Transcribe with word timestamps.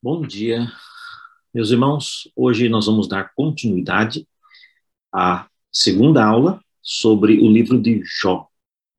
Bom 0.00 0.22
dia, 0.22 0.70
meus 1.52 1.72
irmãos. 1.72 2.30
Hoje 2.36 2.68
nós 2.68 2.86
vamos 2.86 3.08
dar 3.08 3.32
continuidade 3.34 4.28
à 5.12 5.48
segunda 5.72 6.24
aula 6.24 6.62
sobre 6.80 7.40
o 7.40 7.50
livro 7.50 7.82
de 7.82 8.00
Jó. 8.04 8.46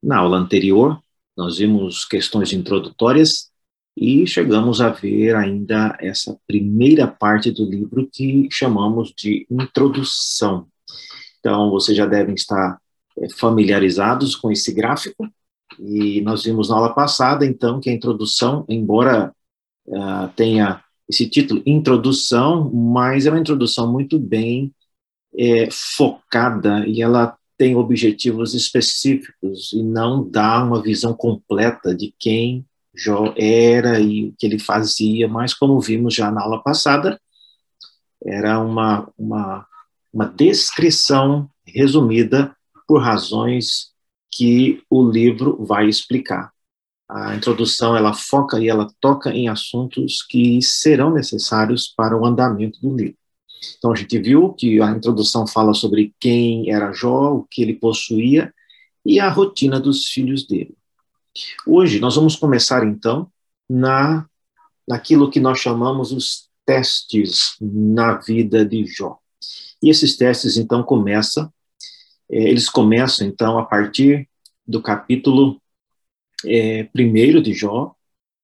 Na 0.04 0.18
aula 0.18 0.38
anterior, 0.38 1.02
nós 1.38 1.58
vimos 1.58 2.04
questões 2.04 2.52
introdutórias 2.52 3.50
e 3.96 4.28
chegamos 4.28 4.82
a 4.82 4.90
ver 4.90 5.38
ainda 5.38 5.98
essa 6.02 6.38
primeira 6.46 7.08
parte 7.08 7.50
do 7.50 7.64
livro 7.64 8.10
que 8.12 8.50
chamamos 8.52 9.14
de 9.16 9.48
introdução. 9.50 10.68
Então, 11.40 11.70
vocês 11.70 11.98
já 11.98 12.06
devem 12.06 12.36
estar 12.36 12.78
eh, 13.20 13.30
familiarizados 13.38 14.36
com 14.36 14.52
esse 14.52 14.74
gráfico, 14.74 15.32
e 15.80 16.20
nós 16.20 16.44
vimos 16.44 16.68
na 16.68 16.76
aula 16.76 16.94
passada, 16.94 17.46
então, 17.46 17.80
que 17.80 17.90
a 17.90 17.94
introdução, 17.94 18.66
embora 18.68 19.34
uh, 19.88 20.28
tenha 20.36 20.84
esse 21.10 21.28
título, 21.28 21.64
Introdução, 21.66 22.72
mas 22.72 23.26
é 23.26 23.32
uma 23.32 23.40
introdução 23.40 23.92
muito 23.92 24.20
bem 24.20 24.72
é, 25.36 25.68
focada 25.72 26.86
e 26.88 27.02
ela 27.02 27.36
tem 27.58 27.76
objetivos 27.76 28.54
específicos 28.54 29.74
e 29.74 29.84
não 29.84 30.30
dá 30.30 30.64
uma 30.64 30.82
visão 30.82 31.14
completa 31.14 31.94
de 31.96 32.14
quem 32.18 32.66
Jó 32.96 33.34
era 33.38 34.00
e 34.00 34.30
o 34.30 34.34
que 34.38 34.46
ele 34.46 34.60
fazia, 34.60 35.28
mas 35.28 35.54
como 35.54 35.80
vimos 35.80 36.14
já 36.14 36.32
na 36.32 36.42
aula 36.42 36.62
passada, 36.62 37.20
era 38.24 38.60
uma, 38.60 39.12
uma, 39.18 39.66
uma 40.14 40.26
descrição 40.26 41.50
resumida 41.66 42.56
por 42.88 43.02
razões 43.02 43.92
que 44.32 44.84
o 44.90 45.10
livro 45.10 45.64
vai 45.66 45.88
explicar. 45.88 46.52
A 47.10 47.36
introdução 47.36 47.98
ela 47.98 48.14
foca 48.14 48.60
e 48.60 48.70
ela 48.70 48.88
toca 49.02 49.32
em 49.32 49.50
assuntos 49.50 50.22
que 50.22 50.62
serão 50.62 51.12
necessários 51.12 51.88
para 51.88 52.16
o 52.16 52.24
andamento 52.24 52.80
do 52.80 52.96
livro. 52.96 53.18
Então 53.78 53.92
a 53.92 53.96
gente 53.96 54.18
viu 54.20 54.54
que 54.54 54.80
a 54.80 54.92
introdução 54.92 55.48
fala 55.48 55.74
sobre 55.74 56.14
quem 56.20 56.72
era 56.72 56.94
Jó, 56.94 57.34
o 57.34 57.48
que 57.50 57.64
ele 57.64 57.74
possuía 57.74 58.54
e 59.04 59.20
a 59.20 59.28
rotina 59.28 59.80
dos 59.80 60.06
filhos 60.06 60.46
dele. 60.46 60.78
Hoje 61.66 62.00
nós 62.00 62.16
vamos 62.16 62.36
começar 62.36 62.86
então 62.86 63.30
na 63.68 64.26
naquilo 64.88 65.30
que 65.30 65.40
nós 65.40 65.60
chamamos 65.60 66.12
os 66.12 66.50
testes 66.66 67.56
na 67.62 68.14
vida 68.16 68.66
de 68.66 68.86
Jó. 68.86 69.20
E 69.82 69.90
esses 69.90 70.18
testes 70.18 70.58
então 70.58 70.82
começam, 70.82 71.52
eh, 72.32 72.50
eles 72.50 72.68
começam 72.68 73.28
então 73.28 73.60
a 73.60 73.66
partir 73.66 74.28
do 74.68 74.82
capítulo 74.82 75.62
é, 76.46 76.84
primeiro 76.86 77.42
de 77.42 77.54
Jó, 77.54 77.94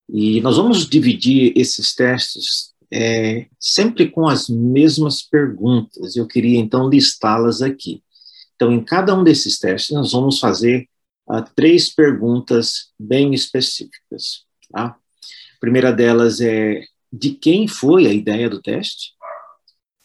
e 0.08 0.40
nós 0.40 0.56
vamos 0.56 0.88
dividir 0.88 1.52
esses 1.56 1.94
testes 1.94 2.74
é, 2.92 3.48
sempre 3.58 4.08
com 4.08 4.28
as 4.28 4.48
mesmas 4.48 5.22
perguntas. 5.22 6.16
Eu 6.16 6.26
queria 6.26 6.58
então 6.58 6.88
listá-las 6.88 7.62
aqui. 7.62 8.02
Então, 8.54 8.72
em 8.72 8.82
cada 8.82 9.14
um 9.14 9.24
desses 9.24 9.58
testes, 9.58 9.94
nós 9.94 10.12
vamos 10.12 10.38
fazer 10.38 10.88
uh, 11.28 11.42
três 11.54 11.94
perguntas 11.94 12.92
bem 12.98 13.34
específicas. 13.34 14.44
Tá? 14.70 14.86
A 14.86 15.60
primeira 15.60 15.92
delas 15.92 16.40
é: 16.40 16.82
de 17.12 17.32
quem 17.32 17.68
foi 17.68 18.06
a 18.06 18.12
ideia 18.12 18.48
do 18.48 18.62
teste? 18.62 19.12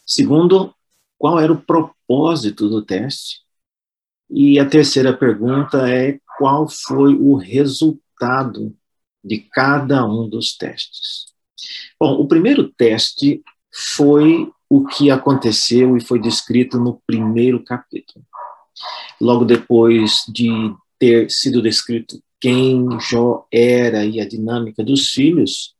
Segundo, 0.04 0.74
qual 1.16 1.40
era 1.40 1.52
o 1.52 1.62
propósito 1.62 2.68
do 2.68 2.84
teste? 2.84 3.40
E 4.28 4.58
a 4.58 4.68
terceira 4.68 5.16
pergunta 5.16 5.88
é 5.88 6.18
qual 6.38 6.68
foi 6.68 7.14
o 7.14 7.36
resultado 7.36 8.74
de 9.24 9.38
cada 9.38 10.04
um 10.06 10.28
dos 10.28 10.56
testes. 10.56 11.26
Bom, 11.98 12.14
o 12.14 12.26
primeiro 12.26 12.68
teste 12.72 13.42
foi 13.72 14.50
o 14.68 14.84
que 14.84 15.10
aconteceu 15.10 15.96
e 15.96 16.00
foi 16.00 16.20
descrito 16.20 16.78
no 16.78 17.00
primeiro 17.06 17.62
capítulo. 17.62 18.24
Logo 19.20 19.44
depois 19.44 20.24
de 20.28 20.48
ter 20.98 21.30
sido 21.30 21.62
descrito 21.62 22.22
quem 22.40 22.86
Jó 23.00 23.46
era 23.52 24.04
e 24.04 24.20
a 24.20 24.26
dinâmica 24.26 24.82
dos 24.82 25.10
filhos, 25.10 25.74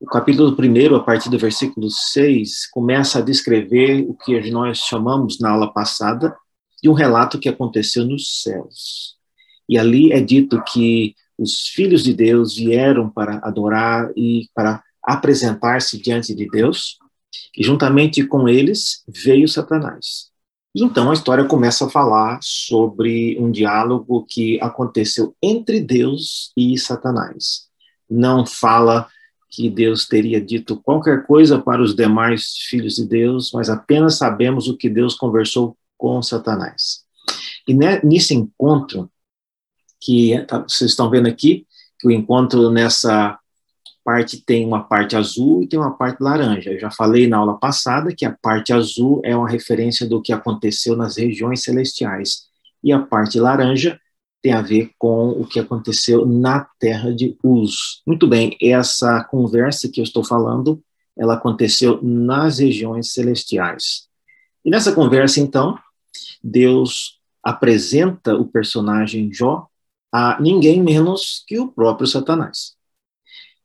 o 0.00 0.06
capítulo 0.06 0.54
primeiro, 0.56 0.96
a 0.96 1.02
partir 1.02 1.30
do 1.30 1.38
versículo 1.38 1.88
6, 1.88 2.68
começa 2.70 3.18
a 3.18 3.22
descrever 3.22 4.04
o 4.08 4.14
que 4.14 4.50
nós 4.50 4.78
chamamos 4.78 5.38
na 5.38 5.50
aula 5.50 5.72
passada 5.72 6.36
de 6.82 6.88
um 6.90 6.92
relato 6.92 7.38
que 7.38 7.48
aconteceu 7.48 8.04
nos 8.04 8.42
céus. 8.42 9.16
E 9.68 9.78
ali 9.78 10.12
é 10.12 10.20
dito 10.20 10.62
que 10.64 11.14
os 11.38 11.68
filhos 11.68 12.04
de 12.04 12.14
Deus 12.14 12.56
vieram 12.56 13.08
para 13.08 13.38
adorar 13.38 14.10
e 14.16 14.48
para 14.54 14.82
apresentar-se 15.02 16.00
diante 16.00 16.34
de 16.34 16.48
Deus, 16.48 16.98
e 17.56 17.62
juntamente 17.62 18.24
com 18.24 18.48
eles 18.48 19.02
veio 19.06 19.48
Satanás. 19.48 20.30
Então 20.74 21.10
a 21.10 21.14
história 21.14 21.44
começa 21.44 21.86
a 21.86 21.90
falar 21.90 22.38
sobre 22.42 23.38
um 23.38 23.50
diálogo 23.50 24.26
que 24.28 24.60
aconteceu 24.60 25.34
entre 25.42 25.80
Deus 25.80 26.52
e 26.56 26.76
Satanás. 26.78 27.68
Não 28.10 28.44
fala 28.44 29.08
que 29.50 29.70
Deus 29.70 30.06
teria 30.06 30.40
dito 30.40 30.76
qualquer 30.76 31.26
coisa 31.26 31.60
para 31.60 31.80
os 31.80 31.94
demais 31.94 32.56
filhos 32.68 32.96
de 32.96 33.06
Deus, 33.06 33.52
mas 33.54 33.70
apenas 33.70 34.16
sabemos 34.16 34.66
o 34.66 34.76
que 34.76 34.88
Deus 34.88 35.14
conversou 35.14 35.76
com 35.96 36.20
Satanás. 36.20 37.04
E 37.68 37.72
nesse 37.72 38.34
encontro, 38.34 39.08
que 40.04 40.38
tá, 40.46 40.58
vocês 40.58 40.90
estão 40.90 41.08
vendo 41.08 41.26
aqui, 41.26 41.66
que 41.98 42.06
o 42.06 42.10
encontro 42.10 42.70
nessa 42.70 43.38
parte 44.04 44.44
tem 44.44 44.66
uma 44.66 44.84
parte 44.84 45.16
azul 45.16 45.62
e 45.62 45.66
tem 45.66 45.78
uma 45.78 45.96
parte 45.96 46.22
laranja. 46.22 46.70
Eu 46.70 46.78
já 46.78 46.90
falei 46.90 47.26
na 47.26 47.38
aula 47.38 47.58
passada 47.58 48.14
que 48.14 48.26
a 48.26 48.36
parte 48.42 48.72
azul 48.72 49.22
é 49.24 49.34
uma 49.34 49.48
referência 49.48 50.06
do 50.06 50.20
que 50.20 50.32
aconteceu 50.32 50.94
nas 50.94 51.16
regiões 51.16 51.62
celestiais 51.62 52.42
e 52.82 52.92
a 52.92 52.98
parte 52.98 53.40
laranja 53.40 53.98
tem 54.42 54.52
a 54.52 54.60
ver 54.60 54.90
com 54.98 55.30
o 55.30 55.46
que 55.46 55.58
aconteceu 55.58 56.26
na 56.26 56.66
terra 56.78 57.14
de 57.14 57.34
Uz. 57.42 58.02
Muito 58.06 58.26
bem, 58.28 58.54
essa 58.60 59.24
conversa 59.24 59.88
que 59.88 60.00
eu 60.00 60.04
estou 60.04 60.22
falando, 60.22 60.82
ela 61.16 61.32
aconteceu 61.32 61.98
nas 62.02 62.58
regiões 62.58 63.14
celestiais. 63.14 64.06
E 64.62 64.68
nessa 64.68 64.92
conversa, 64.92 65.40
então, 65.40 65.78
Deus 66.42 67.18
apresenta 67.42 68.34
o 68.34 68.44
personagem 68.44 69.32
Jó 69.32 69.66
a 70.16 70.40
ninguém 70.40 70.80
menos 70.80 71.42
que 71.44 71.58
o 71.58 71.66
próprio 71.66 72.06
Satanás. 72.06 72.76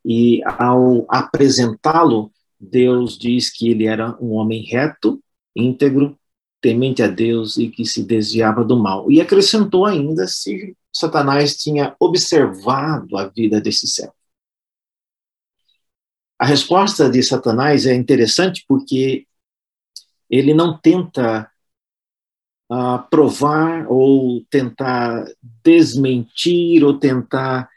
E 0.03 0.41
ao 0.43 1.05
apresentá-lo, 1.07 2.31
Deus 2.59 3.19
diz 3.19 3.51
que 3.51 3.69
ele 3.69 3.85
era 3.85 4.17
um 4.19 4.31
homem 4.31 4.63
reto, 4.63 5.23
íntegro, 5.55 6.17
temente 6.59 7.03
a 7.03 7.07
Deus 7.07 7.55
e 7.57 7.69
que 7.69 7.85
se 7.85 8.03
desviava 8.03 8.63
do 8.65 8.75
mal. 8.75 9.11
E 9.11 9.21
acrescentou 9.21 9.85
ainda 9.85 10.25
se 10.25 10.75
Satanás 10.91 11.55
tinha 11.55 11.95
observado 11.99 13.15
a 13.15 13.27
vida 13.27 13.61
desse 13.61 13.85
céu. 13.85 14.11
A 16.39 16.47
resposta 16.47 17.07
de 17.11 17.21
Satanás 17.21 17.85
é 17.85 17.93
interessante 17.93 18.65
porque 18.67 19.27
ele 20.27 20.55
não 20.55 20.75
tenta 20.75 21.47
uh, 22.71 23.07
provar 23.09 23.87
ou 23.89 24.43
tentar 24.49 25.25
desmentir 25.63 26.83
ou 26.83 26.97
tentar 26.97 27.69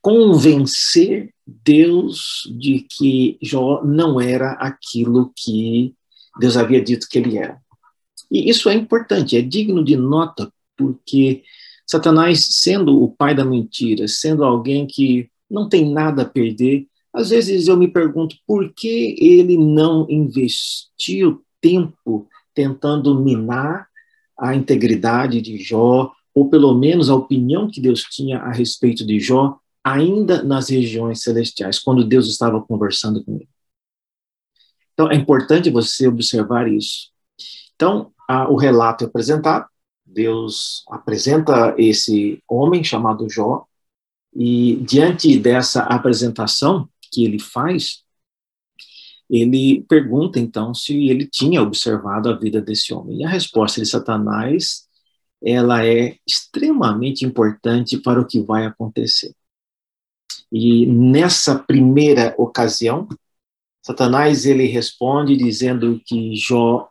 convencer 0.00 1.30
Deus 1.46 2.50
de 2.58 2.86
que 2.88 3.36
Jó 3.42 3.84
não 3.84 4.18
era 4.18 4.52
aquilo 4.52 5.30
que 5.36 5.94
Deus 6.40 6.56
havia 6.56 6.80
dito 6.80 7.06
que 7.06 7.18
ele 7.18 7.36
era. 7.36 7.60
E 8.30 8.48
isso 8.48 8.68
é 8.70 8.74
importante, 8.74 9.36
é 9.36 9.42
digno 9.42 9.84
de 9.84 9.94
nota, 9.94 10.50
porque 10.74 11.42
Satanás, 11.86 12.48
sendo 12.52 13.02
o 13.02 13.10
pai 13.10 13.34
da 13.34 13.44
mentira, 13.44 14.08
sendo 14.08 14.44
alguém 14.44 14.86
que 14.86 15.28
não 15.50 15.68
tem 15.68 15.92
nada 15.92 16.22
a 16.22 16.28
perder, 16.28 16.86
às 17.12 17.28
vezes 17.28 17.68
eu 17.68 17.76
me 17.76 17.88
pergunto 17.88 18.36
por 18.46 18.72
que 18.72 19.16
ele 19.20 19.58
não 19.58 20.06
investiu 20.08 21.44
tempo 21.60 22.26
tentando 22.54 23.18
minar 23.20 23.88
a 24.38 24.54
integridade 24.54 25.40
de 25.40 25.58
Jó, 25.58 26.12
ou 26.34 26.48
pelo 26.48 26.74
menos 26.74 27.10
a 27.10 27.14
opinião 27.14 27.70
que 27.70 27.80
Deus 27.80 28.02
tinha 28.02 28.38
a 28.38 28.52
respeito 28.52 29.06
de 29.06 29.20
Jó, 29.20 29.58
ainda 29.84 30.42
nas 30.42 30.68
regiões 30.68 31.22
celestiais, 31.22 31.78
quando 31.78 32.04
Deus 32.04 32.28
estava 32.28 32.60
conversando 32.62 33.24
com 33.24 33.36
ele. 33.36 33.48
Então, 34.94 35.10
é 35.10 35.14
importante 35.16 35.70
você 35.70 36.06
observar 36.06 36.68
isso. 36.68 37.10
Então, 37.74 38.12
a, 38.28 38.48
o 38.48 38.56
relato 38.56 39.04
é 39.04 39.06
apresentado, 39.06 39.66
Deus 40.04 40.84
apresenta 40.88 41.74
esse 41.78 42.42
homem 42.48 42.84
chamado 42.84 43.28
Jó, 43.28 43.64
e 44.34 44.76
diante 44.76 45.38
dessa 45.38 45.82
apresentação 45.82 46.88
que 47.10 47.24
ele 47.24 47.38
faz, 47.38 48.01
ele 49.32 49.82
pergunta 49.88 50.38
então 50.38 50.74
se 50.74 51.08
ele 51.08 51.26
tinha 51.26 51.62
observado 51.62 52.28
a 52.28 52.38
vida 52.38 52.60
desse 52.60 52.92
homem. 52.92 53.20
E 53.20 53.24
a 53.24 53.30
resposta 53.30 53.80
de 53.80 53.86
Satanás, 53.88 54.86
ela 55.42 55.86
é 55.86 56.16
extremamente 56.26 57.24
importante 57.24 57.96
para 57.96 58.20
o 58.20 58.26
que 58.26 58.42
vai 58.42 58.66
acontecer. 58.66 59.34
E 60.52 60.84
nessa 60.84 61.58
primeira 61.58 62.34
ocasião, 62.36 63.08
Satanás 63.80 64.44
ele 64.44 64.66
responde 64.66 65.34
dizendo 65.34 65.98
que 66.06 66.36
Jó 66.36 66.90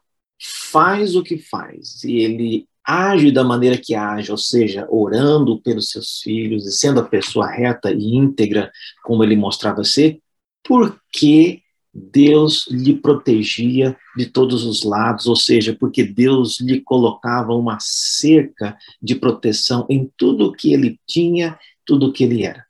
faz 0.72 1.16
o 1.16 1.22
que 1.22 1.38
faz 1.38 2.04
e 2.04 2.18
ele 2.18 2.68
age 2.84 3.32
da 3.32 3.44
maneira 3.44 3.78
que 3.78 3.94
age, 3.94 4.32
ou 4.32 4.38
seja, 4.38 4.88
orando 4.90 5.62
pelos 5.62 5.92
seus 5.92 6.20
filhos 6.22 6.66
e 6.66 6.72
sendo 6.72 7.02
a 7.02 7.06
pessoa 7.08 7.48
reta 7.48 7.92
e 7.92 8.16
íntegra 8.16 8.72
como 9.04 9.24
ele 9.24 9.36
mostrava 9.36 9.84
ser, 9.84 10.20
porque 10.64 11.62
Deus 11.94 12.68
lhe 12.70 12.96
protegia 12.96 13.98
de 14.16 14.26
todos 14.26 14.64
os 14.64 14.84
lados, 14.84 15.28
ou 15.28 15.36
seja, 15.36 15.76
porque 15.78 16.04
Deus 16.04 16.60
lhe 16.62 16.80
colocava 16.80 17.54
uma 17.54 17.78
cerca 17.80 18.78
de 19.02 19.16
proteção 19.16 19.86
em 19.90 20.10
tudo 20.16 20.46
o 20.46 20.54
que 20.54 20.74
ele 20.74 21.00
tinha, 21.06 21.60
tudo 21.86 22.08
o 22.08 22.14
que 22.14 22.24
ele 22.24 22.44
era. 22.44 22.66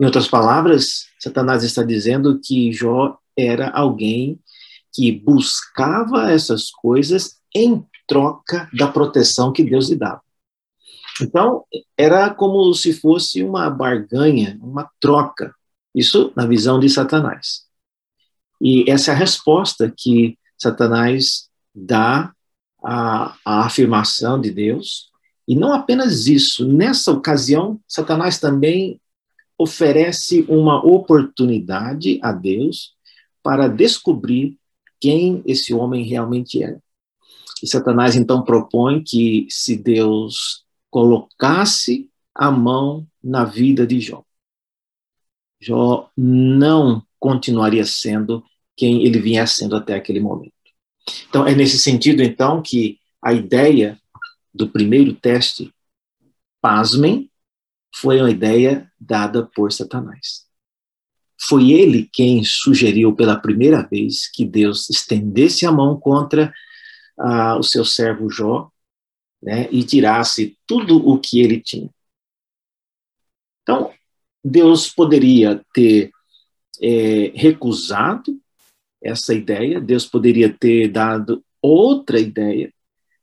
Em 0.00 0.04
outras 0.04 0.28
palavras, 0.28 1.06
Satanás 1.18 1.62
está 1.62 1.82
dizendo 1.82 2.40
que 2.42 2.72
Jó 2.72 3.18
era 3.36 3.68
alguém 3.70 4.40
que 4.94 5.12
buscava 5.12 6.30
essas 6.30 6.70
coisas 6.70 7.38
em 7.54 7.84
troca 8.08 8.68
da 8.72 8.86
proteção 8.86 9.52
que 9.52 9.62
Deus 9.62 9.90
lhe 9.90 9.96
dava. 9.96 10.22
Então, 11.20 11.64
era 11.96 12.32
como 12.32 12.72
se 12.74 12.92
fosse 12.92 13.42
uma 13.42 13.68
barganha, 13.70 14.58
uma 14.62 14.90
troca. 15.00 15.54
Isso 15.94 16.32
na 16.36 16.46
visão 16.46 16.78
de 16.78 16.88
Satanás. 16.88 17.65
E 18.60 18.90
essa 18.90 19.10
é 19.10 19.14
a 19.14 19.18
resposta 19.18 19.92
que 19.94 20.38
Satanás 20.58 21.48
dá 21.74 22.32
à, 22.82 23.36
à 23.44 23.66
afirmação 23.66 24.40
de 24.40 24.50
Deus. 24.50 25.10
E 25.46 25.54
não 25.54 25.72
apenas 25.72 26.26
isso, 26.26 26.66
nessa 26.66 27.12
ocasião, 27.12 27.80
Satanás 27.86 28.38
também 28.38 29.00
oferece 29.58 30.44
uma 30.48 30.84
oportunidade 30.84 32.18
a 32.22 32.32
Deus 32.32 32.94
para 33.42 33.68
descobrir 33.68 34.58
quem 35.00 35.42
esse 35.46 35.72
homem 35.72 36.04
realmente 36.04 36.62
é. 36.62 36.78
E 37.62 37.66
Satanás 37.66 38.16
então 38.16 38.42
propõe 38.42 39.02
que 39.02 39.46
se 39.48 39.76
Deus 39.76 40.64
colocasse 40.90 42.10
a 42.34 42.50
mão 42.50 43.06
na 43.22 43.44
vida 43.44 43.86
de 43.86 44.00
Jó, 44.00 44.22
Jó 45.60 46.10
não 46.16 47.05
continuaria 47.26 47.84
sendo 47.84 48.44
quem 48.76 49.04
ele 49.04 49.18
vinha 49.18 49.44
sendo 49.48 49.74
até 49.74 49.96
aquele 49.96 50.20
momento. 50.20 50.52
Então, 51.28 51.44
é 51.44 51.56
nesse 51.56 51.76
sentido, 51.76 52.22
então, 52.22 52.62
que 52.62 53.00
a 53.20 53.32
ideia 53.32 54.00
do 54.54 54.68
primeiro 54.68 55.12
teste, 55.12 55.74
pasmem, 56.60 57.28
foi 57.92 58.20
uma 58.20 58.30
ideia 58.30 58.88
dada 59.00 59.44
por 59.44 59.72
Satanás. 59.72 60.46
Foi 61.36 61.72
ele 61.72 62.08
quem 62.12 62.44
sugeriu 62.44 63.12
pela 63.12 63.36
primeira 63.40 63.82
vez 63.82 64.30
que 64.30 64.44
Deus 64.44 64.88
estendesse 64.88 65.66
a 65.66 65.72
mão 65.72 65.98
contra 65.98 66.54
ah, 67.18 67.56
o 67.56 67.62
seu 67.64 67.84
servo 67.84 68.30
Jó 68.30 68.70
né, 69.42 69.68
e 69.72 69.82
tirasse 69.82 70.56
tudo 70.64 70.96
o 70.96 71.18
que 71.18 71.40
ele 71.40 71.60
tinha. 71.60 71.90
Então, 73.62 73.92
Deus 74.44 74.88
poderia 74.88 75.60
ter 75.74 76.12
é, 76.82 77.32
recusado 77.34 78.38
essa 79.02 79.34
ideia, 79.34 79.80
Deus 79.80 80.06
poderia 80.06 80.52
ter 80.52 80.88
dado 80.88 81.44
outra 81.60 82.18
ideia, 82.18 82.72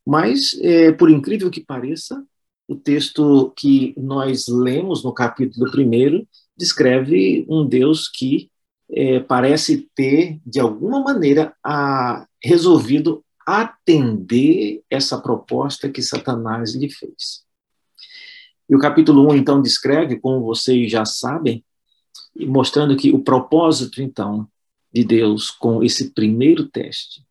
mas, 0.06 0.58
é, 0.62 0.92
por 0.92 1.10
incrível 1.10 1.50
que 1.50 1.64
pareça, 1.64 2.24
o 2.68 2.76
texto 2.76 3.54
que 3.58 3.94
nós 3.98 4.48
lemos 4.48 5.04
no 5.04 5.14
capítulo 5.14 5.70
1 5.70 6.26
descreve 6.58 7.46
um 7.50 7.66
Deus 7.66 8.08
que 8.08 8.50
é, 8.92 9.20
parece 9.20 9.90
ter, 9.96 10.40
de 10.46 10.60
alguma 10.60 11.02
maneira, 11.02 11.54
a, 11.64 12.28
resolvido 12.44 13.24
atender 13.46 14.82
essa 14.90 15.20
proposta 15.20 15.90
que 15.90 16.02
Satanás 16.02 16.76
lhe 16.76 16.90
fez. 16.90 17.44
E 18.70 18.76
o 18.76 18.80
capítulo 18.80 19.30
1, 19.32 19.36
então, 19.36 19.62
descreve, 19.62 20.20
como 20.20 20.46
vocês 20.46 20.90
já 20.90 21.06
sabem, 21.06 21.64
mostrando 22.36 22.96
que 22.96 23.12
o 23.12 23.20
propósito, 23.20 24.02
então, 24.02 24.48
de 24.94 25.04
Deus 25.04 25.50
com 25.50 25.84
esse 25.84 26.12
primeiro 26.12 26.68
teste, 26.68 27.26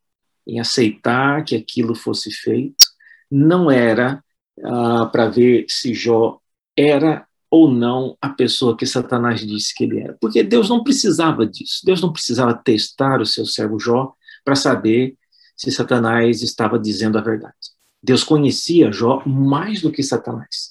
em 0.46 0.58
aceitar 0.58 1.44
que 1.44 1.54
aquilo 1.54 1.94
fosse 1.94 2.30
feito, 2.30 2.84
não 3.30 3.70
era 3.70 4.22
ah, 4.64 5.06
para 5.06 5.28
ver 5.28 5.66
se 5.68 5.94
Jó 5.94 6.38
era 6.76 7.26
ou 7.50 7.70
não 7.70 8.16
a 8.20 8.30
pessoa 8.30 8.76
que 8.76 8.86
Satanás 8.86 9.46
disse 9.46 9.74
que 9.74 9.84
ele 9.84 10.00
era. 10.00 10.16
Porque 10.18 10.42
Deus 10.42 10.70
não 10.70 10.82
precisava 10.82 11.46
disso. 11.46 11.80
Deus 11.84 12.00
não 12.00 12.10
precisava 12.10 12.54
testar 12.54 13.20
o 13.20 13.26
seu 13.26 13.44
servo 13.44 13.78
Jó 13.78 14.14
para 14.42 14.56
saber 14.56 15.16
se 15.54 15.70
Satanás 15.70 16.42
estava 16.42 16.78
dizendo 16.78 17.18
a 17.18 17.20
verdade. 17.20 17.54
Deus 18.02 18.24
conhecia 18.24 18.90
Jó 18.90 19.22
mais 19.26 19.82
do 19.82 19.92
que 19.92 20.02
Satanás. 20.02 20.70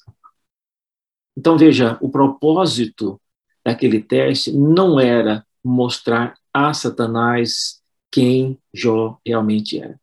Então, 1.37 1.55
veja, 1.55 1.97
o 2.01 2.09
propósito 2.09 3.20
daquele 3.63 4.01
teste 4.01 4.51
não 4.51 4.99
era 4.99 5.45
mostrar 5.63 6.35
a 6.53 6.73
Satanás 6.73 7.81
quem 8.11 8.57
Jó 8.73 9.19
realmente 9.25 9.79
era. 9.79 9.99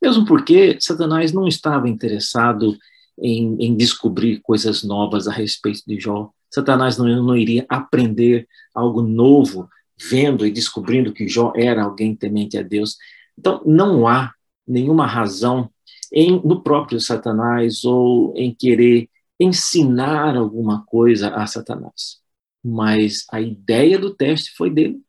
Mesmo 0.00 0.24
porque 0.24 0.76
Satanás 0.80 1.32
não 1.32 1.46
estava 1.46 1.88
interessado 1.88 2.76
em, 3.18 3.56
em 3.60 3.76
descobrir 3.76 4.40
coisas 4.40 4.82
novas 4.82 5.28
a 5.28 5.32
respeito 5.32 5.82
de 5.86 5.98
Jó. 5.98 6.30
Satanás 6.50 6.98
não, 6.98 7.06
não 7.22 7.36
iria 7.36 7.64
aprender 7.68 8.48
algo 8.74 9.02
novo 9.02 9.68
vendo 10.10 10.46
e 10.46 10.50
descobrindo 10.50 11.12
que 11.12 11.28
Jó 11.28 11.52
era 11.54 11.84
alguém 11.84 12.14
temente 12.14 12.58
a 12.58 12.62
Deus. 12.62 12.96
Então, 13.38 13.62
não 13.64 14.06
há 14.06 14.32
nenhuma 14.66 15.06
razão 15.06 15.70
em, 16.12 16.40
no 16.44 16.62
próprio 16.62 17.00
Satanás 17.00 17.84
ou 17.84 18.34
em 18.36 18.54
querer 18.54 19.08
ensinar 19.38 20.36
alguma 20.36 20.84
coisa 20.84 21.34
a 21.34 21.46
Satanás. 21.46 22.21
Mas 22.64 23.24
a 23.30 23.40
ideia 23.40 23.98
do 23.98 24.14
teste 24.14 24.52
foi 24.56 24.70
dele. 24.70 25.00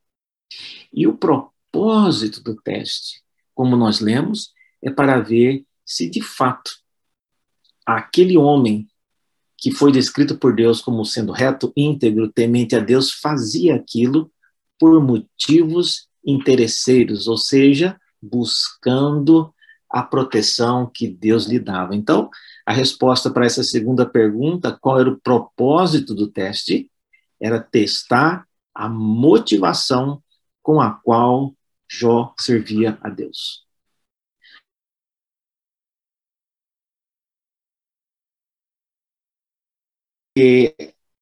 E 0.92 1.08
o 1.08 1.18
propósito 1.18 2.42
do 2.42 2.56
teste, 2.56 3.22
como 3.54 3.76
nós 3.76 4.00
lemos, 4.00 4.52
é 4.82 4.90
para 4.90 5.20
ver 5.20 5.66
se 5.86 6.10
de 6.10 6.22
fato 6.22 6.72
aquele 7.86 8.38
homem 8.38 8.88
que 9.58 9.72
foi 9.72 9.92
descrito 9.92 10.38
por 10.38 10.54
Deus 10.54 10.82
como 10.82 11.06
sendo 11.06 11.32
reto, 11.32 11.72
íntegro, 11.76 12.32
temente 12.32 12.76
a 12.76 12.80
Deus, 12.80 13.14
fazia 13.14 13.76
aquilo 13.76 14.32
por 14.78 15.02
motivos 15.02 16.10
interesseiros, 16.26 17.28
ou 17.28 17.38
seja, 17.38 17.98
buscando 18.22 19.54
a 19.90 20.02
proteção 20.02 20.90
que 20.94 21.08
Deus 21.08 21.46
lhe 21.46 21.60
dava. 21.60 21.96
Então, 21.96 22.30
a 22.66 22.74
resposta 22.74 23.30
para 23.30 23.46
essa 23.46 23.64
segunda 23.64 24.06
pergunta, 24.06 24.78
qual 24.82 25.00
era 25.00 25.10
o 25.10 25.20
propósito 25.20 26.14
do 26.14 26.28
teste? 26.28 26.90
Era 27.44 27.60
testar 27.62 28.48
a 28.74 28.88
motivação 28.88 30.24
com 30.62 30.80
a 30.80 30.92
qual 30.92 31.54
Jó 31.92 32.34
servia 32.40 32.98
a 33.02 33.10
Deus. 33.10 33.68
E 40.38 40.74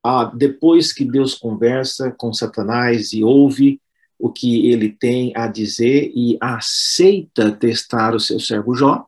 ah, 0.03 0.25
depois 0.25 0.93
que 0.93 1.03
Deus 1.03 1.35
conversa 1.35 2.11
com 2.11 2.31
Satanás 2.31 3.11
e 3.13 3.23
ouve 3.23 3.81
o 4.17 4.31
que 4.31 4.69
ele 4.71 4.89
tem 4.91 5.33
a 5.35 5.47
dizer 5.47 6.11
e 6.15 6.37
aceita 6.39 7.51
testar 7.51 8.15
o 8.15 8.19
seu 8.19 8.39
servo 8.39 8.75
Jó. 8.75 9.05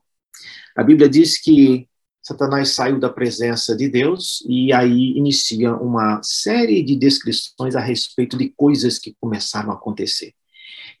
A 0.76 0.82
Bíblia 0.82 1.08
diz 1.08 1.40
que 1.40 1.88
Satanás 2.26 2.70
saiu 2.70 2.98
da 2.98 3.10
presença 3.10 3.76
de 3.76 3.86
Deus 3.86 4.42
e 4.48 4.72
aí 4.72 5.12
inicia 5.14 5.74
uma 5.74 6.22
série 6.22 6.82
de 6.82 6.96
descrições 6.96 7.76
a 7.76 7.80
respeito 7.80 8.38
de 8.38 8.48
coisas 8.48 8.98
que 8.98 9.14
começaram 9.20 9.70
a 9.70 9.74
acontecer. 9.74 10.32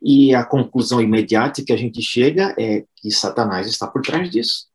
E 0.02 0.34
a 0.34 0.44
conclusão 0.44 1.00
imediata 1.00 1.64
que 1.64 1.72
a 1.72 1.78
gente 1.78 2.02
chega 2.02 2.54
é 2.58 2.84
que 2.96 3.10
Satanás 3.10 3.66
está 3.66 3.86
por 3.86 4.02
trás 4.02 4.30
disso. 4.30 4.66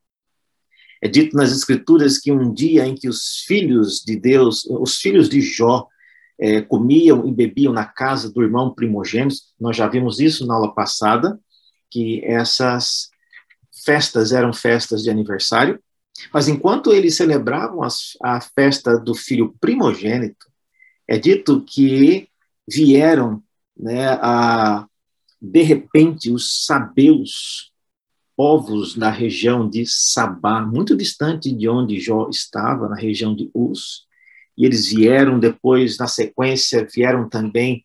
É 1.00 1.08
dito 1.08 1.38
nas 1.38 1.52
Escrituras 1.52 2.18
que 2.18 2.32
um 2.32 2.52
dia 2.52 2.84
em 2.86 2.96
que 2.96 3.08
os 3.08 3.44
filhos 3.46 4.00
de 4.00 4.16
Deus, 4.16 4.66
os 4.66 4.96
filhos 4.96 5.30
de 5.30 5.42
Jó, 5.42 5.88
é, 6.40 6.62
comiam 6.62 7.28
e 7.28 7.32
bebiam 7.32 7.72
na 7.72 7.86
casa 7.86 8.32
do 8.32 8.42
irmão 8.42 8.74
primogênito. 8.74 9.36
Nós 9.60 9.78
já 9.78 9.88
vimos 9.88 10.20
isso 10.20 10.48
na 10.48 10.56
aula 10.56 10.74
passada, 10.74 11.40
que 11.92 12.26
essas 12.26 13.10
festas 13.86 14.32
eram 14.32 14.52
festas 14.52 15.04
de 15.04 15.12
aniversário, 15.12 15.80
mas 16.34 16.48
enquanto 16.48 16.94
eles 16.94 17.16
celebravam 17.16 17.82
a 18.24 18.42
festa 18.42 18.98
do 18.98 19.16
filho 19.16 19.56
primogênito, 19.60 20.48
é 21.08 21.18
dito 21.18 21.64
que 21.64 22.28
vieram, 22.68 23.42
né, 23.78 24.10
a, 24.22 24.86
de 25.42 25.62
repente, 25.64 26.32
os 26.32 26.66
sabeus, 26.66 27.72
povos 28.36 28.96
da 28.96 29.10
região 29.10 29.70
de 29.70 29.86
Sabá, 29.86 30.62
muito 30.62 30.96
distante 30.96 31.52
de 31.52 31.68
onde 31.68 32.00
Jó 32.00 32.30
estava, 32.30 32.88
na 32.88 32.96
região 32.96 33.36
de 33.36 33.50
Uz, 33.54 34.06
e 34.58 34.66
eles 34.66 34.88
vieram 34.88 35.40
depois, 35.40 35.98
na 35.98 36.08
sequência, 36.08 36.88
vieram 36.94 37.28
também 37.28 37.84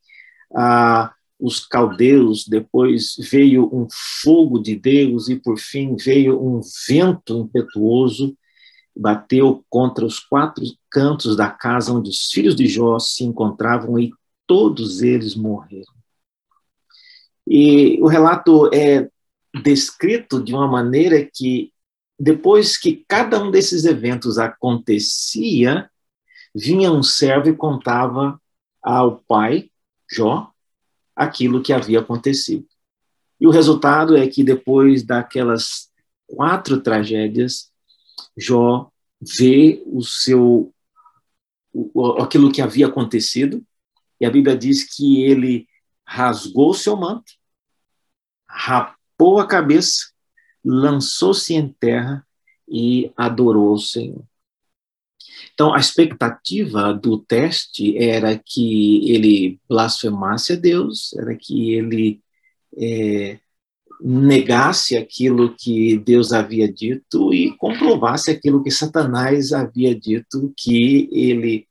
ah, 0.54 1.12
os 1.44 1.60
caldeus, 1.60 2.48
depois 2.48 3.16
veio 3.18 3.68
um 3.70 3.86
fogo 4.22 4.58
de 4.58 4.74
Deus 4.74 5.28
e 5.28 5.36
por 5.36 5.58
fim 5.58 5.94
veio 5.94 6.42
um 6.42 6.62
vento 6.88 7.36
impetuoso, 7.36 8.34
bateu 8.96 9.62
contra 9.68 10.06
os 10.06 10.18
quatro 10.18 10.64
cantos 10.90 11.36
da 11.36 11.50
casa 11.50 11.92
onde 11.92 12.08
os 12.08 12.30
filhos 12.32 12.56
de 12.56 12.66
Jó 12.66 12.98
se 12.98 13.24
encontravam 13.24 13.98
e 13.98 14.10
todos 14.46 15.02
eles 15.02 15.34
morreram. 15.34 15.92
E 17.46 18.00
o 18.00 18.06
relato 18.06 18.70
é 18.72 19.10
descrito 19.62 20.42
de 20.42 20.54
uma 20.54 20.66
maneira 20.66 21.28
que 21.30 21.70
depois 22.18 22.78
que 22.78 23.04
cada 23.06 23.42
um 23.42 23.50
desses 23.50 23.84
eventos 23.84 24.38
acontecia, 24.38 25.90
vinha 26.54 26.90
um 26.90 27.02
servo 27.02 27.50
e 27.50 27.54
contava 27.54 28.40
ao 28.82 29.18
pai, 29.28 29.68
Jó, 30.10 30.53
aquilo 31.14 31.62
que 31.62 31.72
havia 31.72 32.00
acontecido. 32.00 32.66
E 33.40 33.46
o 33.46 33.50
resultado 33.50 34.16
é 34.16 34.26
que 34.26 34.42
depois 34.42 35.02
daquelas 35.02 35.90
quatro 36.26 36.80
tragédias, 36.80 37.70
Jó 38.36 38.90
vê 39.20 39.82
o 39.86 40.02
seu 40.02 40.70
aquilo 42.20 42.52
que 42.52 42.62
havia 42.62 42.86
acontecido, 42.86 43.64
e 44.20 44.24
a 44.24 44.30
Bíblia 44.30 44.56
diz 44.56 44.84
que 44.84 45.22
ele 45.22 45.66
rasgou 46.06 46.70
o 46.70 46.74
seu 46.74 46.96
manto, 46.96 47.32
rapou 48.48 49.40
a 49.40 49.46
cabeça, 49.46 50.12
lançou-se 50.64 51.52
em 51.52 51.68
terra 51.68 52.24
e 52.68 53.12
adorou 53.16 53.72
o 53.72 53.78
Senhor. 53.78 54.24
Então, 55.54 55.72
a 55.72 55.78
expectativa 55.78 56.92
do 56.92 57.16
teste 57.16 57.96
era 57.96 58.36
que 58.36 59.08
ele 59.08 59.60
blasfemasse 59.68 60.54
a 60.54 60.56
Deus, 60.56 61.12
era 61.14 61.36
que 61.36 61.72
ele 61.72 62.20
é, 62.76 63.38
negasse 64.00 64.96
aquilo 64.96 65.54
que 65.56 65.96
Deus 65.98 66.32
havia 66.32 66.70
dito 66.70 67.32
e 67.32 67.56
comprovasse 67.56 68.32
aquilo 68.32 68.64
que 68.64 68.70
Satanás 68.70 69.52
havia 69.52 69.94
dito, 69.94 70.52
que 70.56 71.08
ele 71.12 71.68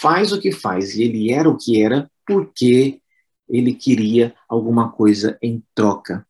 faz 0.00 0.32
o 0.32 0.40
que 0.40 0.50
faz 0.50 0.96
e 0.96 1.02
ele 1.02 1.30
era 1.30 1.48
o 1.48 1.56
que 1.56 1.82
era 1.82 2.10
porque 2.26 3.00
ele 3.48 3.74
queria 3.74 4.34
alguma 4.48 4.90
coisa 4.90 5.38
em 5.42 5.62
troca. 5.74 6.26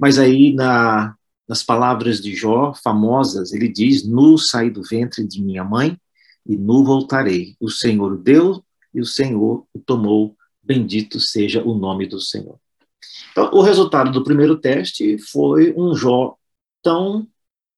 Mas 0.00 0.18
aí, 0.18 0.54
na, 0.54 1.14
nas 1.48 1.62
palavras 1.62 2.20
de 2.20 2.34
Jó, 2.34 2.72
famosas, 2.82 3.52
ele 3.52 3.68
diz: 3.68 4.06
Nu 4.06 4.38
saí 4.38 4.70
do 4.70 4.82
ventre 4.82 5.26
de 5.26 5.42
minha 5.42 5.64
mãe 5.64 5.98
e 6.46 6.56
nu 6.56 6.84
voltarei. 6.84 7.56
O 7.60 7.70
Senhor 7.70 8.16
deu 8.18 8.64
e 8.92 9.00
o 9.00 9.06
Senhor 9.06 9.66
o 9.72 9.78
tomou. 9.78 10.36
Bendito 10.62 11.20
seja 11.20 11.62
o 11.62 11.74
nome 11.74 12.06
do 12.06 12.20
Senhor. 12.20 12.58
Então, 13.30 13.50
o 13.52 13.60
resultado 13.60 14.10
do 14.10 14.24
primeiro 14.24 14.58
teste 14.58 15.18
foi 15.18 15.74
um 15.76 15.94
Jó 15.94 16.36
tão 16.82 17.26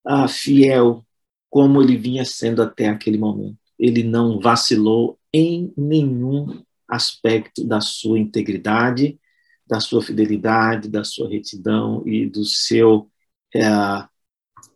ah, 0.04 0.28
fiel 0.28 1.04
como 1.50 1.82
ele 1.82 1.96
vinha 1.96 2.25
sendo 2.25 2.62
até 2.62 2.88
aquele 2.88 3.18
momento. 3.18 3.58
Ele 3.78 4.02
não 4.02 4.40
vacilou 4.40 5.18
em 5.32 5.73
nenhum 5.76 6.62
aspecto 6.88 7.64
da 7.64 7.80
sua 7.80 8.18
integridade, 8.18 9.18
da 9.66 9.80
sua 9.80 10.02
fidelidade, 10.02 10.88
da 10.88 11.02
sua 11.02 11.28
retidão 11.28 12.06
e 12.06 12.26
do 12.26 12.44
seu 12.44 13.11
é, 13.54 13.61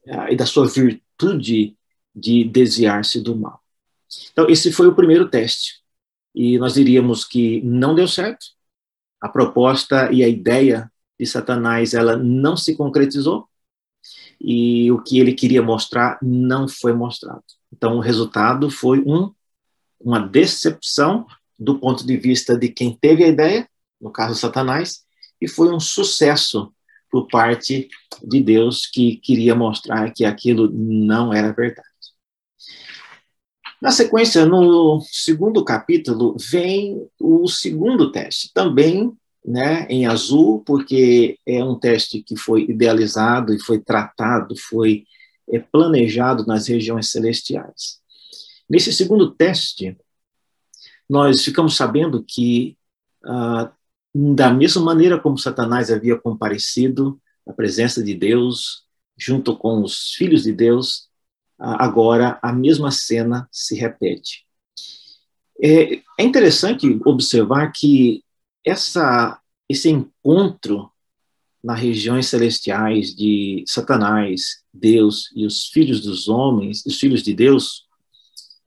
é, 0.07 0.33
e 0.33 0.37
da 0.37 0.47
sua 0.47 0.67
virtude 0.67 1.77
de 2.15 2.45
desviar-se 2.45 3.21
do 3.21 3.37
mal. 3.37 3.60
Então, 4.33 4.49
esse 4.49 4.73
foi 4.73 4.87
o 4.87 4.95
primeiro 4.95 5.29
teste. 5.29 5.81
E 6.35 6.59
nós 6.59 6.75
diríamos 6.75 7.25
que 7.25 7.61
não 7.63 7.95
deu 7.95 8.09
certo. 8.09 8.47
A 9.21 9.29
proposta 9.29 10.11
e 10.13 10.25
a 10.25 10.29
ideia 10.29 10.91
de 11.19 11.27
Satanás, 11.27 11.95
ela 11.95 12.17
não 12.17 12.57
se 12.57 12.77
concretizou. 12.77 13.49
E 14.41 14.91
o 14.91 15.03
que 15.03 15.19
ele 15.19 15.35
queria 15.35 15.63
mostrar 15.63 16.19
não 16.23 16.67
foi 16.67 16.93
mostrado. 16.93 17.45
Então, 17.73 17.97
o 17.97 18.01
resultado 18.01 18.71
foi 18.71 19.01
um, 19.01 19.33
uma 20.01 20.19
decepção 20.19 21.27
do 21.59 21.79
ponto 21.79 22.07
de 22.07 22.17
vista 22.17 22.57
de 22.57 22.71
quem 22.71 22.97
teve 22.97 23.23
a 23.23 23.29
ideia, 23.29 23.69
no 24.01 24.11
caso 24.11 24.35
Satanás, 24.35 25.05
e 25.41 25.47
foi 25.47 25.71
um 25.71 25.79
sucesso 25.79 26.73
por 27.11 27.27
parte 27.27 27.89
de 28.23 28.43
Deus 28.43 28.87
que 28.87 29.17
queria 29.17 29.55
mostrar 29.55 30.11
que 30.13 30.25
aquilo 30.25 30.71
não 30.71 31.35
era 31.35 31.53
verdade. 31.53 31.90
Na 33.81 33.91
sequência, 33.91 34.45
no 34.45 35.01
segundo 35.11 35.65
capítulo, 35.65 36.37
vem 36.39 37.09
o 37.19 37.49
segundo 37.49 38.13
teste, 38.13 38.53
também 38.53 39.17
né, 39.45 39.87
em 39.89 40.07
azul, 40.07 40.63
porque 40.67 41.39
é 41.47 41.65
um 41.65 41.79
teste 41.79 42.23
que 42.23 42.37
foi 42.37 42.65
idealizado 42.65 43.55
e 43.55 43.61
foi 43.61 43.81
tratado, 43.81 44.55
foi 44.57 45.05
é, 45.51 45.59
planejado 45.59 46.45
nas 46.47 46.69
regiões 46.69 47.11
celestiais. 47.11 48.01
Nesse 48.69 48.93
segundo 48.93 49.31
teste, 49.31 49.97
nós 51.09 51.43
ficamos 51.43 51.75
sabendo 51.75 52.23
que, 52.23 52.77
ah, 53.25 53.73
da 54.15 54.53
mesma 54.53 54.83
maneira 54.83 55.19
como 55.19 55.39
Satanás 55.39 55.91
havia 55.91 56.17
comparecido 56.17 57.21
na 57.47 57.53
presença 57.53 58.03
de 58.05 58.15
Deus, 58.15 58.85
junto 59.17 59.57
com 59.57 59.83
os 59.83 60.13
filhos 60.15 60.45
de 60.45 60.53
Deus, 60.53 61.10
agora 61.61 62.39
a 62.43 62.53
mesma 62.53 62.91
cena 62.91 63.49
se 63.53 63.77
repete. 63.77 64.47
É, 65.63 66.01
é 66.19 66.23
interessante 66.23 66.99
observar 67.05 67.71
que 67.71 68.25
essa, 68.65 69.39
esse 69.69 69.91
encontro 69.91 70.91
nas 71.63 71.79
regiões 71.79 72.27
celestiais 72.27 73.15
de 73.15 73.63
Satanás, 73.67 74.63
Deus 74.73 75.31
e 75.37 75.45
os 75.45 75.67
filhos 75.67 76.01
dos 76.01 76.29
homens, 76.29 76.85
os 76.87 76.99
filhos 76.99 77.23
de 77.23 77.35
Deus, 77.35 77.87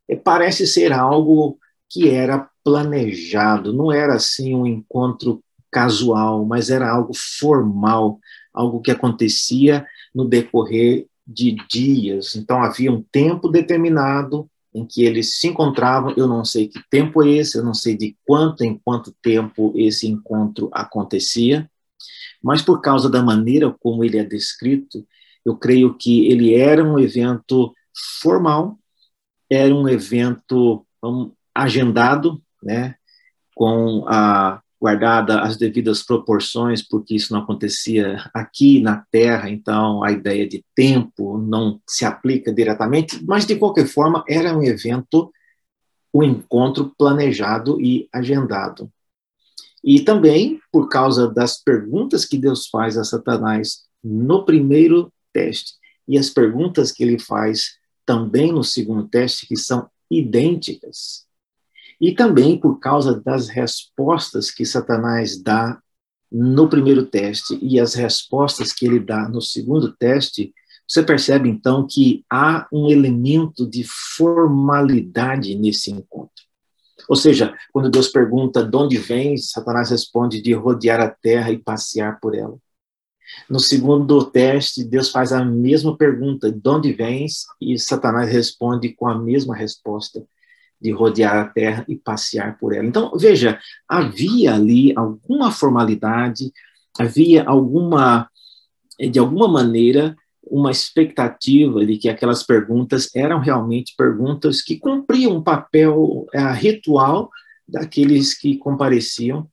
é, 0.07 0.15
parece 0.15 0.67
ser 0.67 0.93
algo 0.93 1.57
que 1.89 2.09
era 2.09 2.47
planejado, 2.63 3.73
não 3.73 3.91
era 3.91 4.15
assim 4.15 4.53
um 4.53 4.65
encontro 4.65 5.43
casual, 5.71 6.45
mas 6.45 6.69
era 6.69 6.89
algo 6.89 7.13
formal, 7.15 8.19
algo 8.53 8.79
que 8.81 8.91
acontecia 8.91 9.85
no 10.13 10.25
decorrer 10.25 11.07
de 11.25 11.55
dias. 11.69 12.35
Então 12.35 12.61
havia 12.61 12.91
um 12.91 13.01
tempo 13.01 13.49
determinado 13.49 14.49
em 14.73 14.85
que 14.85 15.03
eles 15.03 15.39
se 15.39 15.47
encontravam. 15.47 16.13
Eu 16.17 16.27
não 16.27 16.43
sei 16.43 16.67
que 16.67 16.81
tempo 16.89 17.23
é 17.23 17.29
esse, 17.31 17.57
eu 17.57 17.63
não 17.63 17.73
sei 17.73 17.95
de 17.95 18.17
quanto 18.25 18.63
em 18.63 18.77
quanto 18.77 19.13
tempo 19.21 19.71
esse 19.75 20.07
encontro 20.07 20.69
acontecia, 20.73 21.69
mas 22.41 22.61
por 22.61 22.81
causa 22.81 23.09
da 23.09 23.21
maneira 23.21 23.73
como 23.79 24.03
ele 24.03 24.17
é 24.17 24.23
descrito, 24.23 25.05
eu 25.45 25.55
creio 25.55 25.95
que 25.95 26.27
ele 26.27 26.55
era 26.55 26.83
um 26.83 26.97
evento 26.97 27.73
formal, 28.21 28.79
era 29.49 29.73
um 29.73 29.87
evento 29.87 30.85
agendado, 31.53 32.41
né, 32.61 32.95
com 33.55 34.05
a 34.07 34.62
guardada 34.83 35.39
as 35.39 35.55
devidas 35.55 36.03
proporções, 36.03 36.85
porque 36.85 37.15
isso 37.15 37.31
não 37.31 37.39
acontecia 37.39 38.29
aqui 38.33 38.81
na 38.81 39.05
Terra, 39.09 39.49
então 39.49 40.03
a 40.03 40.11
ideia 40.11 40.45
de 40.45 40.61
tempo 40.75 41.37
não 41.37 41.79
se 41.87 42.03
aplica 42.03 42.53
diretamente, 42.53 43.23
mas 43.25 43.45
de 43.45 43.55
qualquer 43.55 43.87
forma 43.87 44.25
era 44.27 44.53
um 44.53 44.61
evento, 44.61 45.31
um 46.13 46.21
encontro 46.21 46.93
planejado 46.97 47.79
e 47.79 48.09
agendado. 48.11 48.91
E 49.81 50.01
também 50.01 50.59
por 50.69 50.89
causa 50.89 51.29
das 51.29 51.63
perguntas 51.63 52.25
que 52.25 52.37
Deus 52.37 52.67
faz 52.67 52.97
a 52.97 53.05
Satanás 53.05 53.83
no 54.03 54.43
primeiro 54.43 55.13
teste 55.31 55.75
e 56.05 56.17
as 56.17 56.29
perguntas 56.29 56.91
que 56.91 57.03
ele 57.03 57.17
faz 57.17 57.77
também 58.05 58.51
no 58.51 58.65
segundo 58.65 59.07
teste, 59.07 59.47
que 59.47 59.55
são 59.55 59.89
idênticas. 60.11 61.25
E 62.03 62.13
também 62.13 62.59
por 62.59 62.81
causa 62.81 63.17
das 63.17 63.47
respostas 63.47 64.51
que 64.51 64.65
Satanás 64.65 65.41
dá 65.41 65.81
no 66.29 66.67
primeiro 66.67 67.05
teste 67.05 67.57
e 67.61 67.79
as 67.79 67.93
respostas 67.93 68.73
que 68.73 68.85
ele 68.85 68.99
dá 68.99 69.29
no 69.29 69.41
segundo 69.41 69.95
teste, 69.95 70.53
você 70.85 71.01
percebe 71.01 71.47
então 71.47 71.87
que 71.89 72.25
há 72.29 72.67
um 72.73 72.89
elemento 72.89 73.65
de 73.65 73.85
formalidade 73.85 75.55
nesse 75.55 75.91
encontro. 75.91 76.43
Ou 77.07 77.15
seja, 77.15 77.57
quando 77.71 77.89
Deus 77.89 78.09
pergunta 78.09 78.65
de 78.65 78.75
onde 78.75 78.97
vem, 78.97 79.37
Satanás 79.37 79.89
responde 79.89 80.41
de 80.41 80.51
rodear 80.51 80.99
a 80.99 81.09
terra 81.09 81.51
e 81.51 81.57
passear 81.57 82.19
por 82.19 82.35
ela. 82.35 82.57
No 83.49 83.61
segundo 83.61 84.25
teste, 84.25 84.83
Deus 84.83 85.09
faz 85.09 85.31
a 85.31 85.45
mesma 85.45 85.95
pergunta, 85.95 86.51
de 86.51 86.69
onde 86.69 86.91
vens? 86.91 87.45
E 87.61 87.79
Satanás 87.79 88.29
responde 88.29 88.93
com 88.93 89.07
a 89.07 89.17
mesma 89.17 89.55
resposta, 89.55 90.21
de 90.83 90.91
rodear 90.91 91.37
a 91.37 91.45
terra 91.45 91.85
e 91.87 91.95
passear 91.95 92.57
por 92.59 92.75
ela. 92.75 92.85
Então, 92.85 93.09
veja, 93.17 93.57
havia 93.87 94.53
ali 94.53 94.91
alguma 94.97 95.49
formalidade, 95.49 96.51
havia 96.99 97.45
alguma, 97.45 98.29
de 98.99 99.17
alguma 99.17 99.47
maneira, 99.47 100.13
uma 100.43 100.71
expectativa 100.71 101.85
de 101.85 101.97
que 101.97 102.09
aquelas 102.09 102.43
perguntas 102.43 103.09
eram 103.15 103.39
realmente 103.39 103.95
perguntas 103.97 104.61
que 104.61 104.77
cumpriam 104.77 105.37
um 105.37 105.41
papel 105.41 106.27
é, 106.33 106.51
ritual 106.51 107.29
daqueles 107.65 108.37
que 108.37 108.57
compareciam 108.57 109.47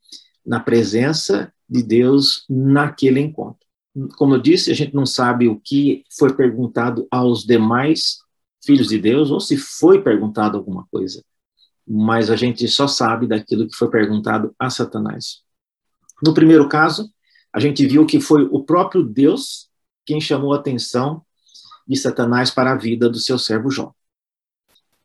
na 0.44 0.58
presença 0.58 1.52
de 1.68 1.80
Deus 1.80 2.44
naquele 2.50 3.20
encontro. 3.20 3.60
Como 4.18 4.34
eu 4.34 4.40
disse, 4.40 4.72
a 4.72 4.74
gente 4.74 4.94
não 4.96 5.06
sabe 5.06 5.46
o 5.46 5.60
que 5.60 6.02
foi 6.18 6.34
perguntado 6.34 7.06
aos 7.08 7.44
demais 7.44 8.18
filhos 8.70 8.86
de 8.86 8.98
Deus 8.98 9.32
ou 9.32 9.40
se 9.40 9.56
foi 9.56 10.00
perguntado 10.00 10.56
alguma 10.56 10.86
coisa, 10.92 11.24
mas 11.84 12.30
a 12.30 12.36
gente 12.36 12.68
só 12.68 12.86
sabe 12.86 13.26
daquilo 13.26 13.66
que 13.66 13.74
foi 13.74 13.90
perguntado 13.90 14.54
a 14.56 14.70
Satanás. 14.70 15.40
No 16.22 16.32
primeiro 16.32 16.68
caso, 16.68 17.12
a 17.52 17.58
gente 17.58 17.84
viu 17.84 18.06
que 18.06 18.20
foi 18.20 18.44
o 18.44 18.62
próprio 18.62 19.02
Deus 19.02 19.68
quem 20.06 20.20
chamou 20.20 20.52
a 20.52 20.56
atenção 20.56 21.24
de 21.86 21.96
Satanás 21.96 22.52
para 22.52 22.70
a 22.70 22.76
vida 22.76 23.08
do 23.08 23.18
seu 23.18 23.36
servo 23.36 23.70
Jó. 23.70 23.92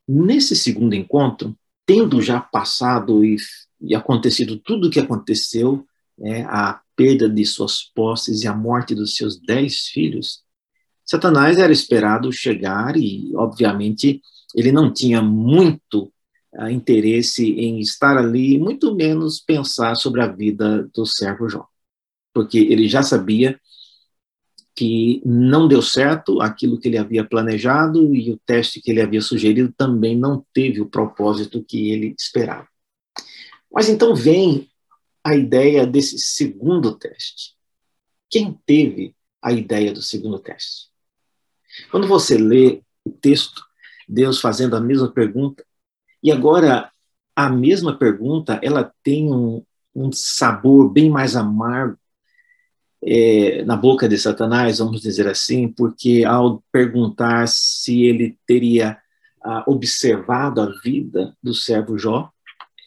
Nesse 0.08 0.56
segundo 0.56 0.94
encontro, 0.94 1.58
tendo 1.88 2.22
já 2.22 2.40
passado 2.40 3.26
e, 3.26 3.38
e 3.82 3.96
acontecido 3.96 4.60
tudo 4.60 4.88
o 4.88 4.92
que 4.92 5.00
aconteceu, 5.00 5.88
né, 6.16 6.44
a 6.44 6.80
perda 6.96 7.28
de 7.28 7.44
suas 7.44 7.82
posses 7.82 8.44
e 8.44 8.48
a 8.48 8.54
morte 8.54 8.94
dos 8.94 9.16
seus 9.16 9.40
dez 9.40 9.88
filhos, 9.88 10.45
Satanás 11.06 11.58
era 11.58 11.72
esperado 11.72 12.32
chegar 12.32 12.98
e, 12.98 13.32
obviamente, 13.36 14.22
ele 14.56 14.72
não 14.72 14.92
tinha 14.92 15.22
muito 15.22 16.12
uh, 16.54 16.70
interesse 16.70 17.52
em 17.52 17.80
estar 17.80 18.18
ali, 18.18 18.58
muito 18.58 18.96
menos 18.96 19.40
pensar 19.40 19.96
sobre 19.96 20.22
a 20.22 20.28
vida 20.28 20.90
do 20.94 21.06
servo 21.06 21.48
Jó, 21.48 21.68
porque 22.34 22.58
ele 22.58 22.88
já 22.88 23.04
sabia 23.04 23.60
que 24.76 25.22
não 25.24 25.68
deu 25.68 25.82
certo 25.82 26.42
aquilo 26.42 26.80
que 26.80 26.90
ele 26.90 26.98
havia 26.98 27.24
planejado 27.24 28.14
e 28.14 28.32
o 28.32 28.40
teste 28.46 28.82
que 28.82 28.92
ele 28.92 29.02
havia 29.02 29.22
sugerido 29.22 29.74
também 29.78 30.18
não 30.18 30.46
teve 30.54 30.82
o 30.82 30.90
propósito 30.90 31.64
que 31.64 31.92
ele 31.92 32.14
esperava. 32.20 32.68
Mas 33.72 33.88
então 33.88 34.14
vem 34.14 34.70
a 35.24 35.36
ideia 35.36 35.88
desse 35.88 36.18
segundo 36.18 36.98
teste. 36.98 37.56
Quem 38.30 38.60
teve 38.66 39.16
a 39.42 39.54
ideia 39.54 39.94
do 39.94 40.02
segundo 40.02 40.40
teste? 40.40 40.95
Quando 41.92 42.08
você 42.08 42.38
lê 42.38 42.82
o 43.04 43.12
texto, 43.12 43.64
Deus 44.08 44.40
fazendo 44.40 44.76
a 44.76 44.82
mesma 44.82 45.12
pergunta, 45.12 45.64
e 46.22 46.32
agora 46.32 46.90
a 47.36 47.50
mesma 47.50 47.98
pergunta, 47.98 48.60
ela 48.64 48.92
tem 49.04 49.32
um, 49.32 49.64
um 49.94 50.12
sabor 50.12 50.90
bem 50.90 51.10
mais 51.10 51.36
amargo 51.36 51.98
é, 53.06 53.64
na 53.66 53.76
boca 53.76 54.10
de 54.10 54.18
Satanás, 54.18 54.80
vamos 54.80 55.02
dizer 55.02 55.28
assim, 55.28 55.68
porque 55.68 56.24
ao 56.26 56.64
perguntar 56.72 57.48
se 57.48 58.04
ele 58.04 58.38
teria 58.48 58.98
ah, 59.44 59.64
observado 59.68 60.60
a 60.60 60.72
vida 60.84 61.36
do 61.42 61.54
servo 61.54 62.00
Jó, 62.00 62.32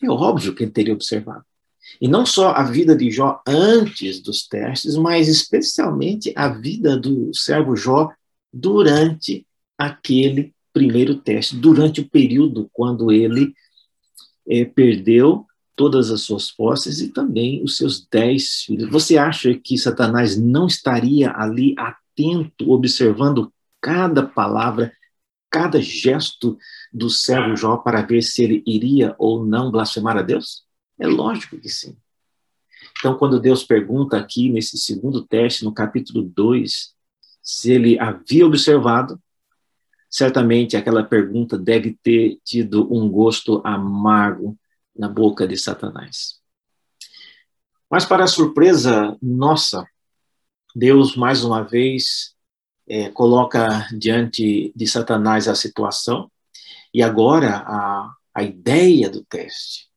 é 0.03 0.11
óbvio 0.11 0.55
que 0.55 0.65
ele 0.65 0.73
teria 0.73 0.95
observado. 0.95 1.45
E 2.01 2.09
não 2.09 2.27
só 2.27 2.51
a 2.51 2.65
vida 2.65 2.97
de 2.97 3.11
Jó 3.11 3.41
antes 3.47 4.21
dos 4.21 4.47
testes, 4.47 4.97
mas 4.97 5.29
especialmente 5.29 6.33
a 6.37 6.49
vida 6.49 6.97
do 6.97 7.33
servo 7.33 7.77
Jó 7.77 8.11
durante 8.53 9.47
aquele 9.77 10.55
primeiro 10.73 11.17
teste, 11.17 11.57
durante 11.57 12.01
o 12.01 12.09
período 12.09 12.69
quando 12.73 13.11
ele 13.11 13.55
é, 14.49 14.65
perdeu 14.65 15.47
todas 15.75 16.11
as 16.11 16.23
suas 16.23 16.51
posses 16.51 17.01
e 17.01 17.09
também 17.09 17.63
os 17.63 17.77
seus 17.77 18.07
dez 18.11 18.63
filhos. 18.63 18.91
Você 18.91 19.17
acha 19.17 19.55
que 19.55 19.79
Satanás 19.79 20.37
não 20.37 20.67
estaria 20.67 21.33
ali 21.33 21.75
atento, 21.79 22.71
observando 22.71 23.53
cada 23.81 24.27
palavra, 24.27 24.93
cada 25.49 25.81
gesto 25.81 26.59
do 26.93 27.09
servo 27.09 27.57
Jó 27.57 27.77
para 27.77 28.03
ver 28.03 28.23
se 28.23 28.43
ele 28.43 28.63
iria 28.67 29.15
ou 29.19 29.47
não 29.47 29.71
blasfemar 29.71 30.17
a 30.17 30.23
Deus? 30.23 30.65
É 30.99 31.07
lógico 31.07 31.59
que 31.59 31.69
sim. 31.69 31.97
Então, 32.99 33.17
quando 33.17 33.39
Deus 33.39 33.63
pergunta 33.63 34.17
aqui 34.17 34.51
nesse 34.51 34.77
segundo 34.77 35.25
teste, 35.25 35.65
no 35.65 35.73
capítulo 35.73 36.23
2, 36.23 36.93
se 37.49 37.73
ele 37.73 37.99
havia 37.99 38.45
observado, 38.47 39.19
certamente 40.11 40.77
aquela 40.77 41.03
pergunta 41.03 41.57
deve 41.57 41.99
ter 42.03 42.39
tido 42.45 42.87
um 42.95 43.09
gosto 43.09 43.63
amargo 43.65 44.55
na 44.95 45.09
boca 45.09 45.49
de 45.49 45.57
Satanás. 45.57 46.43
Mas, 47.91 48.05
para 48.05 48.27
surpresa 48.27 49.17
nossa, 49.23 49.87
Deus, 50.77 51.17
mais 51.17 51.43
uma 51.43 51.63
vez, 51.63 52.35
é, 52.87 53.09
coloca 53.09 53.89
diante 53.97 54.71
de 54.77 54.87
Satanás 54.87 55.49
a 55.49 55.55
situação, 55.55 56.31
e 56.93 57.03
agora 57.03 57.65
a, 57.67 58.15
a 58.35 58.43
ideia 58.43 59.09
do 59.09 59.25
teste 59.25 59.89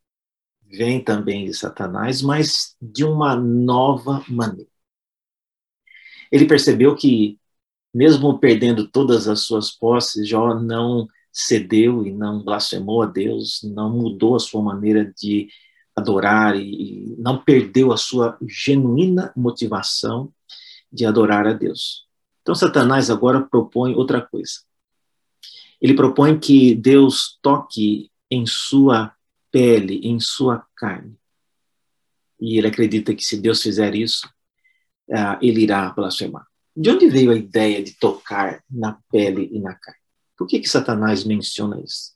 vem 0.69 1.03
também 1.03 1.43
de 1.43 1.53
Satanás, 1.53 2.21
mas 2.21 2.77
de 2.81 3.03
uma 3.03 3.35
nova 3.35 4.23
maneira. 4.29 4.71
Ele 6.31 6.45
percebeu 6.45 6.95
que, 6.95 7.40
mesmo 7.93 8.39
perdendo 8.39 8.87
todas 8.87 9.27
as 9.27 9.41
suas 9.41 9.71
posses, 9.71 10.27
Jó 10.27 10.53
não 10.55 11.07
cedeu 11.31 12.05
e 12.05 12.11
não 12.11 12.43
blasfemou 12.43 13.01
a 13.01 13.05
Deus, 13.05 13.61
não 13.63 13.89
mudou 13.89 14.35
a 14.35 14.39
sua 14.39 14.61
maneira 14.61 15.13
de 15.17 15.49
adorar 15.95 16.55
e 16.55 17.15
não 17.17 17.41
perdeu 17.41 17.91
a 17.91 17.97
sua 17.97 18.37
genuína 18.47 19.31
motivação 19.35 20.33
de 20.91 21.05
adorar 21.05 21.47
a 21.47 21.53
Deus. 21.53 22.05
Então, 22.41 22.55
Satanás 22.55 23.09
agora 23.09 23.41
propõe 23.41 23.93
outra 23.93 24.21
coisa. 24.21 24.61
Ele 25.79 25.93
propõe 25.93 26.39
que 26.39 26.75
Deus 26.75 27.37
toque 27.41 28.11
em 28.29 28.45
sua 28.45 29.13
pele, 29.51 29.99
em 30.03 30.19
sua 30.19 30.65
carne. 30.75 31.15
E 32.39 32.57
ele 32.57 32.67
acredita 32.67 33.13
que 33.13 33.23
se 33.23 33.39
Deus 33.39 33.61
fizer 33.61 33.93
isso, 33.95 34.27
ah, 35.11 35.37
ele 35.41 35.61
irá 35.61 35.89
blasfemar. 35.89 36.50
De 36.75 36.89
onde 36.89 37.07
veio 37.07 37.31
a 37.31 37.35
ideia 37.35 37.83
de 37.83 37.93
tocar 37.93 38.63
na 38.69 38.97
pele 39.11 39.49
e 39.51 39.59
na 39.59 39.75
carne? 39.75 39.99
Por 40.37 40.47
que, 40.47 40.59
que 40.59 40.69
Satanás 40.69 41.23
menciona 41.23 41.79
isso? 41.81 42.13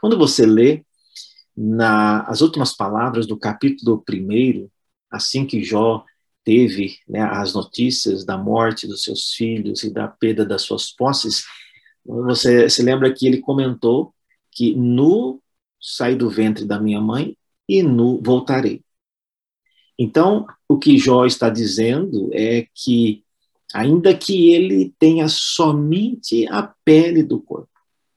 Quando 0.00 0.16
você 0.16 0.46
lê 0.46 0.84
na, 1.56 2.22
as 2.22 2.40
últimas 2.40 2.74
palavras 2.74 3.26
do 3.26 3.38
capítulo 3.38 4.02
1, 4.08 4.68
assim 5.10 5.46
que 5.46 5.62
Jó 5.62 6.04
teve 6.44 6.98
né, 7.08 7.20
as 7.20 7.52
notícias 7.52 8.24
da 8.24 8.38
morte 8.38 8.86
dos 8.86 9.02
seus 9.02 9.32
filhos 9.32 9.82
e 9.82 9.90
da 9.90 10.06
perda 10.06 10.44
das 10.44 10.62
suas 10.62 10.90
posses, 10.90 11.44
você 12.04 12.70
se 12.70 12.82
lembra 12.82 13.12
que 13.12 13.26
ele 13.26 13.40
comentou 13.40 14.14
que 14.52 14.74
nu 14.74 15.42
saí 15.80 16.14
do 16.14 16.30
ventre 16.30 16.64
da 16.64 16.80
minha 16.80 17.00
mãe 17.00 17.36
e 17.68 17.82
nu 17.82 18.22
voltarei. 18.22 18.82
Então, 19.98 20.46
o 20.68 20.78
que 20.78 20.98
Jó 20.98 21.26
está 21.26 21.48
dizendo 21.50 22.30
é 22.32 22.66
que 22.74 23.24
ainda 23.74 24.16
que 24.16 24.52
ele 24.52 24.94
tenha 24.98 25.28
somente 25.28 26.46
a 26.48 26.62
pele 26.84 27.22
do 27.22 27.40
corpo, 27.40 27.68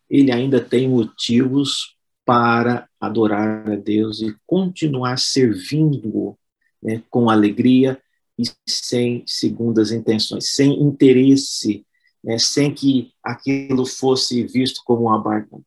ele 0.10 0.32
ainda 0.32 0.60
tem 0.60 0.88
motivos 0.88 1.96
para 2.26 2.88
adorar 3.00 3.70
a 3.70 3.76
Deus 3.76 4.22
e 4.22 4.36
continuar 4.46 5.18
servindo-o 5.18 6.38
né, 6.82 7.04
com 7.10 7.30
alegria 7.30 8.02
e 8.38 8.44
sem 8.68 9.24
segundas 9.26 9.92
intenções, 9.92 10.54
sem 10.54 10.82
interesse, 10.82 11.86
né, 12.24 12.38
sem 12.38 12.74
que 12.74 13.12
aquilo 13.24 13.86
fosse 13.86 14.44
visto 14.44 14.82
como 14.86 15.04
uma 15.04 15.22
barca. 15.22 15.60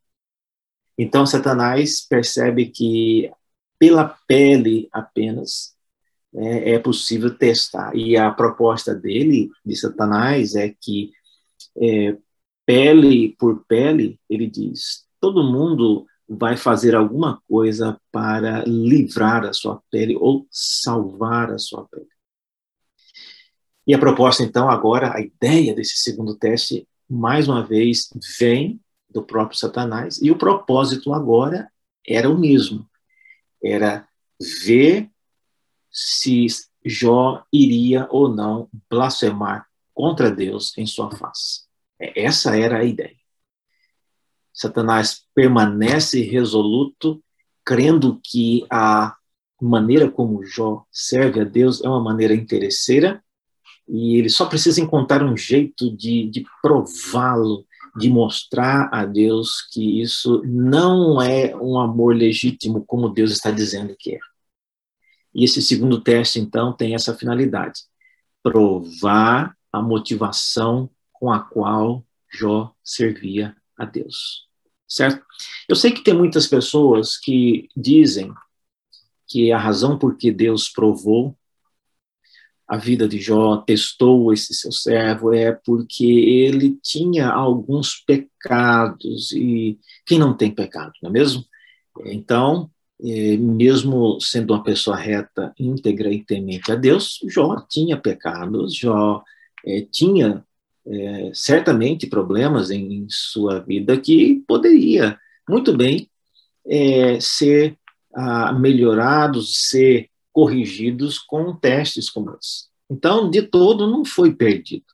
Então, 0.96 1.26
Satanás 1.26 2.06
percebe 2.06 2.66
que 2.66 3.30
pela 3.78 4.16
pele 4.26 4.88
apenas 4.92 5.74
é, 6.34 6.72
é 6.74 6.78
possível 6.78 7.36
testar. 7.36 7.94
E 7.94 8.16
a 8.16 8.30
proposta 8.30 8.94
dele, 8.94 9.50
de 9.64 9.76
Satanás, 9.76 10.54
é 10.54 10.74
que 10.80 11.12
é, 11.76 12.16
pele 12.66 13.34
por 13.38 13.64
pele, 13.66 14.18
ele 14.28 14.46
diz, 14.46 15.04
todo 15.20 15.42
mundo 15.42 16.06
vai 16.28 16.56
fazer 16.56 16.94
alguma 16.94 17.40
coisa 17.48 18.00
para 18.10 18.64
livrar 18.64 19.44
a 19.44 19.52
sua 19.52 19.82
pele 19.90 20.16
ou 20.16 20.46
salvar 20.50 21.50
a 21.50 21.58
sua 21.58 21.86
pele. 21.88 22.06
E 23.86 23.94
a 23.94 23.98
proposta, 23.98 24.42
então, 24.42 24.70
agora, 24.70 25.14
a 25.14 25.20
ideia 25.20 25.74
desse 25.74 25.96
segundo 25.96 26.36
teste, 26.36 26.86
mais 27.10 27.48
uma 27.48 27.66
vez, 27.66 28.08
vem 28.38 28.80
do 29.10 29.22
próprio 29.22 29.58
Satanás, 29.58 30.20
e 30.22 30.30
o 30.30 30.38
propósito 30.38 31.12
agora 31.12 31.70
era 32.06 32.30
o 32.30 32.38
mesmo: 32.38 32.88
era 33.62 34.06
ver 34.64 35.10
se 35.92 36.46
Jó 36.84 37.44
iria 37.52 38.08
ou 38.10 38.28
não 38.28 38.68
blasfemar 38.90 39.66
contra 39.94 40.30
Deus 40.30 40.76
em 40.76 40.86
sua 40.86 41.10
face. 41.10 41.62
É, 42.00 42.24
essa 42.24 42.56
era 42.56 42.78
a 42.78 42.84
ideia. 42.84 43.16
Satanás 44.52 45.24
permanece 45.34 46.22
resoluto, 46.22 47.22
crendo 47.64 48.20
que 48.22 48.66
a 48.70 49.16
maneira 49.60 50.10
como 50.10 50.44
Jó 50.44 50.84
serve 50.90 51.40
a 51.40 51.44
Deus 51.44 51.82
é 51.82 51.88
uma 51.88 52.02
maneira 52.02 52.34
interesseira, 52.34 53.22
e 53.88 54.16
ele 54.16 54.28
só 54.28 54.46
precisa 54.46 54.80
encontrar 54.80 55.22
um 55.22 55.36
jeito 55.36 55.94
de, 55.96 56.28
de 56.28 56.44
prová-lo, 56.60 57.64
de 57.96 58.08
mostrar 58.08 58.88
a 58.92 59.04
Deus 59.04 59.68
que 59.70 60.00
isso 60.00 60.42
não 60.44 61.20
é 61.20 61.54
um 61.56 61.78
amor 61.78 62.14
legítimo 62.16 62.84
como 62.86 63.08
Deus 63.08 63.32
está 63.32 63.50
dizendo 63.50 63.94
que 63.98 64.14
é. 64.14 64.18
E 65.34 65.44
esse 65.44 65.62
segundo 65.62 66.00
teste, 66.00 66.38
então, 66.38 66.72
tem 66.72 66.94
essa 66.94 67.16
finalidade: 67.16 67.82
provar 68.42 69.56
a 69.72 69.80
motivação 69.80 70.90
com 71.12 71.30
a 71.32 71.40
qual 71.40 72.04
Jó 72.30 72.72
servia 72.84 73.56
a 73.78 73.84
Deus. 73.84 74.48
Certo? 74.88 75.24
Eu 75.68 75.76
sei 75.76 75.90
que 75.90 76.02
tem 76.02 76.14
muitas 76.14 76.46
pessoas 76.46 77.16
que 77.16 77.68
dizem 77.74 78.32
que 79.26 79.50
a 79.50 79.58
razão 79.58 79.98
por 79.98 80.16
que 80.16 80.30
Deus 80.30 80.68
provou 80.68 81.36
a 82.68 82.76
vida 82.76 83.06
de 83.06 83.20
Jó, 83.20 83.58
testou 83.58 84.32
esse 84.32 84.54
seu 84.54 84.72
servo, 84.72 85.34
é 85.34 85.52
porque 85.52 86.06
ele 86.06 86.78
tinha 86.82 87.28
alguns 87.28 88.02
pecados, 88.06 89.30
e 89.32 89.78
quem 90.06 90.18
não 90.18 90.34
tem 90.34 90.50
pecado, 90.54 90.92
não 91.02 91.10
é 91.10 91.12
mesmo? 91.12 91.44
Então, 92.06 92.70
mesmo 93.36 94.20
sendo 94.20 94.54
uma 94.54 94.62
pessoa 94.62 94.96
reta, 94.96 95.52
íntegra 95.58 96.08
e 96.12 96.24
temente 96.24 96.70
a 96.70 96.76
Deus, 96.76 97.18
Jó 97.28 97.60
tinha 97.68 97.96
pecados, 97.96 98.74
Jó 98.76 99.22
é, 99.66 99.80
tinha 99.90 100.44
é, 100.86 101.30
certamente 101.34 102.06
problemas 102.06 102.70
em, 102.70 103.06
sua 103.08 103.60
vida 103.60 104.00
que 104.00 104.42
poderia 104.46 105.18
muito 105.48 105.76
bem 105.76 106.08
é, 106.64 107.18
ser 107.20 107.76
ah, 108.14 108.52
melhorados, 108.52 109.68
ser 109.68 110.08
corrigidos 110.32 111.18
com 111.18 111.54
testes 111.56 112.08
como 112.08 112.36
esse. 112.40 112.66
Então, 112.90 113.28
de 113.28 113.42
todo, 113.42 113.90
não 113.90 114.04
foi 114.04 114.34
perdido. 114.34 114.84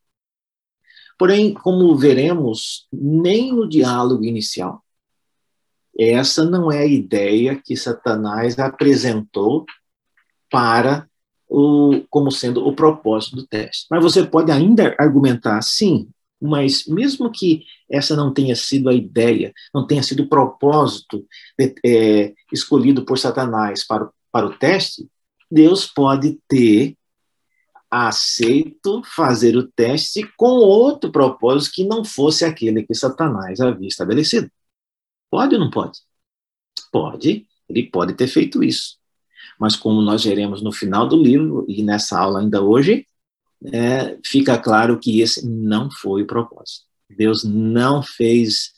Porém, 1.18 1.52
como 1.52 1.96
veremos, 1.96 2.86
nem 2.92 3.52
no 3.52 3.68
diálogo 3.68 4.24
inicial, 4.24 4.82
essa 5.98 6.44
não 6.44 6.70
é 6.70 6.80
a 6.80 6.86
ideia 6.86 7.60
que 7.62 7.76
Satanás 7.76 8.58
apresentou 8.58 9.66
para 10.50 11.08
o, 11.48 12.02
como 12.08 12.30
sendo 12.30 12.66
o 12.66 12.74
propósito 12.74 13.36
do 13.36 13.46
teste. 13.46 13.86
Mas 13.90 14.02
você 14.02 14.24
pode 14.24 14.52
ainda 14.52 14.94
argumentar, 14.98 15.60
sim, 15.62 16.08
mas 16.40 16.86
mesmo 16.86 17.30
que 17.32 17.64
essa 17.90 18.14
não 18.14 18.32
tenha 18.32 18.54
sido 18.54 18.88
a 18.88 18.94
ideia, 18.94 19.52
não 19.74 19.86
tenha 19.86 20.02
sido 20.02 20.22
o 20.22 20.28
propósito 20.28 21.26
é, 21.84 22.32
escolhido 22.52 23.04
por 23.04 23.18
Satanás 23.18 23.84
para, 23.86 24.08
para 24.30 24.46
o 24.46 24.56
teste, 24.56 25.08
Deus 25.50 25.86
pode 25.86 26.38
ter 26.46 26.94
aceito 27.90 29.02
fazer 29.04 29.56
o 29.56 29.66
teste 29.66 30.22
com 30.36 30.46
outro 30.46 31.10
propósito 31.10 31.74
que 31.74 31.84
não 31.84 32.04
fosse 32.04 32.44
aquele 32.44 32.82
que 32.82 32.94
Satanás 32.94 33.60
havia 33.60 33.88
estabelecido. 33.88 34.50
Pode 35.30 35.54
ou 35.54 35.60
não 35.60 35.70
pode? 35.70 36.00
Pode, 36.90 37.46
ele 37.68 37.90
pode 37.90 38.14
ter 38.14 38.26
feito 38.26 38.62
isso. 38.62 38.96
Mas 39.58 39.76
como 39.76 40.00
nós 40.00 40.24
veremos 40.24 40.62
no 40.62 40.72
final 40.72 41.06
do 41.08 41.20
livro 41.20 41.64
e 41.68 41.82
nessa 41.82 42.18
aula 42.18 42.40
ainda 42.40 42.62
hoje, 42.62 43.06
é, 43.72 44.18
fica 44.24 44.58
claro 44.58 44.98
que 44.98 45.20
esse 45.20 45.46
não 45.46 45.90
foi 45.90 46.22
o 46.22 46.26
propósito. 46.26 46.86
Deus 47.10 47.44
não 47.44 48.02
fez 48.02 48.72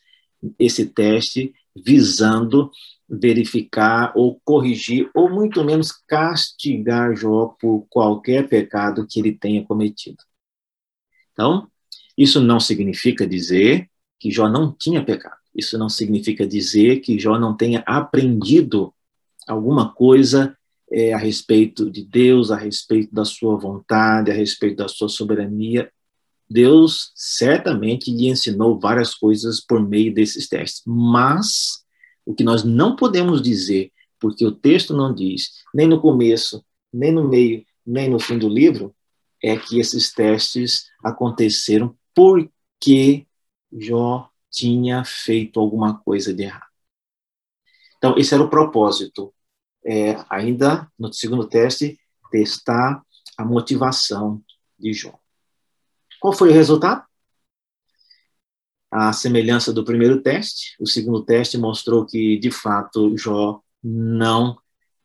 esse 0.58 0.86
teste 0.86 1.52
visando 1.76 2.70
verificar 3.08 4.12
ou 4.14 4.40
corrigir, 4.44 5.10
ou 5.14 5.28
muito 5.28 5.64
menos 5.64 5.90
castigar 6.06 7.16
Jó 7.16 7.56
por 7.60 7.86
qualquer 7.90 8.48
pecado 8.48 9.06
que 9.08 9.18
ele 9.18 9.32
tenha 9.32 9.64
cometido. 9.64 10.22
Então, 11.32 11.68
isso 12.16 12.40
não 12.40 12.60
significa 12.60 13.26
dizer 13.26 13.90
que 14.18 14.30
Jó 14.30 14.48
não 14.48 14.72
tinha 14.72 15.04
pecado. 15.04 15.39
Isso 15.54 15.76
não 15.76 15.88
significa 15.88 16.46
dizer 16.46 17.00
que 17.00 17.18
Jó 17.18 17.38
não 17.38 17.56
tenha 17.56 17.82
aprendido 17.86 18.94
alguma 19.46 19.92
coisa 19.92 20.56
é, 20.90 21.12
a 21.12 21.18
respeito 21.18 21.90
de 21.90 22.04
Deus, 22.04 22.50
a 22.50 22.56
respeito 22.56 23.14
da 23.14 23.24
sua 23.24 23.56
vontade, 23.56 24.30
a 24.30 24.34
respeito 24.34 24.76
da 24.76 24.88
sua 24.88 25.08
soberania. 25.08 25.90
Deus 26.48 27.12
certamente 27.14 28.10
lhe 28.10 28.28
ensinou 28.28 28.78
várias 28.78 29.14
coisas 29.14 29.60
por 29.60 29.86
meio 29.86 30.12
desses 30.12 30.48
testes, 30.48 30.82
mas 30.84 31.84
o 32.26 32.34
que 32.34 32.42
nós 32.42 32.64
não 32.64 32.96
podemos 32.96 33.40
dizer, 33.40 33.92
porque 34.18 34.44
o 34.44 34.52
texto 34.52 34.94
não 34.94 35.14
diz, 35.14 35.50
nem 35.72 35.86
no 35.86 36.00
começo, 36.00 36.64
nem 36.92 37.12
no 37.12 37.28
meio, 37.28 37.64
nem 37.86 38.10
no 38.10 38.18
fim 38.18 38.38
do 38.38 38.48
livro, 38.48 38.94
é 39.42 39.56
que 39.56 39.78
esses 39.80 40.12
testes 40.12 40.86
aconteceram 41.02 41.96
porque 42.14 43.26
Jó 43.72 44.30
tinha 44.50 45.04
feito 45.04 45.60
alguma 45.60 45.98
coisa 45.98 46.34
de 46.34 46.44
errado. 46.44 46.70
Então, 47.96 48.16
esse 48.16 48.34
era 48.34 48.42
o 48.42 48.50
propósito. 48.50 49.32
É, 49.84 50.16
ainda 50.28 50.90
no 50.98 51.12
segundo 51.12 51.46
teste, 51.46 51.98
testar 52.30 53.02
a 53.36 53.44
motivação 53.44 54.42
de 54.78 54.92
Jó. 54.92 55.18
Qual 56.20 56.32
foi 56.32 56.50
o 56.50 56.52
resultado? 56.52 57.02
A 58.90 59.12
semelhança 59.12 59.72
do 59.72 59.84
primeiro 59.84 60.20
teste, 60.20 60.74
o 60.80 60.86
segundo 60.86 61.24
teste 61.24 61.56
mostrou 61.56 62.04
que, 62.04 62.38
de 62.38 62.50
fato, 62.50 63.16
Jó 63.16 63.62
não 63.82 64.58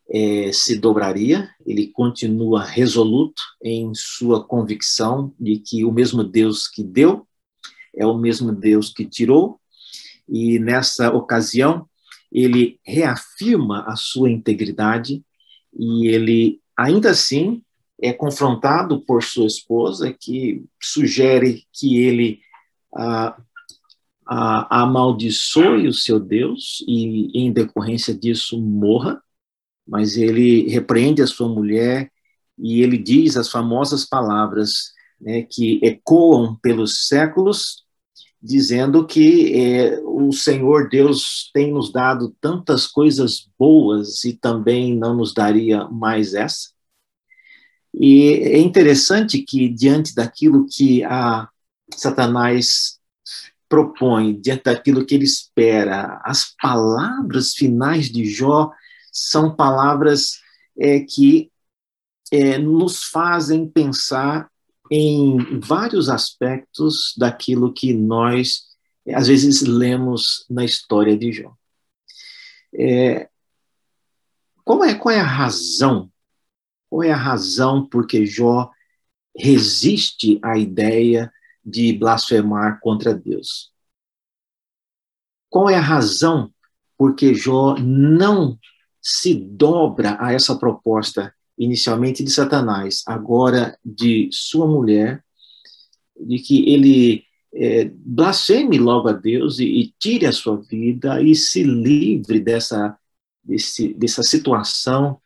é, 0.10 0.52
se 0.52 0.78
dobraria, 0.78 1.50
ele 1.66 1.88
continua 1.88 2.64
resoluto 2.64 3.42
em 3.64 3.94
sua 3.94 4.46
convicção 4.46 5.34
de 5.40 5.60
que 5.60 5.86
o 5.86 5.92
mesmo 5.92 6.24
Deus 6.24 6.68
que 6.68 6.84
deu 6.84 7.28
é 7.98 8.06
o 8.06 8.18
mesmo 8.18 8.52
Deus 8.52 8.92
que 8.92 9.06
tirou, 9.06 9.60
e 10.28 10.60
nessa 10.60 11.14
ocasião 11.14 11.88
ele 12.32 12.80
reafirma 12.86 13.86
a 13.88 13.96
sua 13.96 14.30
integridade 14.30 15.24
e 15.78 16.08
ele 16.08 16.60
ainda 16.78 17.12
assim 17.12 17.62
é 18.02 18.12
confrontado 18.12 19.02
por 19.02 19.24
sua 19.24 19.48
esposa 19.48 20.14
que 20.14 20.64
sugere 20.82 21.64
que 21.72 21.98
ele 21.98 22.42
ah, 22.94 23.38
ah, 24.28 24.82
amaldiçoe 24.82 25.88
o 25.88 25.94
seu 25.94 26.20
Deus 26.20 26.84
e 26.88 27.32
em 27.34 27.52
decorrência 27.54 28.14
disso 28.14 28.60
morra, 28.60 29.22
mas 29.88 30.18
ele 30.18 30.68
repreende 30.68 31.22
a 31.22 31.28
sua 31.28 31.48
mulher 31.48 32.12
e 32.58 32.82
ele 32.82 32.98
diz 32.98 33.38
as 33.38 33.50
famosas 33.50 34.04
palavras 34.04 34.94
né, 35.22 35.44
que 35.44 35.80
ecoam 35.84 36.56
pelos 36.56 37.08
séculos 37.08 37.85
dizendo 38.46 39.06
que 39.08 39.60
é, 39.60 40.00
o 40.04 40.32
Senhor 40.32 40.88
Deus 40.88 41.50
tem 41.52 41.72
nos 41.74 41.92
dado 41.92 42.36
tantas 42.40 42.86
coisas 42.86 43.50
boas 43.58 44.24
e 44.24 44.34
também 44.34 44.96
não 44.96 45.16
nos 45.16 45.34
daria 45.34 45.86
mais 45.86 46.36
essa. 46.36 46.70
E 47.92 48.34
é 48.44 48.60
interessante 48.60 49.42
que, 49.42 49.68
diante 49.68 50.14
daquilo 50.14 50.68
que 50.70 51.04
a 51.04 51.50
Satanás 51.96 53.00
propõe, 53.68 54.40
diante 54.40 54.66
daquilo 54.66 55.06
que 55.06 55.16
ele 55.16 55.26
espera, 55.26 56.22
as 56.24 56.54
palavras 56.62 57.54
finais 57.54 58.12
de 58.12 58.26
Jó 58.26 58.70
são 59.12 59.56
palavras 59.56 60.40
é, 60.78 61.00
que 61.00 61.50
é, 62.32 62.60
nos 62.60 63.06
fazem 63.06 63.68
pensar 63.68 64.50
em 64.92 65.60
vários 65.60 66.10
aspectos 66.10 67.14
daquilo 67.18 67.74
que 67.74 67.94
nós, 67.94 68.66
às 69.14 69.28
vezes, 69.28 69.62
lemos 69.62 70.46
na 70.50 70.64
história 70.64 71.18
de 71.18 71.32
Jó. 71.32 71.54
É, 72.74 73.30
qual, 74.64 74.84
é, 74.84 74.96
qual 74.96 75.14
é 75.16 75.20
a 75.20 75.24
razão? 75.24 76.12
Qual 76.90 77.04
é 77.04 77.12
a 77.12 77.18
razão 77.18 77.88
porque 77.88 78.26
Jó 78.26 78.70
resiste 79.38 80.40
à 80.44 80.58
ideia 80.58 81.32
de 81.64 81.94
blasfemar 81.94 82.80
contra 82.82 83.14
Deus? 83.14 83.72
Qual 85.50 85.70
é 85.70 85.76
a 85.76 85.82
razão 85.82 86.54
porque 86.98 87.34
Jó 87.34 87.76
não 87.78 88.58
se 89.02 89.36
dobra 89.36 90.18
a 90.20 90.34
essa 90.34 90.58
proposta 90.58 91.34
inicialmente 91.58 92.24
de 92.24 92.32
Satanás, 92.32 93.04
agora 93.06 93.78
de 93.84 94.30
sua 94.32 94.68
mulher, 94.68 95.24
de 96.20 96.40
que 96.40 96.70
ele 96.70 97.24
é, 97.54 97.86
blasfeme 97.86 98.78
logo 98.78 99.08
a 99.08 99.14
Deus 99.14 99.60
e, 99.60 99.66
e, 99.66 99.94
tire 99.98 100.26
a 100.26 100.32
sua 100.32 100.58
vida 100.58 101.22
e 101.22 101.34
se 101.36 101.64
livre 101.64 102.40
dessa, 102.40 102.98
desse, 103.44 103.94
dessa 103.94 104.24
situação 104.24 105.20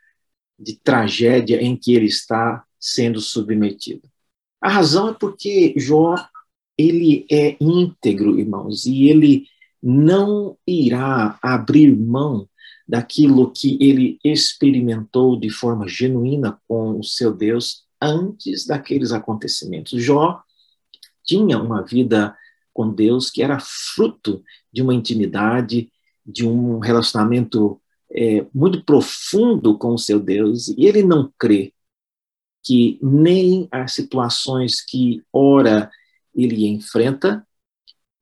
de 0.58 0.76
tragédia 0.76 1.62
em 1.62 1.76
que 1.76 1.94
ele 1.94 2.06
está 2.06 2.63
sendo 2.80 3.20
submetido. 3.20 4.08
A 4.62 4.70
razão 4.70 5.10
é 5.10 5.13
porque 5.13 5.74
Jó 5.78 6.15
ele 6.78 7.26
é 7.30 7.58
íntegro, 7.60 8.39
irmãos, 8.39 8.86
e 8.86 9.10
ele 9.10 9.46
não 9.82 10.58
irá 10.65 11.38
abrir 11.42 11.96
mão 11.96 12.48
daquilo 12.89 13.52
que 13.52 13.78
ele 13.80 14.17
experimentou 14.23 15.39
de 15.39 15.52
forma 15.52 15.88
genuína 15.88 16.60
com 16.67 16.99
o 16.99 17.04
seu 17.04 17.32
Deus 17.32 17.84
antes 18.02 18.65
daqueles 18.65 19.12
acontecimentos. 19.12 20.02
Jó 20.02 20.41
tinha 21.23 21.60
uma 21.60 21.84
vida 21.84 22.36
com 22.73 22.91
Deus 22.91 23.30
que 23.30 23.43
era 23.43 23.60
fruto 23.60 24.43
de 24.73 24.82
uma 24.82 24.95
intimidade, 24.95 25.91
de 26.25 26.47
um 26.47 26.80
relacionamento 26.80 27.80
é, 28.12 28.47
muito 28.52 28.84
profundo 28.84 29.78
com 29.78 29.93
o 29.93 29.99
seu 29.99 30.19
Deus 30.19 30.69
e 30.69 30.88
ele 30.88 31.04
não 31.04 31.32
crê 31.38 31.71
que 32.65 32.97
nem 33.04 33.67
as 33.71 33.93
situações 33.93 34.82
que 34.82 35.21
ora 35.32 35.91
ele 36.34 36.65
enfrenta 36.67 37.47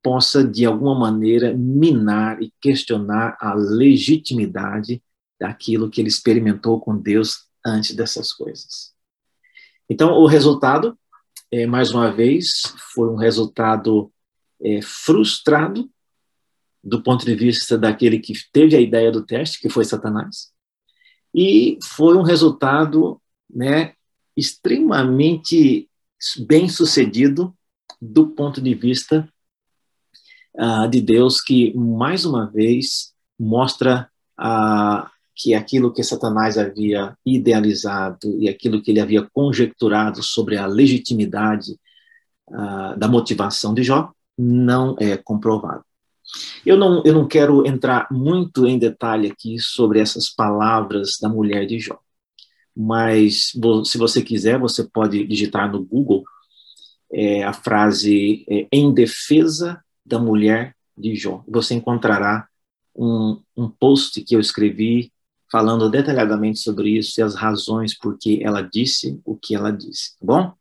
possa 0.08 0.42
de 0.42 0.66
alguma 0.66 0.98
maneira 0.98 1.54
minar 1.54 2.42
e 2.42 2.50
questionar 2.62 3.36
a 3.42 3.54
legitimidade 3.54 5.04
daquilo 5.38 5.90
que 5.90 6.00
ele 6.00 6.08
experimentou 6.08 6.80
com 6.80 6.96
Deus 6.98 7.50
antes 7.66 7.94
dessas 7.94 8.32
coisas. 8.32 8.94
Então, 9.90 10.14
o 10.14 10.26
resultado, 10.26 10.98
é, 11.52 11.68
mais 11.68 11.92
uma 11.92 12.10
vez, 12.10 12.74
foi 12.94 13.10
um 13.10 13.18
resultado 13.18 14.10
é, 14.64 14.82
frustrado 14.82 15.92
do 16.82 17.04
ponto 17.04 17.26
de 17.26 17.36
vista 17.36 17.78
daquele 17.78 18.20
que 18.20 18.32
teve 18.54 18.78
a 18.78 18.80
ideia 18.80 19.12
do 19.12 19.26
teste, 19.26 19.60
que 19.60 19.68
foi 19.68 19.84
Satanás, 19.84 20.54
e 21.36 21.78
foi 21.84 22.16
um 22.16 22.24
resultado 22.24 23.22
né, 23.54 23.94
extremamente 24.38 25.90
bem 26.48 26.70
sucedido 26.70 27.54
do 28.02 28.28
ponto 28.28 28.62
de 28.62 28.74
vista 28.74 29.28
uh, 30.58 30.90
de 30.90 31.02
Deus, 31.02 31.40
que 31.42 31.74
mais 31.76 32.26
uma 32.26 32.50
vez 32.50 33.14
mostra 33.40 34.10
uh, 34.40 35.08
que 35.36 35.54
aquilo 35.54 35.94
que 35.94 36.04
Satanás 36.04 36.58
havia 36.58 37.16
idealizado 37.26 38.42
e 38.42 38.50
aquilo 38.50 38.82
que 38.82 38.92
ele 38.92 39.00
havia 39.00 39.28
conjecturado 39.32 40.24
sobre 40.24 40.58
a 40.58 40.66
legitimidade 40.66 41.74
uh, 42.50 42.98
da 42.98 43.08
motivação 43.08 43.74
de 43.74 43.84
Jó 43.84 44.12
não 44.38 44.96
é 45.00 45.16
comprovado. 45.18 45.84
Eu 46.66 46.76
não, 46.76 47.02
eu 47.06 47.14
não 47.14 47.28
quero 47.28 47.66
entrar 47.66 48.08
muito 48.12 48.68
em 48.68 48.78
detalhe 48.78 49.32
aqui 49.32 49.60
sobre 49.60 50.00
essas 50.00 50.30
palavras 50.30 51.18
da 51.22 51.30
mulher 51.30 51.66
de 51.66 51.80
Jó, 51.80 51.98
mas 52.76 53.54
se 53.86 53.98
você 53.98 54.22
quiser, 54.22 54.60
você 54.60 54.84
pode 54.84 55.26
digitar 55.26 55.72
no 55.72 55.84
Google 55.84 56.24
é, 57.12 57.44
a 57.44 57.54
frase 57.54 58.46
é, 58.50 58.68
em 58.72 58.94
defesa 58.94 59.82
da 60.08 60.18
mulher 60.18 60.76
de 60.98 61.16
Jó. 61.16 61.44
Você 61.48 61.76
encontrará 61.76 62.48
um, 62.96 63.42
um 63.56 63.70
post 63.70 64.22
que 64.24 64.36
eu 64.36 64.40
escrevi 64.40 65.12
falando 65.52 65.90
detalhadamente 65.90 66.60
sobre 66.60 66.98
isso 66.98 67.20
e 67.20 67.24
as 67.24 67.36
razões 67.36 67.98
por 67.98 68.18
que 68.18 68.44
ela 68.44 68.62
disse 68.62 69.22
o 69.24 69.36
que 69.36 69.56
ela 69.56 69.72
disse, 69.72 70.18
tá 70.20 70.26
bom? 70.26 70.54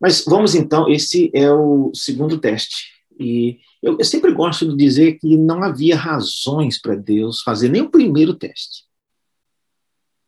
Mas 0.00 0.24
vamos 0.24 0.54
então, 0.54 0.88
esse 0.88 1.30
é 1.32 1.50
o 1.52 1.92
segundo 1.94 2.38
teste. 2.38 2.90
E 3.20 3.60
eu, 3.80 3.98
eu 3.98 4.04
sempre 4.04 4.32
gosto 4.32 4.68
de 4.68 4.76
dizer 4.76 5.18
que 5.18 5.36
não 5.36 5.62
havia 5.62 5.96
razões 5.96 6.80
para 6.80 6.96
Deus 6.96 7.42
fazer 7.42 7.68
nem 7.68 7.82
o 7.82 7.90
primeiro 7.90 8.34
teste, 8.34 8.84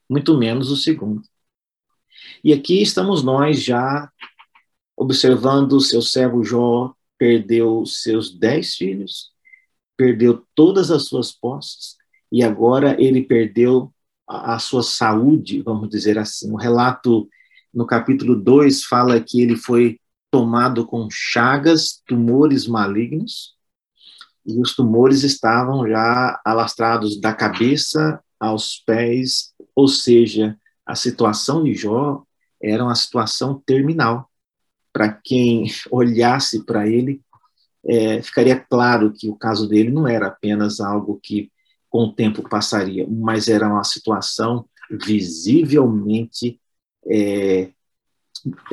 muito 0.08 0.36
menos 0.38 0.70
o 0.70 0.76
segundo. 0.76 1.22
E 2.44 2.52
aqui 2.52 2.80
estamos 2.80 3.22
nós 3.22 3.62
já 3.62 4.08
observando 4.96 5.72
o 5.72 5.80
seu 5.80 6.00
servo 6.00 6.44
Jó 6.44 6.94
perdeu 7.18 7.84
seus 7.86 8.36
dez 8.36 8.74
filhos, 8.74 9.30
perdeu 9.96 10.44
todas 10.54 10.90
as 10.90 11.06
suas 11.06 11.32
posses, 11.32 11.96
e 12.30 12.42
agora 12.42 12.96
ele 13.00 13.22
perdeu 13.22 13.92
a, 14.28 14.54
a 14.54 14.58
sua 14.58 14.82
saúde, 14.82 15.62
vamos 15.62 15.88
dizer 15.88 16.18
assim. 16.18 16.50
O 16.52 16.56
relato 16.56 17.28
no 17.72 17.86
capítulo 17.86 18.36
2 18.36 18.84
fala 18.84 19.20
que 19.20 19.40
ele 19.40 19.56
foi 19.56 19.98
tomado 20.30 20.84
com 20.86 21.08
chagas, 21.10 22.02
tumores 22.06 22.66
malignos, 22.66 23.54
e 24.46 24.60
os 24.60 24.74
tumores 24.74 25.22
estavam 25.22 25.88
já 25.88 26.40
alastrados 26.44 27.20
da 27.20 27.32
cabeça 27.32 28.20
aos 28.38 28.82
pés, 28.84 29.54
ou 29.74 29.88
seja, 29.88 30.58
a 30.84 30.94
situação 30.94 31.64
de 31.64 31.74
Jó 31.74 32.22
era 32.62 32.84
uma 32.84 32.94
situação 32.94 33.62
terminal. 33.64 34.30
Para 34.94 35.12
quem 35.12 35.66
olhasse 35.90 36.64
para 36.64 36.88
ele, 36.88 37.20
é, 37.84 38.22
ficaria 38.22 38.56
claro 38.58 39.12
que 39.12 39.28
o 39.28 39.36
caso 39.36 39.68
dele 39.68 39.90
não 39.90 40.08
era 40.08 40.28
apenas 40.28 40.80
algo 40.80 41.20
que 41.22 41.50
com 41.90 42.04
o 42.04 42.12
tempo 42.12 42.48
passaria, 42.48 43.06
mas 43.08 43.48
era 43.48 43.68
uma 43.68 43.84
situação 43.84 44.64
visivelmente 44.90 46.60
é, 47.06 47.70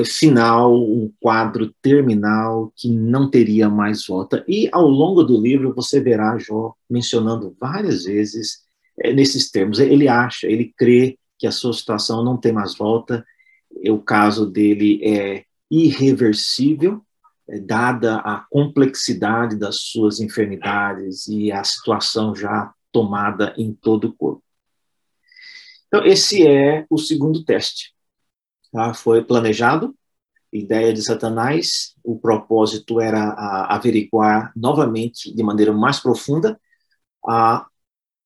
final, 0.05 0.75
um 0.75 1.11
quadro 1.19 1.73
terminal 1.81 2.71
que 2.75 2.89
não 2.89 3.29
teria 3.29 3.69
mais 3.69 4.05
volta. 4.05 4.43
E 4.47 4.69
ao 4.71 4.87
longo 4.87 5.23
do 5.23 5.39
livro 5.39 5.73
você 5.73 5.99
verá 5.99 6.37
Jó 6.37 6.73
mencionando 6.89 7.55
várias 7.59 8.03
vezes 8.03 8.59
é, 8.99 9.13
nesses 9.13 9.49
termos. 9.49 9.79
Ele 9.79 10.07
acha, 10.07 10.47
ele 10.47 10.73
crê 10.77 11.17
que 11.37 11.47
a 11.47 11.51
sua 11.51 11.73
situação 11.73 12.23
não 12.23 12.37
tem 12.37 12.51
mais 12.51 12.75
volta, 12.75 13.25
o 13.87 13.99
caso 13.99 14.45
dele 14.45 14.99
é 15.03 15.45
irreversível, 15.71 17.01
é, 17.47 17.59
dada 17.59 18.17
a 18.17 18.45
complexidade 18.49 19.57
das 19.57 19.77
suas 19.77 20.19
enfermidades 20.19 21.27
e 21.27 21.51
a 21.51 21.63
situação 21.63 22.35
já 22.35 22.73
tomada 22.91 23.53
em 23.57 23.73
todo 23.73 24.09
o 24.09 24.13
corpo. 24.13 24.43
Então, 25.87 26.05
esse 26.05 26.45
é 26.45 26.85
o 26.89 26.97
segundo 26.97 27.43
teste. 27.43 27.93
Tá? 28.71 28.93
Foi 28.93 29.23
planejado, 29.23 29.95
ideia 30.51 30.93
de 30.93 31.01
Satanás, 31.01 31.95
o 32.03 32.19
propósito 32.19 32.99
era 32.99 33.31
averiguar 33.69 34.51
novamente, 34.55 35.33
de 35.33 35.43
maneira 35.43 35.71
mais 35.71 35.99
profunda, 35.99 36.59
a 37.25 37.65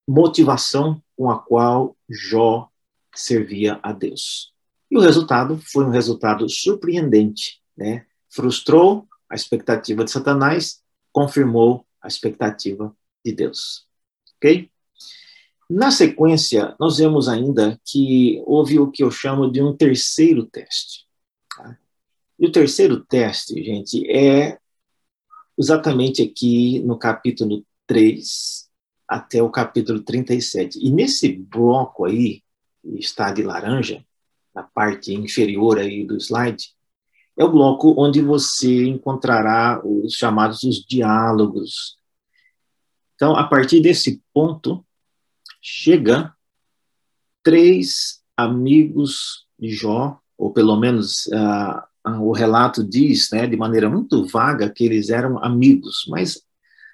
motivação 0.08 1.02
com 1.16 1.30
a 1.30 1.40
qual 1.40 1.96
Jó 2.10 2.70
servia 3.14 3.80
a 3.82 3.92
Deus. 3.92 4.55
E 4.96 4.98
o 4.98 5.02
resultado 5.02 5.60
foi 5.62 5.84
um 5.84 5.90
resultado 5.90 6.48
surpreendente, 6.48 7.62
né? 7.76 8.06
Frustrou 8.30 9.06
a 9.30 9.36
expectativa 9.36 10.06
de 10.06 10.12
Satanás, 10.12 10.82
confirmou 11.12 11.86
a 12.02 12.08
expectativa 12.08 12.96
de 13.24 13.34
Deus. 13.34 13.86
Ok? 14.38 14.72
Na 15.70 15.92
sequência, 15.92 16.74
nós 16.80 16.98
vemos 16.98 17.28
ainda 17.28 17.78
que 17.84 18.42
houve 18.46 18.80
o 18.80 18.90
que 18.90 19.04
eu 19.04 19.12
chamo 19.12 19.52
de 19.52 19.62
um 19.62 19.76
terceiro 19.76 20.46
teste. 20.46 21.06
Tá? 21.54 21.78
E 22.40 22.48
o 22.48 22.52
terceiro 22.54 23.04
teste, 23.04 23.62
gente, 23.66 24.10
é 24.10 24.58
exatamente 25.58 26.22
aqui 26.22 26.80
no 26.80 26.98
capítulo 26.98 27.66
3 27.86 28.70
até 29.06 29.44
o 29.44 29.50
capítulo 29.50 30.00
37. 30.00 30.80
E 30.82 30.90
nesse 30.90 31.34
bloco 31.34 32.06
aí, 32.06 32.42
que 32.82 32.98
está 32.98 33.34
de 33.34 33.44
laranja, 33.44 34.02
na 34.56 34.64
parte 34.64 35.14
inferior 35.14 35.78
aí 35.78 36.06
do 36.06 36.16
slide, 36.16 36.74
é 37.38 37.44
o 37.44 37.52
bloco 37.52 37.94
onde 37.98 38.22
você 38.22 38.86
encontrará 38.86 39.82
os 39.84 40.14
chamados 40.14 40.64
os 40.64 40.86
diálogos. 40.86 41.98
Então, 43.16 43.36
a 43.36 43.44
partir 43.44 43.82
desse 43.82 44.22
ponto, 44.34 44.86
chega 45.62 46.34
três 47.44 48.22
amigos 48.38 49.46
de 49.60 49.70
Jó, 49.70 50.20
ou 50.38 50.52
pelo 50.52 50.76
menos 50.78 51.26
uh, 51.28 52.22
o 52.22 52.32
relato 52.32 52.84
diz, 52.84 53.30
né, 53.32 53.48
de 53.48 53.58
maneira 53.58 53.90
muito 53.90 54.26
vaga, 54.26 54.70
que 54.70 54.84
eles 54.84 55.10
eram 55.10 55.44
amigos, 55.44 56.06
mas 56.08 56.45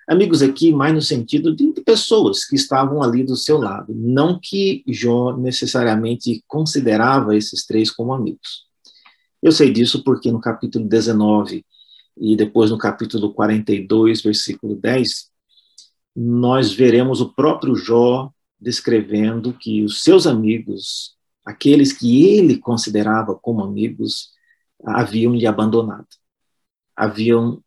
amigos 0.08 0.42
aqui 0.42 0.72
mais 0.74 0.94
no 0.94 1.02
sentido 1.02 1.56
de 1.56 1.72
pessoas 1.86 2.46
que 2.46 2.56
estavam 2.56 3.02
ali 3.02 3.24
do 3.24 3.36
seu 3.36 3.58
lado, 3.58 3.94
não 3.96 4.40
que 4.40 4.84
Jó 4.88 5.36
necessariamente 5.36 6.44
considerava 6.48 7.36
esses 7.36 7.66
três 7.66 7.90
como 7.92 8.14
amigos. 8.14 8.66
Eu 9.42 9.52
sei 9.52 9.72
disso 9.72 10.04
porque 10.04 10.32
no 10.32 10.40
capítulo 10.40 10.88
19 10.88 11.66
e 12.18 12.36
depois 12.36 12.70
no 12.70 12.78
capítulo 12.78 13.34
42, 13.34 14.22
versículo 14.22 14.76
10, 14.76 15.32
nós 16.16 16.72
veremos 16.72 17.22
o 17.22 17.34
próprio 17.34 17.76
Jó 17.76 18.32
descrevendo 18.60 19.54
que 19.54 19.84
os 19.84 20.04
seus 20.04 20.28
amigos, 20.28 21.16
aqueles 21.46 21.94
que 21.94 22.24
ele 22.24 22.58
considerava 22.58 23.34
como 23.34 23.64
amigos, 23.64 24.30
haviam 24.86 25.34
lhe 25.34 25.48
abandonado, 25.48 26.08
haviam 26.96 27.64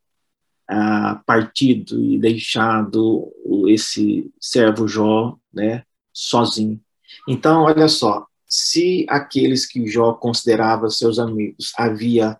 ah, 0.69 1.23
partido 1.27 2.01
e 2.03 2.19
deixado 2.19 3.33
esse 3.69 4.31
servo 4.41 4.89
Jó, 4.89 5.37
né, 5.53 5.85
sozinho. 6.13 6.81
Então, 7.29 7.63
olha 7.63 7.89
só, 7.89 8.27
se 8.47 9.07
aqueles 9.09 9.67
que 9.67 9.87
Jó 9.87 10.15
considerava 10.15 10.91
seus 10.91 11.19
amigos 11.19 11.73
havia 11.77 12.39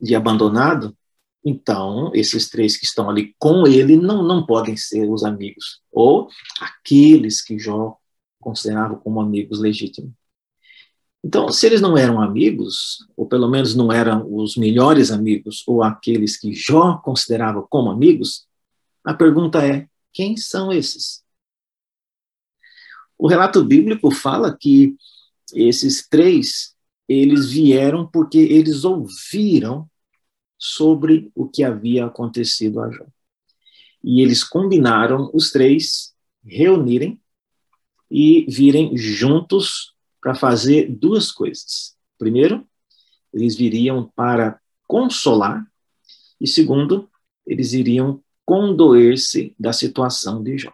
lhe 0.00 0.14
abandonado, 0.14 0.96
então, 1.44 2.10
esses 2.14 2.50
três 2.50 2.76
que 2.76 2.84
estão 2.84 3.08
ali 3.08 3.34
com 3.38 3.66
ele 3.66 3.96
não, 3.96 4.22
não 4.22 4.44
podem 4.44 4.76
ser 4.76 5.08
os 5.08 5.24
amigos, 5.24 5.80
ou 5.90 6.28
aqueles 6.60 7.42
que 7.42 7.58
Jó 7.58 7.96
considerava 8.38 8.96
como 8.96 9.20
amigos 9.20 9.58
legítimos. 9.58 10.12
Então, 11.22 11.50
se 11.50 11.66
eles 11.66 11.80
não 11.80 11.98
eram 11.98 12.20
amigos, 12.20 13.06
ou 13.16 13.26
pelo 13.26 13.48
menos 13.48 13.74
não 13.74 13.92
eram 13.92 14.26
os 14.34 14.56
melhores 14.56 15.10
amigos, 15.10 15.62
ou 15.66 15.82
aqueles 15.82 16.36
que 16.38 16.54
Jó 16.54 16.96
considerava 16.96 17.62
como 17.62 17.90
amigos, 17.90 18.46
a 19.04 19.12
pergunta 19.12 19.64
é: 19.64 19.86
quem 20.12 20.36
são 20.36 20.72
esses? 20.72 21.22
O 23.18 23.28
relato 23.28 23.62
bíblico 23.62 24.10
fala 24.10 24.56
que 24.56 24.96
esses 25.54 26.08
três, 26.08 26.74
eles 27.06 27.50
vieram 27.50 28.06
porque 28.06 28.38
eles 28.38 28.84
ouviram 28.84 29.88
sobre 30.58 31.30
o 31.34 31.46
que 31.46 31.62
havia 31.62 32.06
acontecido 32.06 32.80
a 32.80 32.90
Jó. 32.90 33.04
E 34.02 34.22
eles 34.22 34.42
combinaram, 34.42 35.30
os 35.34 35.50
três, 35.50 36.14
reunirem 36.42 37.20
e 38.10 38.46
virem 38.48 38.96
juntos 38.96 39.94
para 40.20 40.34
fazer 40.34 40.90
duas 40.90 41.30
coisas. 41.32 41.96
Primeiro, 42.18 42.66
eles 43.32 43.56
viriam 43.56 44.10
para 44.14 44.60
consolar, 44.86 45.64
e 46.40 46.46
segundo, 46.46 47.08
eles 47.46 47.72
iriam 47.72 48.22
condoer-se 48.44 49.54
da 49.58 49.72
situação 49.72 50.42
de 50.42 50.58
Jó. 50.58 50.72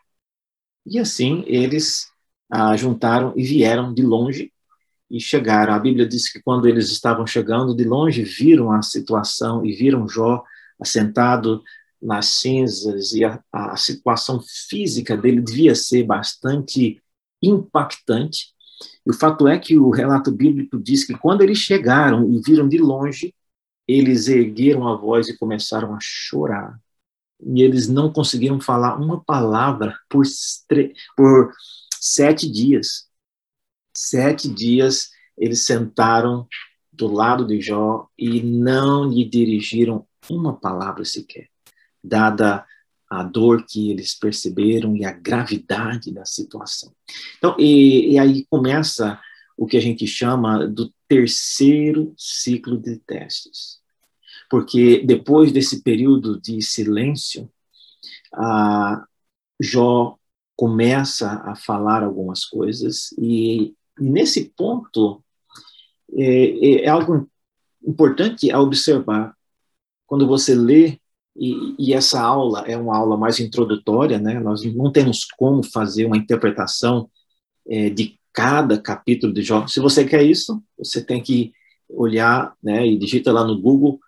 E 0.86 0.98
assim 0.98 1.44
eles 1.46 2.08
ah, 2.50 2.76
juntaram 2.76 3.32
e 3.36 3.42
vieram 3.44 3.92
de 3.92 4.02
longe 4.02 4.52
e 5.10 5.20
chegaram. 5.20 5.74
A 5.74 5.78
Bíblia 5.78 6.06
diz 6.06 6.30
que 6.30 6.40
quando 6.40 6.66
eles 6.66 6.90
estavam 6.90 7.26
chegando 7.26 7.74
de 7.74 7.84
longe, 7.84 8.22
viram 8.22 8.72
a 8.72 8.82
situação 8.82 9.64
e 9.64 9.72
viram 9.72 10.08
Jó 10.08 10.42
assentado 10.80 11.62
nas 12.00 12.26
cinzas 12.26 13.12
e 13.12 13.24
a, 13.24 13.42
a 13.52 13.76
situação 13.76 14.40
física 14.68 15.16
dele 15.16 15.40
devia 15.40 15.74
ser 15.74 16.04
bastante 16.04 17.02
impactante. 17.42 18.54
E 19.06 19.10
o 19.10 19.14
fato 19.14 19.46
é 19.46 19.58
que 19.58 19.78
o 19.78 19.90
relato 19.90 20.32
bíblico 20.32 20.78
diz 20.78 21.04
que 21.04 21.14
quando 21.14 21.42
eles 21.42 21.58
chegaram 21.58 22.28
e 22.28 22.40
viram 22.40 22.68
de 22.68 22.78
longe, 22.78 23.34
eles 23.86 24.26
ergueram 24.26 24.88
a 24.88 24.96
voz 24.96 25.28
e 25.28 25.38
começaram 25.38 25.94
a 25.94 25.98
chorar. 26.00 26.80
E 27.40 27.62
eles 27.62 27.86
não 27.86 28.12
conseguiram 28.12 28.60
falar 28.60 28.96
uma 28.96 29.22
palavra 29.22 29.96
por, 30.08 30.24
por 31.16 31.52
sete 32.00 32.50
dias. 32.50 33.06
Sete 33.96 34.48
dias 34.48 35.10
eles 35.38 35.62
sentaram 35.62 36.48
do 36.92 37.06
lado 37.06 37.46
de 37.46 37.60
Jó 37.60 38.08
e 38.18 38.42
não 38.42 39.04
lhe 39.04 39.24
dirigiram 39.24 40.06
uma 40.28 40.56
palavra 40.56 41.04
sequer, 41.04 41.48
dada 42.02 42.66
a 43.08 43.22
dor 43.22 43.64
que 43.64 43.90
eles 43.90 44.14
perceberam 44.14 44.96
e 44.96 45.04
a 45.04 45.12
gravidade 45.12 46.12
da 46.12 46.24
situação. 46.24 46.92
Então, 47.38 47.56
e, 47.58 48.12
e 48.12 48.18
aí 48.18 48.44
começa 48.50 49.20
o 49.56 49.66
que 49.66 49.76
a 49.76 49.80
gente 49.80 50.06
chama 50.06 50.66
do 50.66 50.92
terceiro 51.08 52.12
ciclo 52.16 52.76
de 52.76 52.98
testes. 52.98 53.80
Porque 54.50 55.00
depois 55.04 55.52
desse 55.52 55.82
período 55.82 56.40
de 56.40 56.60
silêncio, 56.62 57.50
a 58.32 59.04
Jó 59.60 60.16
começa 60.56 61.42
a 61.44 61.54
falar 61.54 62.02
algumas 62.02 62.44
coisas 62.44 63.12
e, 63.18 63.74
e 64.00 64.04
nesse 64.04 64.50
ponto 64.56 65.22
é, 66.14 66.84
é, 66.84 66.88
algo 66.88 67.28
importante 67.86 68.50
a 68.50 68.60
observar 68.60 69.36
quando 70.06 70.26
você 70.26 70.54
lê 70.54 70.98
e, 71.38 71.74
e, 71.78 71.94
essa 71.94 72.20
aula 72.20 72.64
é 72.66 72.76
uma 72.76 72.96
aula 72.96 73.16
mais 73.16 73.38
introdutória, 73.40 74.18
né? 74.18 74.40
Nós 74.40 74.64
não 74.74 74.90
temos 74.90 75.24
como 75.24 75.62
fazer 75.62 76.06
uma 76.06 76.16
interpretação 76.16 77.10
é, 77.68 77.90
de 77.90 78.18
cada 78.32 78.78
capítulo 78.80 79.32
de 79.32 79.42
Jó. 79.42 79.66
Se 79.66 79.80
você 79.80 80.04
quer 80.04 80.22
isso, 80.22 80.62
você 80.78 81.02
tem 81.02 81.22
que 81.22 81.52
olhar, 81.88 82.54
né? 82.62 82.86
E 82.86 82.98
digita 82.98 83.32
lá 83.32 83.44
no 83.44 83.60
Google 83.60 84.00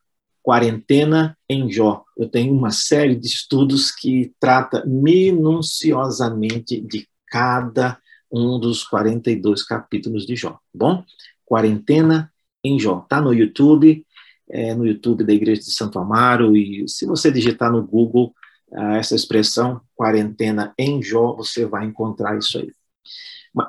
quarentena 0.43 1.37
em 1.49 1.71
Jó. 1.71 2.05
Eu 2.17 2.29
tenho 2.29 2.55
uma 2.55 2.71
série 2.71 3.15
de 3.15 3.27
estudos 3.27 3.91
que 3.91 4.33
trata 4.41 4.83
minuciosamente 4.87 6.81
de 6.81 7.07
cada 7.27 7.99
um 8.33 8.59
dos 8.59 8.83
42 8.85 9.63
capítulos 9.63 10.25
de 10.25 10.35
Jó. 10.35 10.59
Bom, 10.73 11.05
quarentena 11.45 12.33
em 12.65 12.79
Jó. 12.79 13.05
Tá 13.09 13.21
no 13.21 13.35
YouTube 13.35 14.07
é, 14.51 14.75
no 14.75 14.87
YouTube 14.87 15.25
da 15.25 15.33
Igreja 15.33 15.61
de 15.61 15.71
Santo 15.71 15.99
Amaro, 15.99 16.57
e 16.57 16.89
se 16.89 17.07
você 17.07 17.31
digitar 17.31 17.71
no 17.71 17.87
Google 17.87 18.35
ah, 18.73 18.97
essa 18.97 19.15
expressão, 19.15 19.81
quarentena 19.95 20.75
em 20.79 21.03
Jó, 21.03 21.35
você 21.35 21.65
vai 21.67 21.87
encontrar 21.87 22.37
isso 22.39 22.59
aí. 22.59 22.71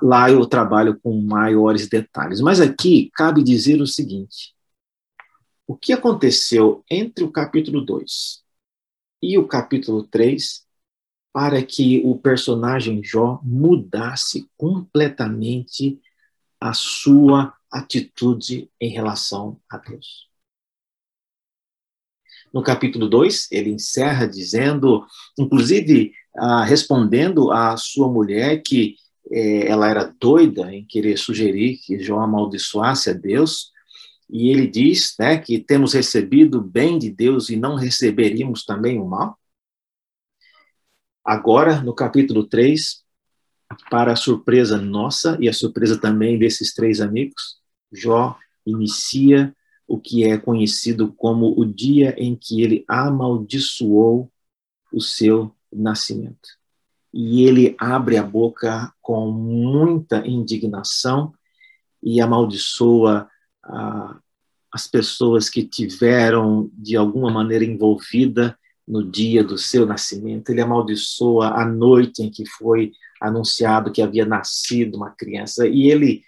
Lá 0.02 0.30
eu 0.30 0.46
trabalho 0.46 1.00
com 1.00 1.20
maiores 1.22 1.88
detalhes. 1.88 2.42
Mas 2.42 2.60
aqui 2.60 3.10
cabe 3.15 3.44
dizer 3.44 3.82
o 3.82 3.88
seguinte: 3.88 4.54
o 5.65 5.76
que 5.76 5.94
aconteceu 5.94 6.84
entre 6.89 7.24
o 7.24 7.32
capítulo 7.32 7.82
2 7.82 8.44
e 9.22 9.38
o 9.38 9.48
capítulo 9.48 10.04
3 10.04 10.68
para 11.32 11.63
que 11.63 12.02
o 12.04 12.18
personagem 12.18 13.04
Jó 13.04 13.39
mudasse 13.44 14.50
completamente 14.58 16.00
a 16.60 16.74
sua 16.74 17.54
atitude 17.72 18.70
em 18.82 18.89
relação 18.89 19.60
a 19.70 19.78
Deus. 19.78 20.29
No 22.54 22.64
capítulo 22.64 23.08
2, 23.08 23.48
ele 23.52 23.70
encerra 23.70 24.26
dizendo, 24.26 25.06
inclusive 25.38 26.12
ah, 26.36 26.64
respondendo 26.64 27.52
à 27.52 27.78
sua 27.78 28.12
mulher 28.12 28.62
que 28.64 28.96
eh, 29.32 29.68
ela 29.68 29.90
era 29.90 30.14
doida 30.20 30.74
em 30.74 30.86
querer 30.86 31.18
sugerir 31.18 31.78
que 31.78 32.00
Jó 32.00 32.20
amaldiçoasse 32.20 33.10
a 33.10 33.14
Deus, 33.14 33.72
e 34.30 34.50
ele 34.50 34.68
diz 34.68 35.16
né, 35.20 35.38
que 35.38 35.60
temos 35.60 35.94
recebido 35.94 36.60
o 36.60 36.64
bem 36.64 37.00
de 37.00 37.10
Deus 37.10 37.50
e 37.50 37.56
não 37.56 37.76
receberíamos 37.76 38.64
também 38.64 39.00
o 39.00 39.06
mal. 39.06 39.38
Agora, 41.26 41.82
no 41.82 41.94
capítulo 41.94 42.48
3, 42.48 43.04
para 43.90 44.14
a 44.14 44.16
surpresa 44.16 44.78
nossa 44.78 45.38
e 45.40 45.50
a 45.50 45.54
surpresa 45.54 46.00
também 46.00 46.38
desses 46.38 46.74
três 46.74 47.02
amigos, 47.02 47.60
Jó 47.92 48.38
inicia 48.66 49.56
o 49.89 49.99
que 49.99 50.23
é 50.23 50.38
conhecido 50.38 51.12
como 51.12 51.60
o 51.60 51.65
dia 51.65 52.13
em 52.15 52.36
que 52.36 52.62
ele 52.62 52.86
amaldiçoou 52.88 54.32
o 54.93 55.02
seu 55.02 55.52
nascimento. 55.73 56.47
E 57.12 57.43
ele 57.43 57.75
abre 57.80 58.15
a 58.15 58.23
boca 58.23 58.93
com 59.02 59.32
muita 59.32 60.25
indignação 60.28 61.34
e 62.04 62.21
amaldiçoa 62.21 63.28
ah, 63.63 64.19
as 64.71 64.88
pessoas 64.88 65.49
que 65.49 65.63
tiveram 65.63 66.69
de 66.73 66.95
alguma 66.95 67.32
maneira 67.32 67.65
envolvida 67.65 68.56
no 68.88 69.04
dia 69.04 69.43
do 69.43 69.58
seu 69.58 69.88
nascimento. 69.88 70.52
Ele 70.52 70.62
amaldiçoa 70.62 71.60
a 71.60 71.65
noite 71.65 72.21
em 72.21 72.30
que 72.30 72.45
foi 72.45 72.91
anunciado 73.19 73.91
que 73.91 74.04
havia 74.04 74.25
nascido 74.25 74.95
uma 74.95 75.10
criança 75.10 75.67
e 75.67 75.89
ele 75.89 76.23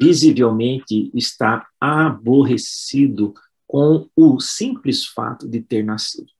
visivelmente 0.00 1.10
está 1.14 1.66
aborrecido 1.80 3.34
com 3.66 4.08
o 4.16 4.40
simples 4.40 5.06
fato 5.06 5.48
de 5.48 5.60
ter 5.60 5.84
nascido. 5.84 6.30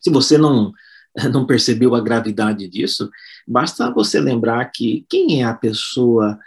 Se 0.00 0.10
você 0.10 0.38
não 0.38 0.72
não 1.32 1.46
percebeu 1.46 1.94
a 1.94 2.00
gravidade 2.00 2.68
disso, 2.68 3.10
basta 3.46 3.92
você 3.92 4.20
lembrar 4.20 4.64
que 4.70 5.04
quem 5.08 5.42
é 5.42 5.44
a 5.44 5.54
pessoa 5.54 6.38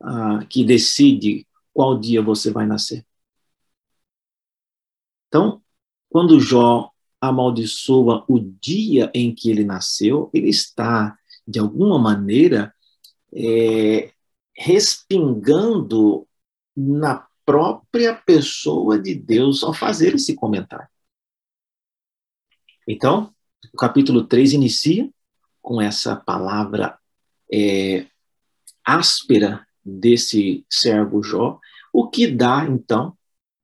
ah, 0.00 0.44
que 0.48 0.64
decide 0.64 1.46
qual 1.72 1.98
dia 1.98 2.20
você 2.20 2.50
vai 2.50 2.66
nascer. 2.66 3.04
Então, 5.28 5.62
quando 6.10 6.38
Jó 6.40 6.90
amaldiçoa 7.20 8.24
o 8.28 8.38
dia 8.38 9.10
em 9.14 9.34
que 9.34 9.50
ele 9.50 9.64
nasceu, 9.64 10.28
ele 10.34 10.50
está, 10.50 11.16
de 11.46 11.58
alguma 11.58 11.98
maneira, 11.98 12.74
é, 13.32 14.12
respingando 14.62 16.24
na 16.76 17.26
própria 17.44 18.14
pessoa 18.14 18.96
de 18.96 19.12
Deus 19.12 19.64
ao 19.64 19.74
fazer 19.74 20.14
esse 20.14 20.36
comentário. 20.36 20.86
Então, 22.86 23.34
o 23.74 23.76
capítulo 23.76 24.24
3 24.24 24.52
inicia 24.52 25.10
com 25.60 25.80
essa 25.80 26.14
palavra 26.14 26.96
é, 27.52 28.06
áspera 28.84 29.66
desse 29.84 30.64
servo 30.70 31.24
Jó, 31.24 31.58
o 31.92 32.08
que 32.08 32.28
dá, 32.28 32.64
então, 32.64 33.16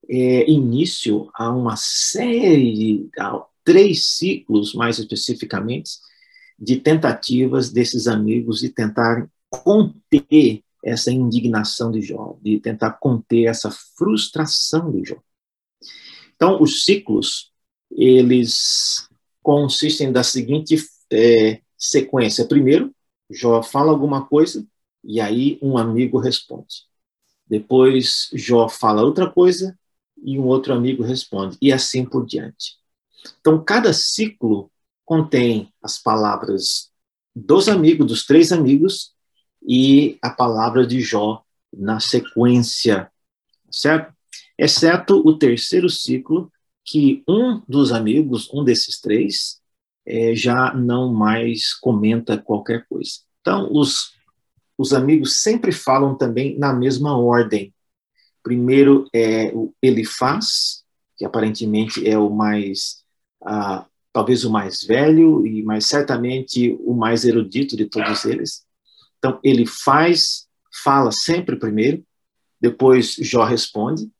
é, 0.08 0.50
início 0.50 1.30
a 1.32 1.48
uma 1.50 1.76
série, 1.76 3.08
a 3.16 3.44
três 3.62 4.16
ciclos, 4.16 4.74
mais 4.74 4.98
especificamente, 4.98 5.92
de 6.58 6.80
tentativas 6.80 7.70
desses 7.70 8.08
amigos 8.08 8.58
de 8.58 8.68
tentarem 8.68 9.28
conter 9.48 10.64
essa 10.84 11.10
indignação 11.10 11.90
de 11.90 12.00
Jó, 12.00 12.36
de 12.42 12.58
tentar 12.60 12.92
conter 12.92 13.44
essa 13.44 13.70
frustração 13.70 14.90
de 14.92 15.08
Jó. 15.08 15.16
Então, 16.34 16.62
os 16.62 16.84
ciclos, 16.84 17.52
eles 17.90 19.08
consistem 19.42 20.12
da 20.12 20.22
seguinte 20.22 20.76
é, 21.10 21.60
sequência. 21.76 22.46
Primeiro, 22.46 22.94
Jó 23.30 23.62
fala 23.62 23.90
alguma 23.90 24.26
coisa 24.26 24.66
e 25.02 25.20
aí 25.20 25.58
um 25.60 25.76
amigo 25.76 26.18
responde. 26.18 26.86
Depois, 27.46 28.28
Jó 28.32 28.68
fala 28.68 29.02
outra 29.02 29.28
coisa 29.30 29.76
e 30.22 30.38
um 30.38 30.46
outro 30.46 30.74
amigo 30.74 31.02
responde, 31.02 31.56
e 31.62 31.72
assim 31.72 32.04
por 32.04 32.26
diante. 32.26 32.76
Então, 33.40 33.62
cada 33.62 33.92
ciclo 33.92 34.70
contém 35.04 35.72
as 35.82 35.98
palavras 35.98 36.90
dos 37.34 37.68
amigos, 37.68 38.06
dos 38.06 38.26
três 38.26 38.52
amigos, 38.52 39.14
e 39.62 40.18
a 40.22 40.30
palavra 40.30 40.86
de 40.86 41.00
Jó 41.00 41.42
na 41.72 42.00
sequência, 42.00 43.10
certo? 43.70 44.12
Exceto 44.56 45.22
o 45.24 45.36
terceiro 45.36 45.88
ciclo, 45.88 46.50
que 46.84 47.22
um 47.28 47.62
dos 47.68 47.92
amigos, 47.92 48.48
um 48.52 48.64
desses 48.64 49.00
três, 49.00 49.60
é, 50.06 50.34
já 50.34 50.72
não 50.72 51.12
mais 51.12 51.74
comenta 51.74 52.38
qualquer 52.38 52.86
coisa. 52.88 53.20
Então, 53.40 53.68
os, 53.70 54.14
os 54.76 54.94
amigos 54.94 55.40
sempre 55.40 55.70
falam 55.70 56.16
também 56.16 56.58
na 56.58 56.72
mesma 56.72 57.16
ordem. 57.16 57.74
Primeiro 58.42 59.06
é 59.12 59.52
o 59.54 59.74
Elifaz, 59.82 60.82
que 61.16 61.24
aparentemente 61.24 62.08
é 62.08 62.16
o 62.16 62.30
mais, 62.30 63.04
ah, 63.44 63.84
talvez 64.12 64.44
o 64.44 64.50
mais 64.50 64.82
velho, 64.82 65.46
e 65.46 65.62
mas 65.62 65.86
certamente 65.86 66.74
o 66.80 66.94
mais 66.94 67.24
erudito 67.24 67.76
de 67.76 67.84
todos 67.84 68.24
eles. 68.24 68.64
Então, 69.18 69.38
ele 69.42 69.66
faz, 69.66 70.48
fala 70.82 71.10
sempre 71.12 71.56
primeiro, 71.56 72.04
depois 72.60 73.14
Jó 73.20 73.44
responde, 73.44 74.10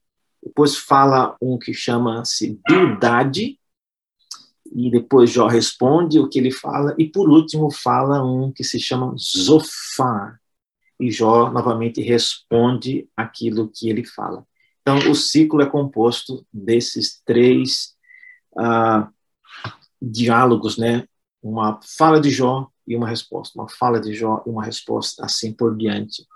depois 0.42 0.76
fala 0.76 1.36
um 1.40 1.59
que 1.59 1.72
chama-se 1.72 2.61
Bildade, 2.66 3.59
e 4.70 4.90
depois 4.90 5.30
Jó 5.30 5.46
responde 5.46 6.18
o 6.18 6.28
que 6.28 6.38
ele 6.38 6.51
fala, 6.51 6.94
e 6.99 7.07
por 7.07 7.28
último 7.28 7.70
fala 7.70 8.22
um 8.22 8.53
que 8.53 8.62
se 8.62 8.78
chama 8.78 9.14
Zofar, 9.16 10.40
e 11.01 11.11
Jó 11.11 11.51
novamente 11.51 12.01
responde 12.03 13.09
aquilo 13.16 13.70
que 13.72 13.88
ele 13.88 14.05
fala. 14.05 14.46
Então, 14.80 15.11
o 15.11 15.14
ciclo 15.14 15.61
é 15.61 15.66
composto 15.66 16.46
desses 16.53 17.20
três 17.24 17.94
uh, 18.53 19.07
diálogos, 20.01 20.76
né? 20.76 21.07
Uma 21.42 21.78
fala 21.82 22.20
de 22.20 22.30
Jó 22.30 22.68
e 22.89 22.97
uma 22.97 23.09
resposta, 23.09 23.59
uma 23.59 23.68
fala 23.68 24.01
de 24.01 24.14
Jó 24.14 24.43
e 24.47 24.51
uma 24.51 24.64
resposta, 24.64 25.24
assim 25.24 25.53
por 25.53 25.76
diante. 25.76 26.26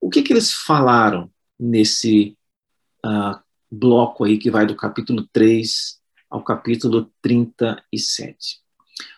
O 0.00 0.10
que, 0.10 0.22
que 0.22 0.32
eles 0.32 0.52
falaram 0.52 1.30
nesse 1.58 2.36
uh, 3.04 3.40
bloco 3.70 4.24
aí 4.24 4.38
que 4.38 4.50
vai 4.50 4.66
do 4.66 4.76
capítulo 4.76 5.26
3 5.32 6.00
ao 6.28 6.42
capítulo 6.42 7.10
37. 7.20 8.60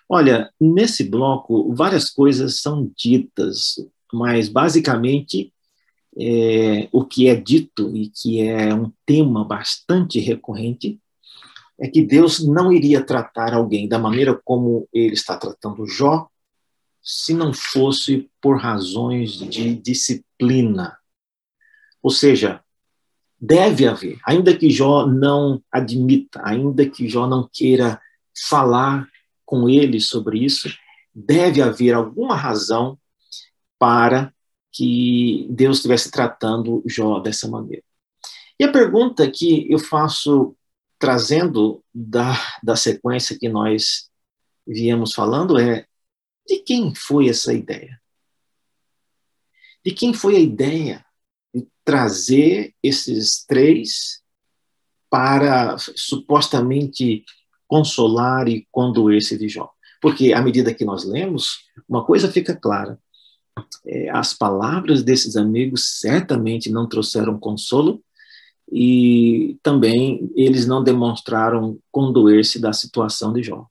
Olha, 0.08 0.52
nesse 0.60 1.04
bloco, 1.04 1.74
várias 1.74 2.10
coisas 2.10 2.60
são 2.60 2.90
ditas, 2.96 3.74
mas 4.12 4.48
basicamente 4.48 5.52
é, 6.18 6.88
o 6.92 7.04
que 7.04 7.28
é 7.28 7.34
dito 7.34 7.94
e 7.96 8.08
que 8.08 8.40
é 8.40 8.74
um 8.74 8.92
tema 9.06 9.44
bastante 9.44 10.18
recorrente 10.20 11.00
é 11.78 11.88
que 11.88 12.04
Deus 12.04 12.46
não 12.46 12.72
iria 12.72 13.04
tratar 13.04 13.54
alguém 13.54 13.88
da 13.88 13.98
maneira 13.98 14.38
como 14.44 14.88
ele 14.92 15.14
está 15.14 15.36
tratando 15.36 15.86
Jó 15.86 16.28
se 17.02 17.34
não 17.34 17.52
fosse 17.52 18.30
por 18.40 18.58
razões 18.58 19.32
de 19.32 19.74
disciplina. 19.74 20.96
Ou 22.00 22.10
seja, 22.10 22.62
deve 23.40 23.86
haver, 23.86 24.18
ainda 24.24 24.56
que 24.56 24.70
Jó 24.70 25.06
não 25.06 25.60
admita, 25.70 26.40
ainda 26.44 26.88
que 26.88 27.08
Jó 27.08 27.26
não 27.26 27.48
queira 27.52 28.00
falar 28.48 29.08
com 29.44 29.68
ele 29.68 30.00
sobre 30.00 30.44
isso, 30.44 30.72
deve 31.12 31.60
haver 31.60 31.92
alguma 31.92 32.36
razão 32.36 32.98
para 33.78 34.32
que 34.72 35.46
Deus 35.50 35.78
estivesse 35.78 36.10
tratando 36.10 36.82
Jó 36.86 37.18
dessa 37.18 37.48
maneira. 37.48 37.82
E 38.58 38.64
a 38.64 38.70
pergunta 38.70 39.28
que 39.30 39.70
eu 39.70 39.78
faço, 39.78 40.54
trazendo 41.02 41.82
da, 41.92 42.32
da 42.62 42.76
sequência 42.76 43.36
que 43.36 43.48
nós 43.48 44.08
viemos 44.64 45.12
falando, 45.12 45.58
é: 45.58 45.84
de 46.46 46.58
quem 46.58 46.94
foi 46.94 47.28
essa 47.28 47.52
ideia? 47.52 48.00
De 49.84 49.92
quem 49.92 50.14
foi 50.14 50.36
a 50.36 50.38
ideia 50.38 51.04
trazer 51.84 52.72
esses 52.80 53.44
três 53.44 54.22
para 55.10 55.76
supostamente 55.76 57.24
consolar 57.66 58.46
e 58.46 58.68
condoer-se 58.70 59.36
de 59.36 59.48
Jó. 59.48 59.72
Porque 60.00 60.32
à 60.32 60.40
medida 60.40 60.72
que 60.72 60.84
nós 60.84 61.02
lemos, 61.02 61.64
uma 61.88 62.04
coisa 62.04 62.30
fica 62.30 62.54
clara: 62.54 62.96
é, 63.84 64.08
as 64.10 64.32
palavras 64.32 65.02
desses 65.02 65.34
amigos 65.34 65.98
certamente 65.98 66.70
não 66.70 66.88
trouxeram 66.88 67.40
consolo 67.40 68.00
e 68.70 69.58
também 69.62 70.30
eles 70.34 70.66
não 70.66 70.82
demonstraram 70.82 71.78
condoer-se 71.90 72.60
da 72.60 72.72
situação 72.72 73.32
de 73.32 73.42
Jó, 73.42 73.66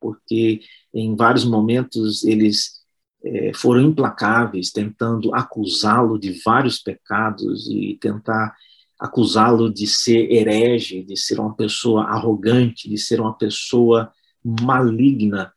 porque 0.00 0.60
em 0.92 1.16
vários 1.16 1.44
momentos 1.44 2.24
eles 2.24 2.84
é, 3.24 3.52
foram 3.54 3.80
implacáveis, 3.80 4.70
tentando 4.70 5.34
acusá-lo 5.34 6.18
de 6.18 6.40
vários 6.44 6.78
pecados 6.78 7.68
e 7.70 7.96
tentar 8.00 8.54
acusá-lo 9.00 9.72
de 9.72 9.86
ser 9.86 10.30
herege, 10.30 11.02
de 11.02 11.16
ser 11.16 11.40
uma 11.40 11.54
pessoa 11.54 12.04
arrogante, 12.04 12.88
de 12.88 12.98
ser 12.98 13.20
uma 13.20 13.36
pessoa 13.36 14.12
maligna. 14.44 15.52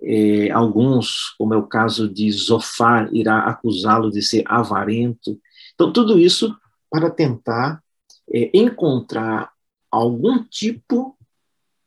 É, 0.00 0.50
alguns, 0.52 1.34
como 1.36 1.54
é 1.54 1.56
o 1.56 1.66
caso 1.66 2.08
de 2.08 2.30
Zofar, 2.30 3.08
irá 3.12 3.40
acusá-lo 3.40 4.10
de 4.10 4.22
ser 4.22 4.44
avarento. 4.46 5.38
Então, 5.74 5.92
tudo 5.92 6.18
isso 6.18 6.56
para 6.90 7.10
tentar 7.10 7.82
é, 8.32 8.50
encontrar 8.54 9.52
algum 9.90 10.42
tipo 10.44 11.18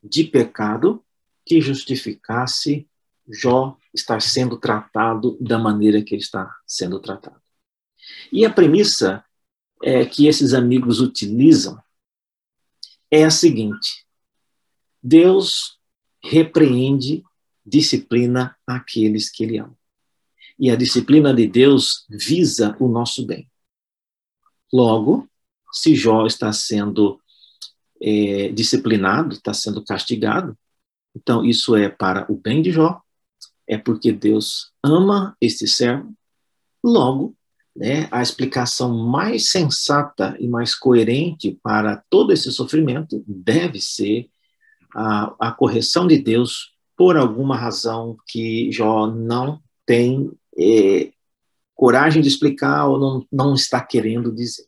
de 0.03 0.23
pecado 0.23 1.03
que 1.45 1.61
justificasse 1.61 2.87
Jó 3.27 3.77
estar 3.93 4.21
sendo 4.21 4.57
tratado 4.57 5.37
da 5.39 5.57
maneira 5.57 6.01
que 6.01 6.15
ele 6.15 6.21
está 6.21 6.53
sendo 6.65 6.99
tratado. 6.99 7.41
E 8.31 8.43
a 8.45 8.51
premissa 8.51 9.23
é, 9.83 10.05
que 10.05 10.27
esses 10.27 10.53
amigos 10.53 10.99
utilizam 10.99 11.81
é 13.09 13.23
a 13.23 13.31
seguinte: 13.31 14.05
Deus 15.01 15.79
repreende, 16.23 17.23
disciplina 17.65 18.57
aqueles 18.65 19.29
que 19.29 19.43
ele 19.43 19.59
ama. 19.59 19.77
E 20.59 20.69
a 20.69 20.75
disciplina 20.75 21.33
de 21.33 21.47
Deus 21.47 22.05
visa 22.09 22.75
o 22.79 22.87
nosso 22.87 23.25
bem. 23.25 23.49
Logo, 24.71 25.27
se 25.71 25.95
Jó 25.95 26.25
está 26.25 26.51
sendo 26.53 27.19
é, 28.01 28.49
disciplinado, 28.49 29.35
está 29.35 29.53
sendo 29.53 29.83
castigado, 29.83 30.57
então 31.15 31.43
isso 31.43 31.75
é 31.75 31.89
para 31.89 32.25
o 32.31 32.35
bem 32.35 32.61
de 32.61 32.71
Jó 32.71 33.01
é 33.71 33.77
porque 33.77 34.11
Deus 34.11 34.73
ama 34.83 35.35
este 35.39 35.65
servo. 35.65 36.13
Logo, 36.83 37.33
né, 37.73 38.09
a 38.11 38.21
explicação 38.21 38.93
mais 38.97 39.49
sensata 39.49 40.35
e 40.41 40.47
mais 40.47 40.75
coerente 40.75 41.57
para 41.63 42.03
todo 42.09 42.33
esse 42.33 42.51
sofrimento 42.51 43.23
deve 43.25 43.79
ser 43.79 44.29
a, 44.93 45.33
a 45.39 45.51
correção 45.53 46.05
de 46.05 46.17
Deus 46.17 46.73
por 46.97 47.15
alguma 47.15 47.55
razão 47.55 48.17
que 48.27 48.69
Jó 48.73 49.07
não 49.07 49.61
tem 49.85 50.29
é, 50.59 51.13
coragem 51.73 52.21
de 52.21 52.27
explicar 52.27 52.87
ou 52.87 52.99
não, 52.99 53.27
não 53.31 53.53
está 53.53 53.81
querendo 53.81 54.35
dizer. 54.35 54.65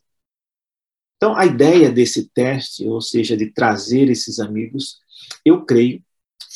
Então, 1.24 1.38
a 1.38 1.46
ideia 1.46 1.90
desse 1.90 2.28
teste, 2.28 2.86
ou 2.86 3.00
seja, 3.00 3.34
de 3.34 3.50
trazer 3.50 4.10
esses 4.10 4.38
amigos, 4.38 4.98
eu 5.42 5.64
creio, 5.64 6.04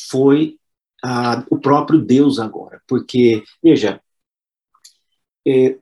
foi 0.07 0.59
o 1.49 1.57
próprio 1.57 1.99
Deus 1.99 2.37
agora. 2.37 2.79
Porque, 2.87 3.43
veja, 3.63 3.99
é, 5.47 5.75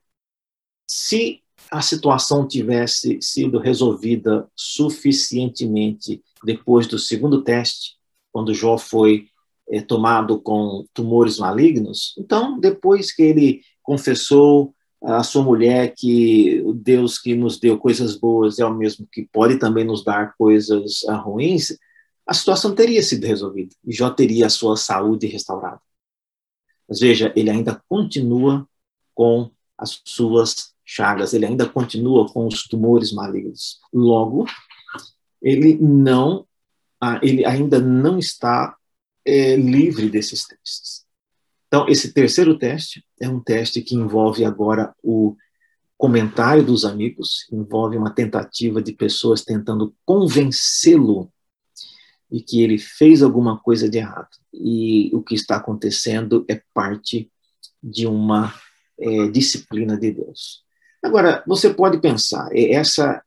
se 0.89 1.43
a 1.69 1.81
situação 1.81 2.47
tivesse 2.47 3.21
sido 3.21 3.59
resolvida 3.59 4.49
suficientemente 4.55 6.23
depois 6.45 6.87
do 6.87 6.97
segundo 6.97 7.43
teste, 7.43 7.97
quando 8.31 8.53
Jó 8.53 8.77
foi 8.77 9.27
é, 9.69 9.81
tomado 9.81 10.39
com 10.39 10.85
tumores 10.93 11.39
malignos, 11.39 12.15
então, 12.17 12.57
depois 12.57 13.13
que 13.13 13.23
ele 13.23 13.61
confessou 13.83 14.73
a 15.03 15.23
sua 15.23 15.43
mulher 15.43 15.93
que 15.95 16.61
o 16.65 16.73
Deus 16.73 17.19
que 17.19 17.35
nos 17.35 17.59
deu 17.59 17.77
coisas 17.77 18.15
boas 18.15 18.59
é 18.59 18.65
o 18.65 18.73
mesmo 18.73 19.07
que 19.11 19.27
pode 19.31 19.57
também 19.57 19.83
nos 19.83 20.03
dar 20.03 20.35
coisas 20.37 21.03
ah, 21.07 21.15
ruins, 21.15 21.77
a 22.25 22.33
situação 22.33 22.75
teria 22.75 23.01
sido 23.01 23.25
resolvida 23.25 23.73
e 23.85 23.93
Jó 23.93 24.09
teria 24.09 24.47
a 24.47 24.49
sua 24.49 24.75
saúde 24.75 25.27
restaurada. 25.27 25.79
Mas 26.87 26.99
veja, 26.99 27.31
ele 27.35 27.49
ainda 27.49 27.81
continua 27.87 28.67
com 29.13 29.51
as 29.77 30.01
suas 30.05 30.73
chagas, 30.83 31.33
ele 31.33 31.45
ainda 31.45 31.67
continua 31.67 32.27
com 32.31 32.47
os 32.47 32.63
tumores 32.63 33.11
malignos. 33.11 33.79
Logo, 33.93 34.45
ele 35.41 35.77
não, 35.77 36.45
ah, 36.99 37.19
ele 37.21 37.45
ainda 37.45 37.79
não 37.79 38.17
está 38.17 38.75
é, 39.25 39.55
livre 39.55 40.09
desses 40.09 40.45
testes. 40.45 40.96
Então, 41.67 41.87
esse 41.87 42.13
terceiro 42.13 42.57
teste 42.57 43.03
é 43.19 43.27
um 43.27 43.41
teste 43.41 43.81
que 43.81 43.95
envolve 43.95 44.45
agora 44.45 44.95
o 45.03 45.35
comentário 45.97 46.63
dos 46.63 46.85
amigos, 46.85 47.45
envolve 47.51 47.97
uma 47.97 48.13
tentativa 48.13 48.81
de 48.81 48.93
pessoas 48.93 49.43
tentando 49.43 49.93
convencê-lo 50.05 51.31
e 52.31 52.41
que 52.41 52.61
ele 52.61 52.77
fez 52.77 53.23
alguma 53.23 53.59
coisa 53.59 53.89
de 53.89 53.97
errado. 53.97 54.29
E 54.53 55.09
o 55.13 55.21
que 55.21 55.35
está 55.35 55.57
acontecendo 55.57 56.45
é 56.47 56.61
parte 56.73 57.31
de 57.81 58.05
uma 58.05 58.53
é, 58.99 59.27
disciplina 59.27 59.97
de 59.97 60.11
Deus. 60.11 60.63
Agora, 61.03 61.43
você 61.47 61.73
pode 61.73 61.99
pensar, 61.99 62.49
essa, 62.53 63.23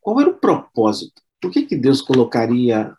qual 0.00 0.20
era 0.20 0.30
o 0.30 0.38
propósito? 0.38 1.22
Por 1.40 1.50
que, 1.50 1.62
que 1.62 1.76
Deus 1.76 2.00
colocaria 2.00 2.92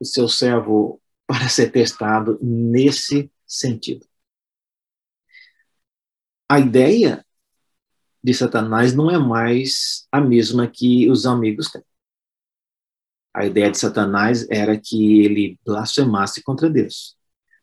o 0.00 0.04
seu 0.04 0.28
servo 0.28 1.00
para 1.26 1.48
ser 1.48 1.70
testado 1.70 2.38
nesse 2.42 3.30
sentido? 3.46 4.06
A 6.48 6.58
ideia 6.60 7.24
de 8.22 8.32
Satanás 8.32 8.94
não 8.94 9.10
é 9.10 9.18
mais 9.18 10.06
a 10.10 10.20
mesma 10.20 10.66
que 10.66 11.10
os 11.10 11.26
amigos 11.26 11.70
têm. 11.70 11.82
A 13.34 13.44
ideia 13.44 13.70
de 13.70 13.78
Satanás 13.78 14.48
era 14.48 14.78
que 14.80 15.22
ele 15.22 15.58
blasfemasse 15.64 16.42
contra 16.42 16.70
Deus. 16.70 17.16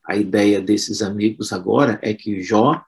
A 0.04 0.16
ideia 0.16 0.62
desses 0.62 1.02
amigos 1.02 1.54
agora 1.54 2.00
é 2.04 2.14
que 2.14 2.42
Jó 2.42 2.84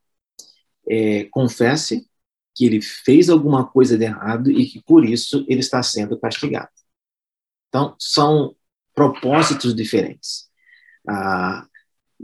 é, 0.87 1.25
confesse 1.25 2.07
que 2.55 2.65
ele 2.65 2.81
fez 2.81 3.29
alguma 3.29 3.65
coisa 3.65 3.97
de 3.97 4.03
errado 4.03 4.51
e 4.51 4.65
que 4.65 4.83
por 4.83 5.05
isso 5.05 5.45
ele 5.47 5.61
está 5.61 5.81
sendo 5.81 6.19
castigado. 6.19 6.69
Então, 7.69 7.95
são 7.97 8.55
propósitos 8.93 9.73
diferentes. 9.75 10.49
Ah, 11.07 11.65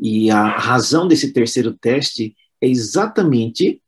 e 0.02 0.32
a 0.32 0.48
razão 0.48 1.08
desse 1.08 1.34
terceiro 1.34 1.74
teste 1.74 2.36
é 2.62 2.68
exatamente 2.68 3.82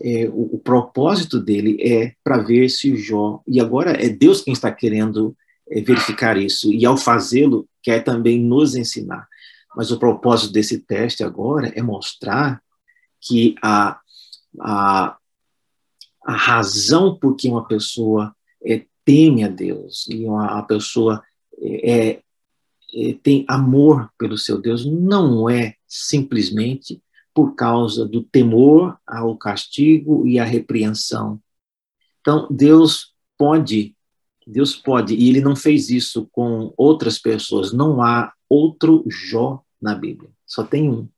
é, 0.00 0.28
o, 0.28 0.56
o, 0.56 0.58
propósito 0.58 1.38
dele 1.38 1.76
é 1.80 2.14
para 2.24 2.38
ver 2.38 2.68
se 2.68 2.96
Jó, 2.96 3.42
e 3.46 3.60
agora 3.60 3.92
é 3.92 4.08
Deus 4.08 4.40
quem 4.40 4.52
está 4.52 4.72
querendo 4.72 5.36
é, 5.68 5.80
verificar 5.80 6.36
isso, 6.36 6.72
e 6.72 6.84
ao 6.86 6.96
fazê-lo, 6.96 7.68
quer 7.82 8.02
também 8.02 8.40
nos 8.40 8.74
ensinar. 8.74 9.28
Mas 9.76 9.90
o 9.90 9.98
propósito 9.98 10.52
desse 10.52 10.78
teste 10.78 11.22
agora 11.22 11.72
é 11.74 11.82
mostrar 11.82 12.62
que 13.20 13.54
a, 13.62 13.98
a, 14.60 15.16
a 16.24 16.32
razão 16.32 17.16
por 17.18 17.36
que 17.36 17.48
uma 17.48 17.66
pessoa 17.66 18.34
é, 18.64 18.84
teme 19.04 19.44
a 19.44 19.48
Deus 19.48 20.06
e 20.08 20.24
uma, 20.24 20.58
a 20.58 20.62
pessoa 20.62 21.22
é, 21.60 21.90
é, 21.90 22.08
é, 22.10 22.22
tem 23.22 23.44
amor 23.48 24.10
pelo 24.18 24.36
seu 24.36 24.60
Deus 24.60 24.84
não 24.84 25.48
é 25.48 25.76
simplesmente 25.86 27.02
por 27.34 27.54
causa 27.54 28.06
do 28.06 28.22
temor 28.22 28.98
ao 29.06 29.36
castigo 29.36 30.26
e 30.26 30.38
à 30.38 30.44
repreensão. 30.44 31.40
Então, 32.20 32.46
Deus 32.50 33.14
pode, 33.38 33.96
Deus 34.46 34.76
pode, 34.76 35.14
e 35.14 35.28
ele 35.28 35.40
não 35.40 35.56
fez 35.56 35.90
isso 35.90 36.28
com 36.30 36.72
outras 36.76 37.18
pessoas, 37.18 37.72
não 37.72 38.02
há 38.02 38.32
outro 38.48 39.04
Jó 39.08 39.62
na 39.80 39.94
Bíblia, 39.94 40.30
só 40.46 40.62
tem 40.62 40.90
um. 40.90 41.08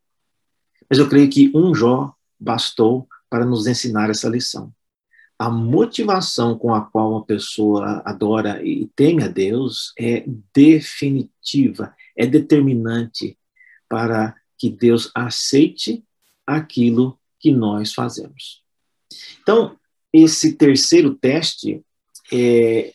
Mas 0.89 0.99
eu 0.99 1.09
creio 1.09 1.29
que 1.29 1.51
um 1.55 1.75
Jó 1.75 2.15
bastou 2.39 3.09
para 3.29 3.45
nos 3.45 3.67
ensinar 3.67 4.11
essa 4.11 4.29
lição. 4.29 4.73
A 5.39 5.51
motivação 5.51 6.57
com 6.57 6.73
a 6.73 6.81
qual 6.81 7.11
uma 7.11 7.25
pessoa 7.25 8.03
adora 8.05 8.65
e 8.65 8.87
teme 8.95 9.25
a 9.25 9.29
Deus 9.29 9.93
é 9.99 10.25
definitiva, 10.55 11.95
é 12.17 12.27
determinante 12.27 13.37
para 13.89 14.35
que 14.57 14.71
Deus 14.71 15.11
aceite 15.15 16.05
aquilo 16.47 17.19
que 17.41 17.51
nós 17.51 17.93
fazemos. 17.93 18.63
Então, 19.43 19.77
esse 20.13 20.55
terceiro 20.55 21.15
teste, 21.15 21.85
é, 22.33 22.95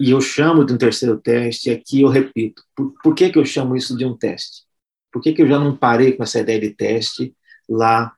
e 0.00 0.10
eu 0.10 0.20
chamo 0.20 0.64
de 0.64 0.72
um 0.72 0.78
terceiro 0.78 1.18
teste, 1.18 1.70
aqui 1.70 2.02
eu 2.02 2.08
repito, 2.08 2.62
por, 2.74 2.92
por 3.02 3.14
que, 3.14 3.30
que 3.30 3.38
eu 3.38 3.44
chamo 3.44 3.76
isso 3.76 3.96
de 3.96 4.04
um 4.04 4.16
teste? 4.16 4.64
Por 5.12 5.22
que, 5.22 5.32
que 5.32 5.42
eu 5.42 5.48
já 5.48 5.58
não 5.58 5.76
parei 5.76 6.12
com 6.12 6.22
essa 6.22 6.40
ideia 6.40 6.60
de 6.60 6.70
teste 6.70 7.34
lá 7.68 8.12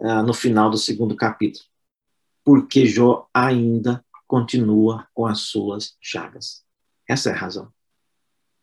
ah, 0.00 0.22
no 0.22 0.32
final 0.32 0.70
do 0.70 0.78
segundo 0.78 1.14
capítulo? 1.14 1.64
Porque 2.44 2.86
Jó 2.86 3.28
ainda 3.32 4.04
continua 4.26 5.06
com 5.12 5.26
as 5.26 5.40
suas 5.40 5.96
chagas. 6.00 6.64
Essa 7.08 7.30
é 7.30 7.32
a 7.32 7.36
razão. 7.36 7.72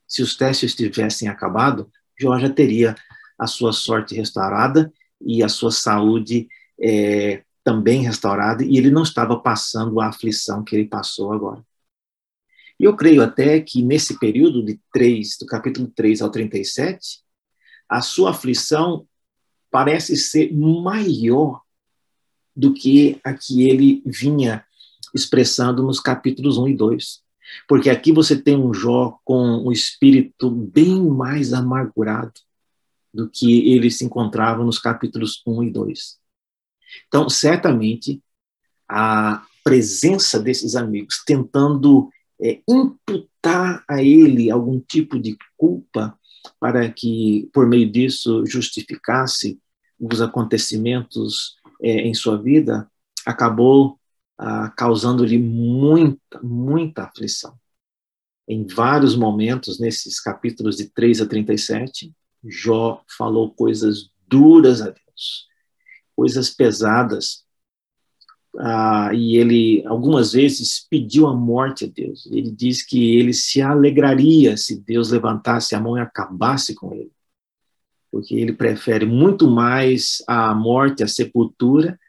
Se 0.08 0.22
os 0.22 0.36
testes 0.36 0.76
tivessem 0.76 1.28
acabado, 1.28 1.90
Jó 2.20 2.38
já 2.40 2.50
teria 2.50 2.96
a 3.38 3.48
sua 3.48 3.72
sorte 3.72 4.16
restaurada 4.16 4.92
e 5.22 5.44
a 5.44 5.48
sua 5.48 5.72
saúde 5.72 6.48
é, 6.82 7.44
também 7.64 8.02
restaurada, 8.02 8.64
e 8.64 8.78
ele 8.78 8.90
não 8.90 9.04
estava 9.04 9.40
passando 9.40 10.00
a 10.00 10.08
aflição 10.08 10.64
que 10.64 10.76
ele 10.76 10.88
passou 10.88 11.32
agora. 11.32 11.64
E 12.80 12.86
eu 12.86 12.96
creio 12.96 13.22
até 13.22 13.60
que 13.60 13.84
nesse 13.84 14.18
período 14.18 14.64
de 14.64 14.80
3, 14.94 15.38
do 15.40 15.46
capítulo 15.46 15.92
3 15.96 16.22
ao 16.22 16.32
37, 16.32 17.22
a 17.88 18.02
sua 18.02 18.32
aflição 18.32 19.06
parece 19.70 20.16
ser 20.16 20.52
maior 20.54 21.62
do 22.60 22.74
que 22.74 23.20
a 23.24 23.34
que 23.34 23.70
ele 23.70 24.04
vinha 24.06 24.66
expressando 25.16 25.82
nos 25.82 26.00
capítulos 26.00 26.58
1 26.58 26.68
e 26.68 26.76
2. 26.76 27.22
Porque 27.68 27.90
aqui 27.90 28.12
você 28.12 28.40
tem 28.40 28.58
um 28.58 28.74
Jó 28.74 29.18
com 29.24 29.42
um 29.66 29.72
espírito 29.72 30.52
bem 30.52 31.02
mais 31.02 31.54
amargurado 31.54 32.34
do 33.14 33.30
que 33.30 33.72
ele 33.72 33.90
se 33.90 34.04
encontrava 34.04 34.64
nos 34.64 34.78
capítulos 34.78 35.42
1 35.48 35.64
e 35.64 35.72
2. 35.72 36.18
Então, 37.08 37.30
certamente, 37.30 38.22
a 38.88 39.46
presença 39.64 40.40
desses 40.40 40.76
amigos 40.76 41.24
tentando 41.26 42.10
é, 42.42 42.62
imputar 42.68 43.84
a 43.88 44.04
ele 44.04 44.52
algum 44.52 44.80
tipo 44.80 45.18
de 45.18 45.38
culpa 45.58 46.18
para 46.60 46.90
que, 46.92 47.50
por 47.54 47.66
meio 47.66 47.90
disso, 47.90 48.46
justificasse 48.46 49.60
os 50.00 50.22
acontecimentos 50.22 51.59
é, 51.82 52.02
em 52.02 52.14
sua 52.14 52.42
vida, 52.42 52.90
acabou 53.26 54.00
ah, 54.38 54.70
causando-lhe 54.70 55.38
muita, 55.38 56.42
muita 56.42 57.04
aflição. 57.04 57.58
Em 58.48 58.66
vários 58.66 59.16
momentos, 59.16 59.80
nesses 59.80 60.20
capítulos 60.20 60.78
de 60.78 60.90
3 60.90 61.22
a 61.22 61.26
37, 61.26 62.14
Jó 62.44 63.04
falou 63.18 63.54
coisas 63.54 64.10
duras 64.28 64.82
a 64.82 64.86
Deus, 64.86 65.48
coisas 66.16 66.50
pesadas, 66.50 67.44
ah, 68.58 69.12
e 69.14 69.36
ele 69.38 69.86
algumas 69.86 70.32
vezes 70.32 70.88
pediu 70.90 71.28
a 71.28 71.36
morte 71.36 71.86
a 71.86 71.88
Deus. 71.88 72.26
Ele 72.32 72.50
diz 72.50 72.82
que 72.82 73.18
ele 73.18 73.34
se 73.34 73.62
alegraria 73.62 74.58
se 74.58 74.80
Deus 74.80 75.12
levantasse 75.12 75.76
a 75.76 75.80
mão 75.80 75.98
e 75.98 76.02
acabasse 76.02 76.74
com 76.74 76.94
ele, 76.94 77.12
porque 78.12 78.36
ele 78.36 78.54
prefere 78.54 79.06
muito 79.06 79.50
mais 79.50 80.24
a 80.28 80.54
morte, 80.54 81.04
a 81.04 81.08
sepultura, 81.08 82.00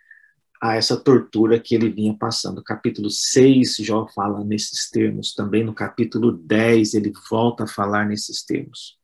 a 0.60 0.76
essa 0.76 0.96
tortura 0.96 1.58
que 1.58 1.74
ele 1.74 1.88
vinha 1.88 2.14
passando. 2.14 2.62
Capítulo 2.62 3.10
6, 3.10 3.76
Jó 3.76 4.06
fala 4.14 4.44
nesses 4.44 4.90
termos, 4.90 5.34
também 5.34 5.64
no 5.64 5.74
capítulo 5.74 6.32
10 6.32 6.94
ele 6.94 7.12
volta 7.30 7.64
a 7.64 7.68
falar 7.68 8.06
nesses 8.06 8.44
termos. 8.44 8.98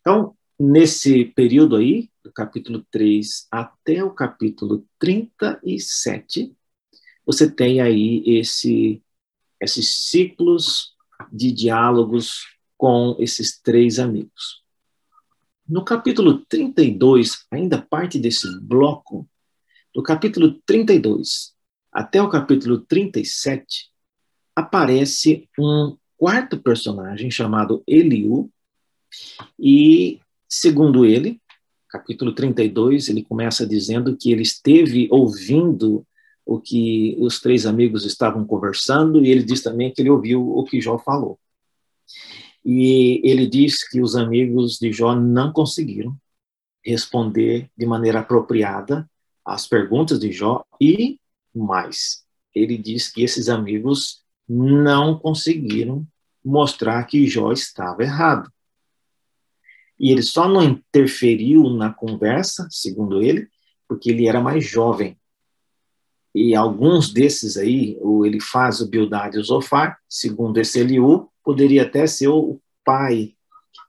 Então, 0.00 0.36
nesse 0.58 1.24
período 1.24 1.76
aí, 1.76 2.10
do 2.22 2.30
capítulo 2.32 2.84
3 2.90 3.46
até 3.50 4.04
o 4.04 4.10
capítulo 4.10 4.86
37, 4.98 6.54
você 7.24 7.50
tem 7.50 7.80
aí 7.80 8.22
esse, 8.26 9.02
esses 9.60 10.10
ciclos 10.10 10.94
de 11.32 11.50
diálogos 11.52 12.58
com 12.76 13.16
esses 13.18 13.58
três 13.60 13.98
amigos. 13.98 14.63
No 15.66 15.84
capítulo 15.84 16.44
32, 16.46 17.46
ainda 17.50 17.80
parte 17.80 18.18
desse 18.18 18.46
bloco, 18.60 19.28
do 19.94 20.02
capítulo 20.02 20.60
32 20.66 21.54
até 21.92 22.20
o 22.20 22.28
capítulo 22.28 22.80
37, 22.80 23.90
aparece 24.54 25.48
um 25.58 25.96
quarto 26.16 26.58
personagem 26.58 27.30
chamado 27.30 27.84
Eliú, 27.86 28.50
e 29.58 30.20
Segundo 30.56 31.04
ele, 31.04 31.40
capítulo 31.90 32.32
32, 32.32 33.08
ele 33.08 33.24
começa 33.24 33.66
dizendo 33.66 34.16
que 34.16 34.30
ele 34.30 34.42
esteve 34.42 35.08
ouvindo 35.10 36.06
o 36.46 36.60
que 36.60 37.16
os 37.18 37.40
três 37.40 37.66
amigos 37.66 38.04
estavam 38.04 38.46
conversando, 38.46 39.20
e 39.24 39.30
ele 39.30 39.42
diz 39.42 39.64
também 39.64 39.92
que 39.92 40.00
ele 40.00 40.10
ouviu 40.10 40.48
o 40.48 40.62
que 40.62 40.80
Jó 40.80 40.96
falou. 40.96 41.40
E 42.64 43.20
ele 43.22 43.46
diz 43.46 43.86
que 43.86 44.00
os 44.00 44.16
amigos 44.16 44.78
de 44.78 44.92
Jó 44.92 45.14
não 45.14 45.52
conseguiram 45.52 46.16
responder 46.84 47.70
de 47.76 47.86
maneira 47.86 48.20
apropriada 48.20 49.08
às 49.44 49.66
perguntas 49.66 50.18
de 50.18 50.32
Jó, 50.32 50.64
e 50.80 51.18
mais, 51.54 52.24
ele 52.54 52.78
diz 52.78 53.12
que 53.12 53.22
esses 53.22 53.48
amigos 53.48 54.22
não 54.48 55.18
conseguiram 55.18 56.06
mostrar 56.44 57.04
que 57.04 57.26
Jó 57.26 57.52
estava 57.52 58.02
errado 58.02 58.50
e 59.98 60.10
ele 60.10 60.22
só 60.22 60.48
não 60.48 60.62
interferiu 60.62 61.70
na 61.70 61.92
conversa, 61.92 62.66
segundo 62.70 63.22
ele, 63.22 63.48
porque 63.88 64.10
ele 64.10 64.26
era 64.26 64.40
mais 64.40 64.66
jovem. 64.66 65.16
E 66.34 66.54
alguns 66.54 67.12
desses 67.12 67.56
aí, 67.56 67.96
o 68.00 68.26
ele 68.26 68.40
faz 68.40 68.80
o 68.80 68.88
Bildad 68.88 69.34
e 69.34 69.38
o 69.38 69.44
Zofar, 69.44 69.98
segundo 70.08 70.58
esse 70.58 70.80
Eliú, 70.80 71.30
poderia 71.44 71.82
até 71.82 72.06
ser 72.06 72.28
o 72.28 72.60
pai 72.84 73.34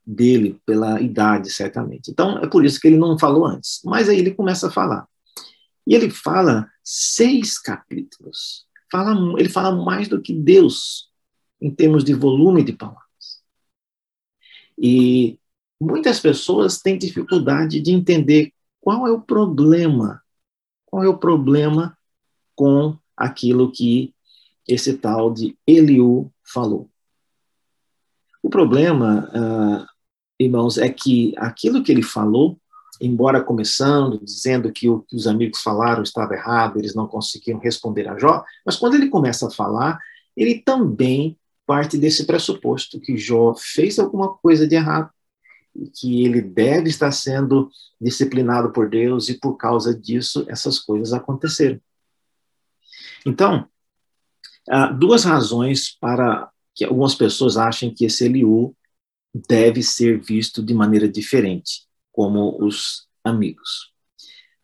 dele, 0.06 0.62
pela 0.66 1.02
idade, 1.02 1.50
certamente. 1.50 2.12
Então, 2.12 2.38
é 2.40 2.48
por 2.48 2.64
isso 2.64 2.80
que 2.80 2.88
ele 2.88 2.98
não 2.98 3.18
falou 3.18 3.46
antes. 3.46 3.82
Mas 3.84 4.08
aí 4.08 4.20
ele 4.20 4.36
começa 4.36 4.68
a 4.68 4.72
falar. 4.72 5.08
E 5.88 5.96
ele 5.96 6.10
fala 6.10 6.70
seis 6.84 7.58
capítulos. 7.58 8.66
Fala, 8.92 9.16
ele 9.40 9.50
fala 9.50 9.84
mais 9.84 10.08
do 10.08 10.22
que 10.22 10.34
Deus 10.34 11.10
em 11.60 11.72
termos 11.72 12.04
de 12.04 12.14
volume 12.14 12.64
de 12.64 12.74
palavras. 12.74 13.06
E 14.78 15.40
muitas 15.80 16.20
pessoas 16.20 16.80
têm 16.80 16.98
dificuldade 16.98 17.80
de 17.80 17.92
entender 17.92 18.54
qual 18.80 19.08
é 19.08 19.12
o 19.12 19.22
problema, 19.22 20.22
qual 20.86 21.04
é 21.04 21.08
o 21.08 21.18
problema 21.18 21.98
com 22.56 22.98
aquilo 23.18 23.72
que 23.72 24.14
esse 24.68 24.98
tal 24.98 25.34
de 25.34 25.58
Eliú 25.66 26.32
falou. 26.44 26.90
O 28.46 28.50
problema, 28.50 29.28
uh, 29.34 29.88
irmãos, 30.40 30.78
é 30.78 30.88
que 30.88 31.34
aquilo 31.36 31.82
que 31.82 31.92
ele 31.92 32.04
falou, 32.04 32.60
embora 33.02 33.44
começando 33.44 34.24
dizendo 34.24 34.72
que 34.72 34.88
o 34.88 35.00
que 35.02 35.16
os 35.16 35.26
amigos 35.26 35.64
falaram 35.64 36.04
estava 36.04 36.36
errado, 36.36 36.78
eles 36.78 36.94
não 36.94 37.08
conseguiam 37.08 37.58
responder 37.58 38.08
a 38.08 38.20
Jó, 38.20 38.46
mas 38.64 38.78
quando 38.78 38.94
ele 38.94 39.10
começa 39.10 39.48
a 39.48 39.52
falar, 39.52 40.00
ele 40.38 40.62
também 40.64 41.36
parte 41.66 41.98
desse 41.98 42.28
pressuposto 42.28 43.00
que 43.00 43.18
Jó 43.18 43.56
fez 43.56 43.98
alguma 43.98 44.36
coisa 44.36 44.68
de 44.68 44.76
errado, 44.76 45.10
que 45.96 46.24
ele 46.24 46.40
deve 46.40 46.88
estar 46.88 47.12
sendo 47.12 47.72
disciplinado 48.00 48.72
por 48.72 48.88
Deus 48.88 49.28
e 49.28 49.40
por 49.40 49.56
causa 49.56 49.92
disso 49.92 50.46
essas 50.48 50.78
coisas 50.78 51.14
aconteceram. 51.14 51.82
Então, 53.26 53.68
há 54.70 54.92
duas 54.92 55.24
razões 55.24 55.98
para 56.00 56.52
que 56.76 56.84
algumas 56.84 57.16
pessoas 57.16 57.58
achem 57.58 57.94
que 57.94 58.06
esse 58.06 58.26
Eliú 58.26 58.76
deve 59.48 59.82
ser 59.82 60.22
visto 60.22 60.62
de 60.62 60.74
maneira 60.74 61.08
diferente, 61.08 61.84
como 62.12 62.62
os 62.64 63.08
amigos. 63.24 63.94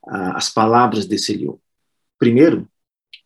As 0.06 0.50
palavras 0.50 1.06
desse 1.06 1.34
Eliú. 1.34 1.62
Primeiro, 2.20 2.70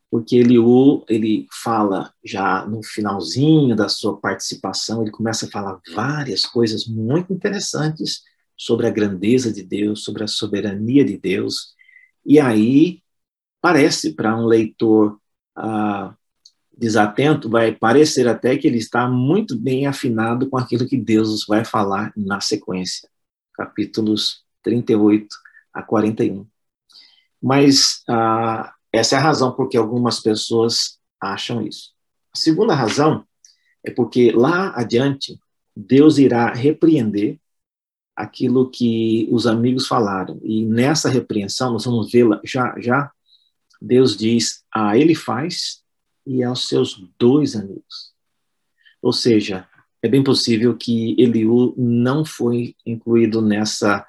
porque 0.10 0.38
Eliú, 0.38 1.04
ele 1.10 1.48
fala 1.52 2.14
já 2.24 2.66
no 2.66 2.82
finalzinho 2.84 3.76
da 3.76 3.90
sua 3.90 4.18
participação, 4.18 5.02
ele 5.02 5.12
começa 5.12 5.46
a 5.46 5.50
falar 5.52 5.80
várias 5.94 6.46
coisas 6.46 6.86
muito 6.86 7.34
interessantes 7.34 8.22
sobre 8.58 8.88
a 8.88 8.92
grandeza 8.92 9.52
de 9.52 9.64
Deus, 9.64 10.04
sobre 10.04 10.24
a 10.24 10.28
soberania 10.28 11.04
de 11.04 11.18
Deus, 11.18 11.74
e 12.26 12.40
aí 12.40 13.04
parece 13.60 14.14
para 14.14 14.38
um 14.38 14.46
leitor 14.46 15.20
ah, 15.56 16.16
desatento, 16.78 17.50
vai 17.50 17.74
parecer 17.74 18.28
até 18.28 18.58
que 18.58 18.68
ele 18.68 18.78
está 18.78 19.08
muito 19.08 19.58
bem 19.58 19.88
afinado 19.88 20.50
com 20.50 20.58
aquilo 20.58 20.88
que 20.88 20.98
Deus 20.98 21.46
vai 21.48 21.64
falar 21.64 22.12
na 22.16 22.42
sequência, 22.42 23.10
capítulos 23.54 24.44
38 24.64 25.28
a 25.74 25.82
41. 25.82 26.46
Mas 27.42 28.04
ah, 28.10 28.74
essa 28.92 29.16
é 29.16 29.20
a 29.20 29.22
razão 29.22 29.52
por 29.52 29.70
que 29.70 29.78
algumas 29.78 30.20
pessoas 30.20 31.00
acham 31.22 31.62
isso. 31.62 31.94
A 32.34 32.38
segunda 32.38 32.74
razão 32.74 33.26
é 33.86 33.92
porque 33.92 34.32
lá 34.32 34.74
adiante, 34.76 35.40
Deus 35.76 36.18
irá 36.18 36.54
repreender 36.54 37.40
aquilo 38.16 38.70
que 38.70 39.28
os 39.32 39.46
amigos 39.46 39.88
falaram. 39.88 40.40
E 40.42 40.66
nessa 40.66 41.10
repreensão, 41.10 41.74
nós 41.74 41.86
vamos 41.86 42.12
vê-la 42.12 42.40
já, 42.44 42.74
já. 42.80 43.12
Deus 43.82 44.16
diz 44.16 44.64
a 44.74 44.98
ele 44.98 45.14
faz 45.14 45.85
e 46.26 46.44
aos 46.44 46.68
seus 46.68 46.96
dois 47.18 47.56
amigos. 47.56 48.14
Ou 49.02 49.14
seja, 49.14 49.68
é 50.02 50.08
bem 50.08 50.24
possível 50.24 50.76
que 50.76 51.16
Eliú 51.20 51.74
não 51.78 52.26
foi 52.26 52.76
incluído 52.86 53.42
nessa, 53.42 54.06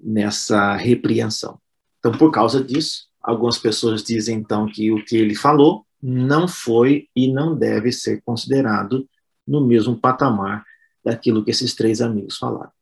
nessa 0.00 0.76
repreensão. 0.76 1.60
Então, 1.98 2.12
por 2.12 2.30
causa 2.30 2.62
disso, 2.62 3.10
Algumas 3.22 3.58
pessoas 3.58 4.02
dizem, 4.02 4.38
então, 4.38 4.66
que 4.66 4.90
o 4.90 5.04
que 5.04 5.16
ele 5.16 5.34
falou 5.34 5.86
não 6.02 6.48
foi 6.48 7.08
e 7.14 7.30
não 7.30 7.54
deve 7.54 7.92
ser 7.92 8.22
considerado 8.22 9.06
no 9.46 9.66
mesmo 9.66 9.98
patamar 9.98 10.64
daquilo 11.04 11.44
que 11.44 11.50
esses 11.50 11.74
três 11.74 12.00
amigos 12.00 12.38
falaram. 12.38 12.72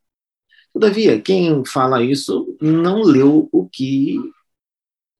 Todavia, 0.72 1.20
quem 1.20 1.64
fala 1.64 2.02
isso 2.02 2.56
não 2.60 3.02
leu 3.02 3.48
o 3.50 3.68
que 3.68 4.16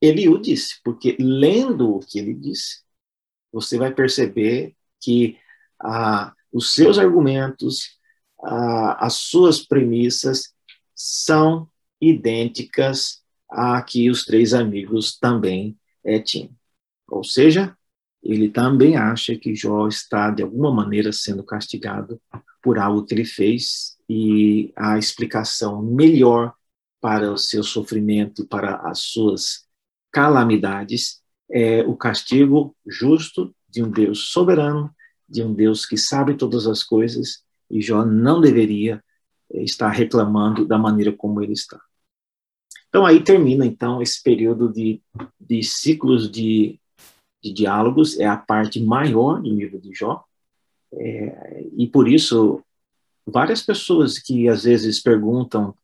Eliú 0.01 0.41
disse, 0.41 0.81
porque 0.85 1.17
lendo 1.19 1.97
o 1.97 1.99
que 1.99 2.21
ele 2.21 2.35
disse, 2.35 2.83
você 3.53 3.79
vai 3.79 3.93
perceber 3.93 4.75
que 5.01 5.39
ah, 5.81 6.33
os 6.53 6.75
seus 6.75 6.99
argumentos, 6.99 7.99
ah, 8.43 9.07
as 9.07 9.15
suas 9.15 9.61
premissas 9.61 10.55
são 10.95 11.69
idênticas 12.01 13.23
a 13.51 13.81
que 13.83 14.11
os 14.11 14.25
três 14.25 14.53
amigos 14.53 15.19
também 15.19 15.77
é, 16.05 16.19
tinham. 16.19 16.51
Ou 17.09 17.25
seja, 17.25 17.77
ele 18.23 18.51
também 18.51 18.97
acha 18.97 19.37
que 19.37 19.55
Jó 19.55 19.89
está, 19.89 20.31
de 20.31 20.43
alguma 20.43 20.73
maneira, 20.73 21.13
sendo 21.13 21.43
castigado 21.43 22.21
por 22.63 22.79
algo 22.79 23.05
que 23.05 23.15
ele 23.15 23.25
fez, 23.25 23.97
e 24.09 24.73
a 24.77 24.99
explicação 24.99 25.83
melhor 25.83 26.55
para 27.01 27.31
o 27.31 27.39
seu 27.39 27.63
sofrimento, 27.63 28.47
para 28.47 28.77
as 28.89 29.01
suas 29.01 29.67
calamidades, 30.11 31.23
é 31.51 31.83
o 31.83 31.97
castigo 31.97 32.77
justo 32.87 33.55
de 33.69 33.83
um 33.83 33.91
Deus 33.91 34.31
soberano, 34.31 34.95
de 35.29 35.43
um 35.43 35.53
Deus 35.53 35.85
que 35.85 35.97
sabe 35.97 36.35
todas 36.35 36.67
as 36.67 36.83
coisas, 36.83 37.43
e 37.71 37.81
Jó 37.83 38.05
não 38.05 38.41
deveria 38.41 39.03
estar 39.51 39.91
reclamando 39.91 40.67
da 40.67 40.79
maneira 40.79 41.13
como 41.13 41.43
ele 41.43 41.53
está. 41.53 41.81
Então 42.89 43.05
aí 43.05 43.23
termina 43.23 43.67
então 43.67 44.01
esse 44.01 44.23
período 44.23 44.73
de, 44.73 45.03
de 45.39 45.63
ciclos 45.63 46.31
de, 46.31 46.81
de 47.43 47.53
diálogos, 47.53 48.19
é 48.19 48.27
a 48.27 48.37
parte 48.37 48.81
maior 48.81 49.41
do 49.43 49.51
livro 49.51 49.79
de 49.79 49.93
Jó, 49.95 50.25
é, 50.93 51.67
e 51.77 51.87
por 51.87 52.09
isso 52.09 52.63
várias 53.27 53.63
pessoas 53.63 54.19
que 54.19 54.49
às 54.49 54.65
vezes 54.65 55.01
perguntam 55.01 55.75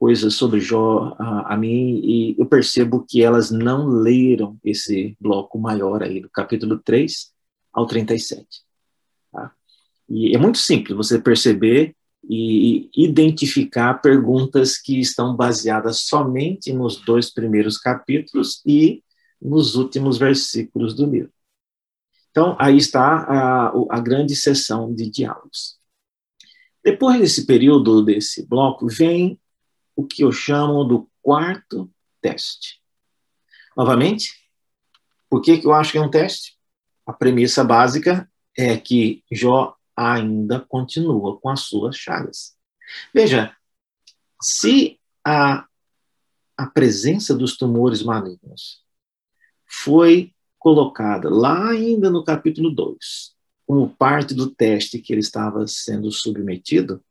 coisas 0.00 0.34
sobre 0.34 0.60
Jó 0.60 1.14
a, 1.18 1.52
a, 1.52 1.56
mim 1.58 2.00
e 2.02 2.34
eu 2.38 2.46
percebo 2.46 3.04
que 3.06 3.22
elas 3.22 3.50
não 3.50 3.86
leram 3.86 4.58
esse 4.64 5.14
bloco 5.20 5.58
maior 5.58 6.02
aí 6.02 6.20
do 6.22 6.30
capítulo 6.30 6.78
3 6.78 7.30
ao 7.70 7.86
37. 7.86 8.62
Tá? 9.30 9.52
E 10.08 10.34
é 10.34 10.38
muito 10.38 10.56
simples 10.56 10.96
você 10.96 11.18
perceber 11.18 11.94
e 12.26 12.90
identificar 12.96 13.94
perguntas 13.94 14.78
que 14.78 14.98
estão 14.98 15.36
baseadas 15.36 16.00
somente 16.00 16.72
nos 16.72 16.96
dois 16.96 17.30
primeiros 17.30 17.76
capítulos 17.76 18.62
e 18.64 19.02
nos 19.40 19.74
últimos 19.74 20.16
versículos 20.16 20.94
do 20.94 21.04
livro. 21.04 21.32
Então, 22.30 22.56
aí 22.58 22.78
está 22.78 23.16
a, 23.18 23.72
a 23.90 24.00
grande 24.00 24.34
sessão 24.34 24.94
de 24.94 25.10
diálogos. 25.10 25.78
Depois 26.82 27.20
desse 27.20 27.44
período, 27.44 28.02
desse 28.02 28.46
bloco, 28.46 28.86
vem 28.86 29.38
o 30.00 30.06
que 30.06 30.24
eu 30.24 30.32
chamo 30.32 30.82
do 30.82 31.10
quarto 31.20 31.92
teste. 32.22 32.80
Novamente, 33.76 34.32
por 35.28 35.42
que, 35.42 35.58
que 35.58 35.66
eu 35.66 35.74
acho 35.74 35.92
que 35.92 35.98
é 35.98 36.00
um 36.00 36.10
teste? 36.10 36.56
A 37.06 37.12
premissa 37.12 37.62
básica 37.62 38.30
é 38.56 38.78
que 38.78 39.22
Jó 39.30 39.76
ainda 39.94 40.58
continua 40.60 41.38
com 41.38 41.50
as 41.50 41.60
suas 41.60 41.96
chagas. 41.96 42.56
Veja, 43.12 43.54
se 44.40 44.98
a, 45.22 45.66
a 46.56 46.66
presença 46.66 47.34
dos 47.34 47.58
tumores 47.58 48.02
malignos 48.02 48.82
foi 49.66 50.32
colocada 50.58 51.28
lá 51.28 51.68
ainda 51.68 52.08
no 52.08 52.24
capítulo 52.24 52.70
2, 52.70 53.34
como 53.66 53.94
parte 53.96 54.32
do 54.32 54.50
teste 54.50 54.98
que 54.98 55.12
ele 55.12 55.20
estava 55.20 55.66
sendo 55.66 56.10
submetido, 56.10 57.04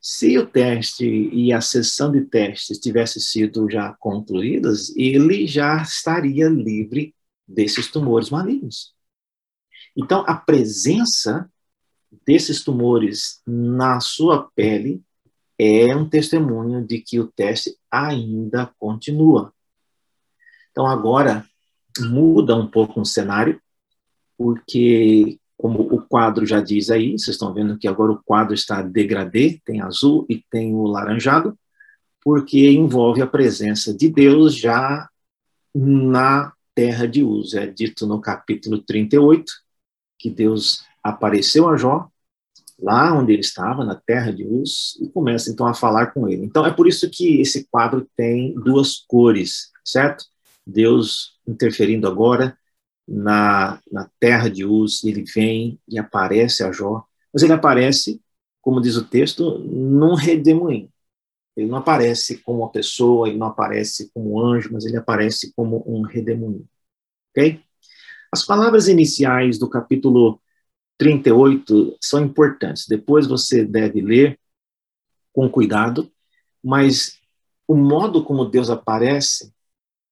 se 0.00 0.38
o 0.38 0.46
teste 0.46 1.04
e 1.06 1.52
a 1.52 1.60
sessão 1.60 2.12
de 2.12 2.22
testes 2.22 2.78
tivesse 2.78 3.20
sido 3.20 3.68
já 3.70 3.94
concluídas, 3.98 4.94
ele 4.96 5.46
já 5.46 5.82
estaria 5.82 6.48
livre 6.48 7.14
desses 7.46 7.90
tumores 7.90 8.30
malignos. 8.30 8.94
Então, 9.96 10.24
a 10.26 10.34
presença 10.34 11.50
desses 12.24 12.62
tumores 12.62 13.42
na 13.46 14.00
sua 14.00 14.48
pele 14.54 15.02
é 15.58 15.94
um 15.96 16.08
testemunho 16.08 16.86
de 16.86 17.00
que 17.00 17.18
o 17.18 17.26
teste 17.26 17.76
ainda 17.90 18.72
continua. 18.78 19.52
Então, 20.70 20.86
agora 20.86 21.44
muda 21.98 22.54
um 22.54 22.70
pouco 22.70 23.00
o 23.00 23.04
cenário, 23.04 23.60
porque, 24.36 25.40
como 25.58 25.80
o 25.80 26.00
quadro 26.00 26.46
já 26.46 26.60
diz 26.60 26.88
aí, 26.88 27.18
vocês 27.18 27.34
estão 27.34 27.52
vendo 27.52 27.76
que 27.76 27.88
agora 27.88 28.12
o 28.12 28.22
quadro 28.22 28.54
está 28.54 28.80
degradê, 28.80 29.60
tem 29.64 29.80
azul 29.80 30.24
e 30.28 30.42
tem 30.50 30.72
o 30.72 30.84
laranjado, 30.84 31.58
porque 32.22 32.70
envolve 32.70 33.20
a 33.20 33.26
presença 33.26 33.92
de 33.92 34.08
Deus 34.08 34.54
já 34.54 35.08
na 35.74 36.52
terra 36.74 37.06
de 37.06 37.24
Uz. 37.24 37.54
É 37.54 37.66
dito 37.66 38.06
no 38.06 38.20
capítulo 38.20 38.78
38 38.78 39.52
que 40.16 40.30
Deus 40.30 40.84
apareceu 41.02 41.68
a 41.68 41.76
Jó, 41.76 42.08
lá 42.78 43.12
onde 43.12 43.32
ele 43.32 43.40
estava, 43.40 43.84
na 43.84 43.94
terra 43.94 44.32
de 44.32 44.44
Uz, 44.44 44.96
e 45.00 45.08
começa 45.08 45.50
então 45.50 45.66
a 45.66 45.74
falar 45.74 46.08
com 46.08 46.28
ele. 46.28 46.44
Então 46.44 46.64
é 46.66 46.72
por 46.72 46.86
isso 46.86 47.10
que 47.10 47.40
esse 47.40 47.66
quadro 47.68 48.08
tem 48.16 48.54
duas 48.54 48.98
cores, 49.08 49.70
certo? 49.84 50.24
Deus 50.66 51.38
interferindo 51.46 52.06
agora 52.06 52.57
na, 53.08 53.80
na 53.90 54.10
terra 54.20 54.48
de 54.48 54.64
Uz, 54.64 55.02
ele 55.02 55.24
vem 55.24 55.80
e 55.88 55.98
aparece 55.98 56.62
a 56.62 56.70
Jó, 56.70 57.04
mas 57.32 57.42
ele 57.42 57.52
aparece, 57.54 58.20
como 58.60 58.80
diz 58.80 58.96
o 58.96 59.04
texto, 59.04 59.58
num 59.58 60.14
redemoinho. 60.14 60.90
Ele 61.56 61.68
não 61.68 61.78
aparece 61.78 62.38
como 62.38 62.60
uma 62.60 62.70
pessoa, 62.70 63.28
ele 63.28 63.38
não 63.38 63.48
aparece 63.48 64.10
como 64.12 64.34
um 64.34 64.40
anjo, 64.40 64.70
mas 64.72 64.84
ele 64.84 64.96
aparece 64.96 65.52
como 65.54 65.82
um 65.86 66.02
redemoinho. 66.02 66.68
Ok? 67.30 67.60
As 68.30 68.44
palavras 68.44 68.88
iniciais 68.88 69.58
do 69.58 69.68
capítulo 69.68 70.40
38 70.98 71.96
são 72.00 72.22
importantes. 72.22 72.86
Depois 72.86 73.26
você 73.26 73.64
deve 73.64 74.00
ler 74.00 74.38
com 75.32 75.48
cuidado, 75.48 76.12
mas 76.62 77.18
o 77.66 77.74
modo 77.74 78.24
como 78.24 78.44
Deus 78.44 78.70
aparece 78.70 79.52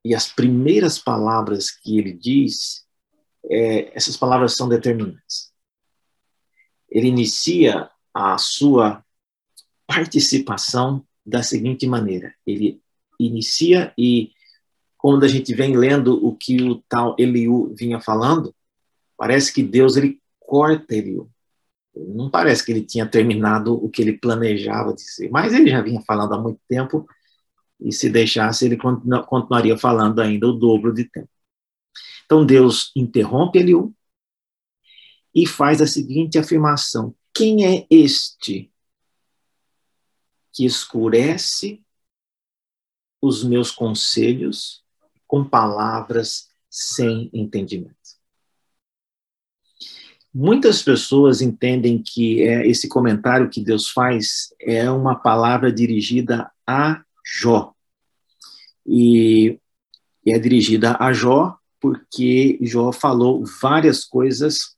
e 0.05 0.15
as 0.15 0.29
primeiras 0.29 0.99
palavras 0.99 1.71
que 1.71 1.99
ele 1.99 2.13
diz, 2.13 2.86
é, 3.49 3.97
essas 3.97 4.17
palavras 4.17 4.57
são 4.57 4.69
determinantes. 4.69 5.53
Ele 6.89 7.09
inicia 7.09 7.91
a 8.13 8.39
sua 8.39 9.05
participação 9.87 11.05
da 11.25 11.43
seguinte 11.43 11.87
maneira: 11.87 12.35
ele 12.47 12.81
inicia 13.19 13.93
e 13.97 14.33
quando 14.97 15.25
a 15.25 15.29
gente 15.29 15.55
vem 15.55 15.77
lendo 15.77 16.25
o 16.25 16.35
que 16.35 16.63
o 16.63 16.83
tal 16.89 17.15
Eliú 17.19 17.75
vinha 17.79 18.01
falando, 18.01 18.55
parece 19.17 19.53
que 19.53 19.63
Deus 19.63 19.97
ele 19.97 20.21
corta 20.41 20.95
Eliú. 20.95 21.31
Não 21.95 22.29
parece 22.29 22.65
que 22.65 22.73
ele 22.73 22.83
tinha 22.83 23.07
terminado 23.07 23.73
o 23.75 23.89
que 23.89 24.03
ele 24.03 24.19
planejava 24.19 24.93
dizer, 24.93 25.31
mas 25.31 25.55
ele 25.55 25.71
já 25.71 25.81
vinha 25.81 26.03
falando 26.03 26.35
há 26.35 26.39
muito 26.39 26.61
tempo 26.69 27.07
e 27.81 27.93
se 27.93 28.11
deixasse, 28.11 28.65
ele 28.65 28.77
continuaria 28.77 29.79
falando 29.79 30.21
ainda 30.21 30.47
o 30.47 30.53
dobro 30.53 30.93
de 30.93 31.05
tempo. 31.05 31.29
Então 32.25 32.45
Deus 32.45 32.91
interrompe 32.95 33.59
Eliú 33.59 33.95
e 35.35 35.47
faz 35.47 35.81
a 35.81 35.87
seguinte 35.87 36.39
afirmação: 36.39 37.15
Quem 37.33 37.65
é 37.65 37.87
este 37.91 38.73
que 40.53 40.65
escurece 40.65 41.83
os 43.21 43.45
meus 43.45 43.71
conselhos 43.71 44.83
com 45.27 45.45
palavras 45.45 46.49
sem 46.71 47.31
entendimento? 47.33 47.97
Muitas 50.39 50.83
pessoas 50.83 51.41
entendem 51.41 52.03
que 52.03 52.43
é, 52.43 52.67
esse 52.67 52.89
comentário 52.89 53.49
que 53.49 53.65
Deus 53.65 53.89
faz 53.89 54.55
é 54.61 54.91
uma 54.91 55.15
palavra 55.15 55.73
dirigida 55.73 56.53
a 56.67 57.03
Jó. 57.25 57.75
E, 58.85 59.59
e 60.25 60.33
é 60.33 60.39
dirigida 60.39 60.97
a 61.01 61.11
Jó 61.13 61.59
porque 61.87 62.59
Jó 62.63 62.91
falou 62.93 63.45
várias 63.63 64.05
coisas 64.05 64.77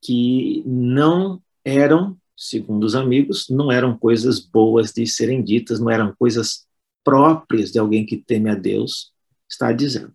que 0.00 0.62
não 0.64 1.42
eram, 1.64 2.16
segundo 2.36 2.84
os 2.84 2.94
amigos, 2.94 3.48
não 3.50 3.72
eram 3.72 3.98
coisas 3.98 4.38
boas 4.38 4.92
de 4.92 5.04
serem 5.08 5.42
ditas, 5.42 5.80
não 5.80 5.90
eram 5.90 6.14
coisas 6.16 6.68
próprias 7.02 7.72
de 7.72 7.80
alguém 7.80 8.06
que 8.06 8.16
teme 8.16 8.48
a 8.48 8.54
Deus, 8.54 9.12
está 9.48 9.72
dizendo. 9.72 10.14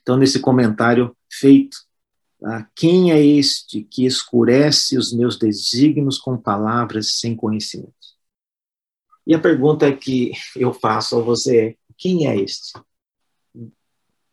Então, 0.00 0.16
nesse 0.16 0.38
comentário 0.38 1.16
feito, 1.28 1.76
ah, 2.44 2.64
quem 2.76 3.10
é 3.10 3.20
este 3.20 3.82
que 3.82 4.06
escurece 4.06 4.96
os 4.96 5.12
meus 5.12 5.36
desígnios 5.36 6.18
com 6.18 6.36
palavras 6.36 7.18
sem 7.18 7.34
conhecimento? 7.34 7.92
E 9.26 9.34
a 9.34 9.40
pergunta 9.40 9.92
que 9.92 10.30
eu 10.54 10.72
faço 10.72 11.18
a 11.18 11.20
você 11.20 11.58
é: 11.58 11.76
quem 11.98 12.28
é 12.28 12.36
este? 12.36 12.78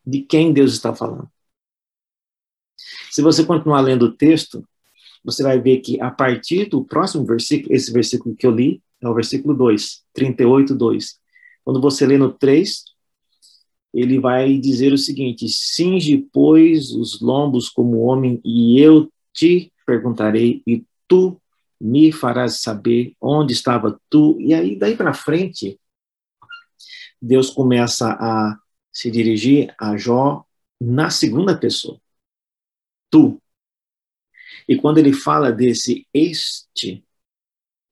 De 0.05 0.21
quem 0.21 0.53
Deus 0.53 0.73
está 0.73 0.93
falando? 0.93 1.29
Se 3.11 3.21
você 3.21 3.45
continuar 3.45 3.81
lendo 3.81 4.05
o 4.05 4.11
texto, 4.11 4.67
você 5.23 5.43
vai 5.43 5.59
ver 5.59 5.79
que 5.79 6.01
a 6.01 6.11
partir 6.11 6.67
do 6.69 6.83
próximo 6.83 7.25
versículo, 7.25 7.73
esse 7.73 7.91
versículo 7.91 8.35
que 8.35 8.45
eu 8.45 8.51
li, 8.51 8.81
é 9.01 9.07
o 9.07 9.13
versículo 9.13 9.53
2, 9.53 10.03
38, 10.13 10.75
2. 10.75 11.19
Quando 11.63 11.81
você 11.81 12.05
lê 12.05 12.17
no 12.17 12.31
3, 12.31 12.83
ele 13.93 14.19
vai 14.19 14.57
dizer 14.57 14.91
o 14.91 14.97
seguinte: 14.97 15.47
Cinge, 15.47 16.27
pois, 16.33 16.91
os 16.91 17.21
lombos 17.21 17.69
como 17.69 17.99
homem, 17.99 18.41
e 18.43 18.79
eu 18.79 19.11
te 19.31 19.71
perguntarei, 19.85 20.61
e 20.65 20.83
tu 21.07 21.39
me 21.79 22.11
farás 22.11 22.61
saber 22.61 23.13
onde 23.21 23.53
estava 23.53 23.99
tu. 24.09 24.37
E 24.39 24.53
aí, 24.53 24.75
daí 24.77 24.95
para 24.95 25.13
frente, 25.13 25.79
Deus 27.21 27.49
começa 27.49 28.09
a 28.11 28.57
se 28.93 29.09
dirigir 29.09 29.73
a 29.79 29.97
Jó 29.97 30.45
na 30.79 31.09
segunda 31.09 31.57
pessoa. 31.57 31.99
Tu. 33.09 33.41
E 34.67 34.77
quando 34.77 34.99
ele 34.99 35.11
fala 35.11 35.51
desse 35.51 36.07
este, 36.13 37.03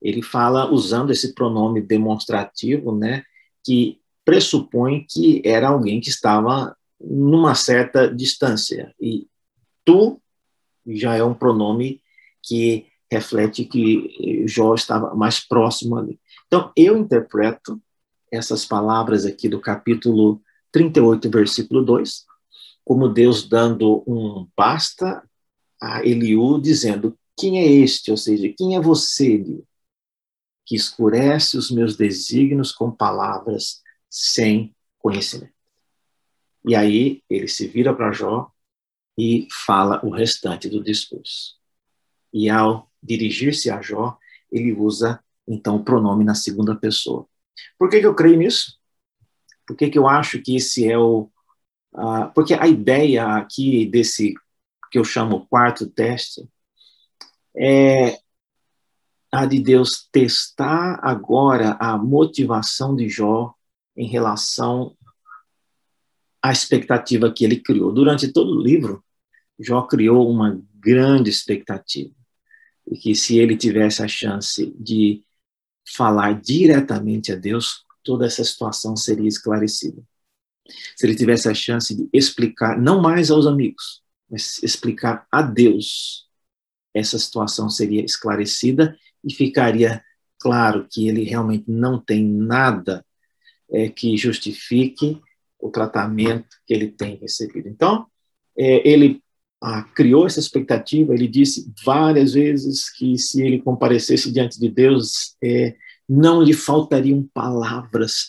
ele 0.01 0.21
fala 0.21 0.71
usando 0.71 1.11
esse 1.11 1.33
pronome 1.33 1.81
demonstrativo, 1.81 2.95
né, 2.95 3.23
que 3.63 3.99
pressupõe 4.23 5.05
que 5.09 5.41
era 5.43 5.69
alguém 5.69 5.99
que 5.99 6.09
estava 6.09 6.75
numa 6.99 7.55
certa 7.55 8.13
distância. 8.13 8.93
E 8.99 9.27
tu 9.83 10.21
já 10.85 11.15
é 11.15 11.23
um 11.23 11.33
pronome 11.33 12.01
que 12.43 12.87
reflete 13.11 13.65
que 13.65 14.45
Jó 14.47 14.73
estava 14.73 15.13
mais 15.15 15.39
próximo 15.39 15.97
ali. 15.97 16.19
Então, 16.47 16.71
eu 16.75 16.97
interpreto 16.97 17.81
essas 18.31 18.65
palavras 18.65 19.25
aqui 19.25 19.49
do 19.49 19.59
capítulo 19.59 20.41
38, 20.71 21.29
versículo 21.29 21.83
2, 21.83 22.25
como 22.83 23.09
Deus 23.09 23.47
dando 23.47 24.03
um 24.07 24.47
basta 24.55 25.23
a 25.79 26.05
Eliú, 26.05 26.59
dizendo: 26.59 27.17
Quem 27.37 27.59
é 27.59 27.65
este? 27.65 28.11
Ou 28.11 28.17
seja, 28.17 28.53
quem 28.57 28.75
é 28.75 28.81
você, 28.81 29.33
Eliú, 29.33 29.65
que 30.65 30.75
escurece 30.75 31.57
os 31.57 31.71
meus 31.71 31.95
desígnios 31.95 32.71
com 32.71 32.91
palavras 32.91 33.81
sem 34.09 34.75
conhecimento? 34.97 35.53
E 36.65 36.75
aí 36.75 37.23
ele 37.29 37.47
se 37.47 37.67
vira 37.67 37.93
para 37.93 38.11
Jó 38.11 38.51
e 39.17 39.47
fala 39.65 40.03
o 40.05 40.09
restante 40.09 40.69
do 40.69 40.83
discurso. 40.83 41.55
E 42.33 42.49
ao 42.49 42.89
dirigir-se 43.01 43.69
a 43.69 43.81
Jó, 43.81 44.17
ele 44.51 44.73
usa 44.73 45.23
então 45.47 45.77
o 45.77 45.83
pronome 45.83 46.23
na 46.23 46.35
segunda 46.35 46.75
pessoa. 46.75 47.27
Por 47.77 47.89
que, 47.89 47.99
que 47.99 48.05
eu 48.05 48.15
creio 48.15 48.37
nisso? 48.37 48.79
Por 49.71 49.77
que, 49.77 49.89
que 49.89 49.97
eu 49.97 50.05
acho 50.05 50.41
que 50.41 50.57
esse 50.57 50.85
é 50.85 50.97
o. 50.97 51.31
Uh, 51.93 52.29
porque 52.35 52.53
a 52.53 52.67
ideia 52.67 53.25
aqui 53.37 53.85
desse 53.85 54.33
que 54.91 54.99
eu 54.99 55.03
chamo 55.05 55.47
quarto 55.47 55.87
teste 55.89 56.45
é 57.55 58.17
a 59.31 59.45
de 59.45 59.61
Deus 59.61 60.09
testar 60.11 60.99
agora 61.01 61.77
a 61.79 61.97
motivação 61.97 62.93
de 62.93 63.07
Jó 63.07 63.53
em 63.95 64.07
relação 64.07 64.93
à 66.41 66.51
expectativa 66.51 67.31
que 67.31 67.45
ele 67.45 67.61
criou. 67.61 67.93
Durante 67.93 68.27
todo 68.27 68.57
o 68.57 68.61
livro, 68.61 69.01
Jó 69.57 69.83
criou 69.83 70.29
uma 70.29 70.61
grande 70.75 71.29
expectativa 71.29 72.13
e 72.85 72.97
que 72.97 73.15
se 73.15 73.37
ele 73.37 73.55
tivesse 73.55 74.03
a 74.03 74.07
chance 74.07 74.75
de 74.77 75.23
falar 75.95 76.41
diretamente 76.41 77.31
a 77.31 77.37
Deus, 77.37 77.85
toda 78.03 78.25
essa 78.25 78.43
situação 78.43 78.95
seria 78.95 79.27
esclarecida. 79.27 80.01
Se 80.95 81.05
ele 81.05 81.15
tivesse 81.15 81.49
a 81.49 81.53
chance 81.53 81.95
de 81.95 82.07
explicar, 82.13 82.79
não 82.79 83.01
mais 83.01 83.31
aos 83.31 83.45
amigos, 83.45 84.01
mas 84.29 84.61
explicar 84.63 85.27
a 85.31 85.41
Deus, 85.41 86.27
essa 86.93 87.17
situação 87.17 87.69
seria 87.69 88.03
esclarecida 88.03 88.97
e 89.23 89.33
ficaria 89.33 90.03
claro 90.39 90.87
que 90.89 91.07
ele 91.07 91.23
realmente 91.23 91.65
não 91.69 91.99
tem 91.99 92.25
nada 92.25 93.05
é, 93.69 93.89
que 93.89 94.17
justifique 94.17 95.21
o 95.59 95.69
tratamento 95.69 96.57
que 96.65 96.73
ele 96.73 96.89
tem 96.89 97.15
recebido. 97.15 97.67
Então, 97.69 98.07
é, 98.57 98.87
ele 98.87 99.21
ah, 99.61 99.83
criou 99.95 100.25
essa 100.25 100.39
expectativa, 100.39 101.13
ele 101.13 101.27
disse 101.27 101.71
várias 101.85 102.33
vezes 102.33 102.89
que 102.89 103.17
se 103.17 103.43
ele 103.43 103.61
comparecesse 103.61 104.31
diante 104.31 104.59
de 104.59 104.69
Deus, 104.69 105.35
é, 105.43 105.75
não 106.13 106.43
lhe 106.43 106.53
faltariam 106.53 107.23
palavras 107.33 108.27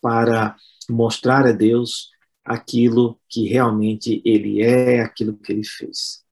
para 0.00 0.56
mostrar 0.88 1.46
a 1.46 1.52
Deus 1.52 2.10
aquilo 2.44 3.20
que 3.28 3.46
realmente 3.46 4.20
ele 4.24 4.60
é, 4.60 5.00
aquilo 5.00 5.36
que 5.36 5.52
ele 5.52 5.62
fez. 5.64 6.24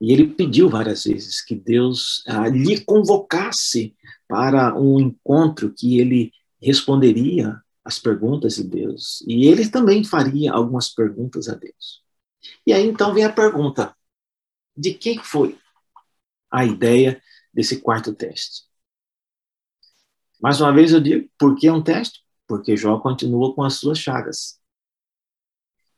E 0.00 0.12
ele 0.12 0.28
pediu 0.28 0.68
várias 0.68 1.02
vezes 1.02 1.44
que 1.44 1.56
Deus 1.56 2.22
ah, 2.28 2.46
lhe 2.46 2.80
convocasse 2.84 3.96
para 4.28 4.78
um 4.78 5.00
encontro 5.00 5.74
que 5.76 5.98
ele 5.98 6.30
responderia 6.62 7.60
às 7.84 7.98
perguntas 7.98 8.54
de 8.54 8.62
Deus. 8.62 9.24
E 9.26 9.46
ele 9.46 9.68
também 9.68 10.04
faria 10.04 10.52
algumas 10.52 10.88
perguntas 10.88 11.48
a 11.48 11.54
Deus. 11.54 12.04
E 12.64 12.72
aí 12.72 12.86
então 12.86 13.12
vem 13.12 13.24
a 13.24 13.32
pergunta: 13.32 13.92
de 14.76 14.94
quem 14.94 15.18
foi 15.18 15.58
a 16.48 16.64
ideia 16.64 17.20
desse 17.52 17.80
quarto 17.80 18.14
teste? 18.14 18.72
Mais 20.44 20.60
uma 20.60 20.70
vez 20.74 20.92
eu 20.92 21.00
digo, 21.00 21.26
por 21.38 21.56
que 21.56 21.70
um 21.70 21.82
teste? 21.82 22.22
Porque 22.46 22.76
Jó 22.76 22.98
continua 22.98 23.54
com 23.54 23.62
as 23.62 23.76
suas 23.76 23.98
chagas. 23.98 24.60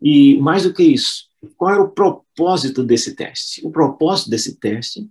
E 0.01 0.38
mais 0.38 0.62
do 0.62 0.72
que 0.72 0.84
isso, 0.84 1.28
qual 1.57 1.72
era 1.72 1.82
o 1.82 1.90
propósito 1.90 2.84
desse 2.84 3.16
teste? 3.16 3.66
O 3.66 3.72
propósito 3.72 4.30
desse 4.30 4.55
teste, 4.55 5.11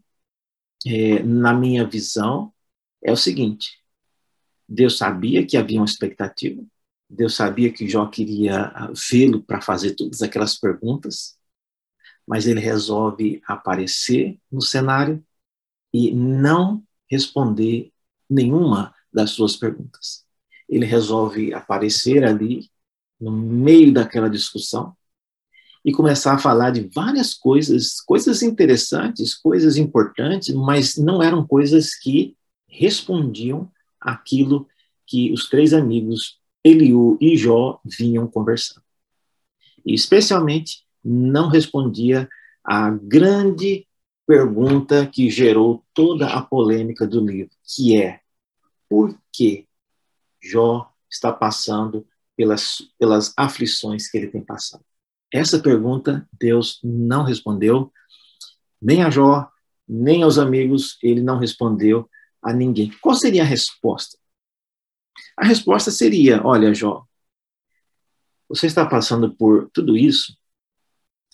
é, 0.87 1.21
na 1.21 1.53
minha 1.53 1.85
visão, 1.85 2.53
é 3.03 3.11
o 3.11 3.17
seguinte: 3.17 3.77
Deus 4.69 4.97
sabia 4.97 5.45
que 5.45 5.57
havia 5.57 5.81
uma 5.81 5.85
expectativa, 5.85 6.63
Deus 7.09 7.35
sabia 7.35 7.73
que 7.73 7.89
Jó 7.89 8.05
queria 8.05 8.71
vê-lo 9.11 9.43
para 9.43 9.59
fazer 9.59 9.95
todas 9.95 10.21
aquelas 10.21 10.57
perguntas, 10.57 11.37
mas 12.25 12.47
ele 12.47 12.61
resolve 12.61 13.41
aparecer 13.45 14.39
no 14.49 14.61
cenário 14.61 15.21
e 15.93 16.13
não 16.13 16.81
responder 17.11 17.91
nenhuma 18.29 18.94
das 19.15 19.31
suas 19.31 19.55
perguntas. 19.55 20.25
Ele 20.67 20.85
resolve 20.85 21.53
aparecer 21.53 22.25
ali 22.25 22.69
no 23.19 23.31
meio 23.31 23.93
daquela 23.93 24.29
discussão 24.29 24.93
e 25.85 25.93
começar 25.93 26.33
a 26.33 26.37
falar 26.37 26.71
de 26.71 26.89
várias 26.93 27.33
coisas, 27.33 28.01
coisas 28.01 28.43
interessantes, 28.43 29.33
coisas 29.33 29.77
importantes, 29.77 30.53
mas 30.53 30.97
não 30.97 31.23
eram 31.23 31.47
coisas 31.47 31.95
que 31.95 32.35
respondiam 32.67 33.71
aquilo 34.01 34.67
que 35.07 35.31
os 35.31 35.47
três 35.47 35.73
amigos, 35.73 36.39
Eliú 36.61 37.17
e 37.21 37.37
Jó, 37.37 37.79
vinham 37.85 38.27
conversando. 38.27 38.83
E 39.85 39.93
especialmente 39.93 40.83
não 41.03 41.47
respondia 41.47 42.27
à 42.63 42.89
grande 42.89 43.87
pergunta 44.27 45.05
que 45.05 45.29
gerou 45.29 45.85
toda 45.93 46.27
a 46.27 46.41
polêmica 46.41 47.07
do 47.07 47.23
livro, 47.23 47.51
que 47.63 47.95
é 47.95 48.24
por 48.95 49.19
que 49.33 49.67
Jó 50.41 50.89
está 51.11 51.33
passando 51.33 52.07
pelas, 52.33 52.77
pelas 52.97 53.33
aflições 53.35 54.09
que 54.09 54.17
ele 54.17 54.27
tem 54.27 54.41
passado? 54.41 54.85
Essa 55.33 55.59
pergunta 55.59 56.25
Deus 56.31 56.79
não 56.81 57.25
respondeu, 57.25 57.91
nem 58.81 59.03
a 59.03 59.09
Jó, 59.09 59.49
nem 59.85 60.23
aos 60.23 60.37
amigos, 60.37 60.97
ele 61.03 61.21
não 61.21 61.37
respondeu 61.37 62.09
a 62.41 62.53
ninguém. 62.53 62.89
Qual 63.01 63.13
seria 63.15 63.41
a 63.41 63.45
resposta? 63.45 64.17
A 65.37 65.43
resposta 65.45 65.91
seria: 65.91 66.41
olha, 66.45 66.73
Jó, 66.73 67.05
você 68.47 68.65
está 68.65 68.85
passando 68.85 69.35
por 69.35 69.69
tudo 69.73 69.97
isso 69.97 70.37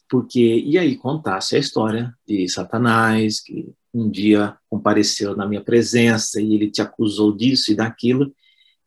porque, 0.09 0.63
e 0.65 0.79
aí 0.79 0.97
contasse 0.97 1.55
a 1.55 1.59
história 1.59 2.11
de 2.27 2.49
Satanás, 2.49 3.39
que 3.39 3.71
um 3.93 4.09
dia 4.09 4.57
compareceu 4.69 5.35
na 5.35 5.47
minha 5.47 5.61
presença 5.61 6.41
e 6.41 6.53
ele 6.53 6.69
te 6.69 6.81
acusou 6.81 7.35
disso 7.35 7.71
e 7.71 7.75
daquilo, 7.75 8.33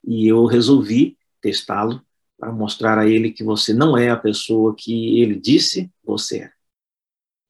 e 0.02 0.26
eu 0.26 0.44
resolvi 0.46 1.18
testá-lo 1.40 2.02
para 2.38 2.52
mostrar 2.52 2.98
a 2.98 3.08
ele 3.08 3.30
que 3.30 3.44
você 3.44 3.72
não 3.72 3.96
é 3.96 4.10
a 4.10 4.16
pessoa 4.16 4.74
que 4.76 5.20
ele 5.20 5.38
disse 5.38 5.90
você 6.02 6.38
é. 6.38 6.50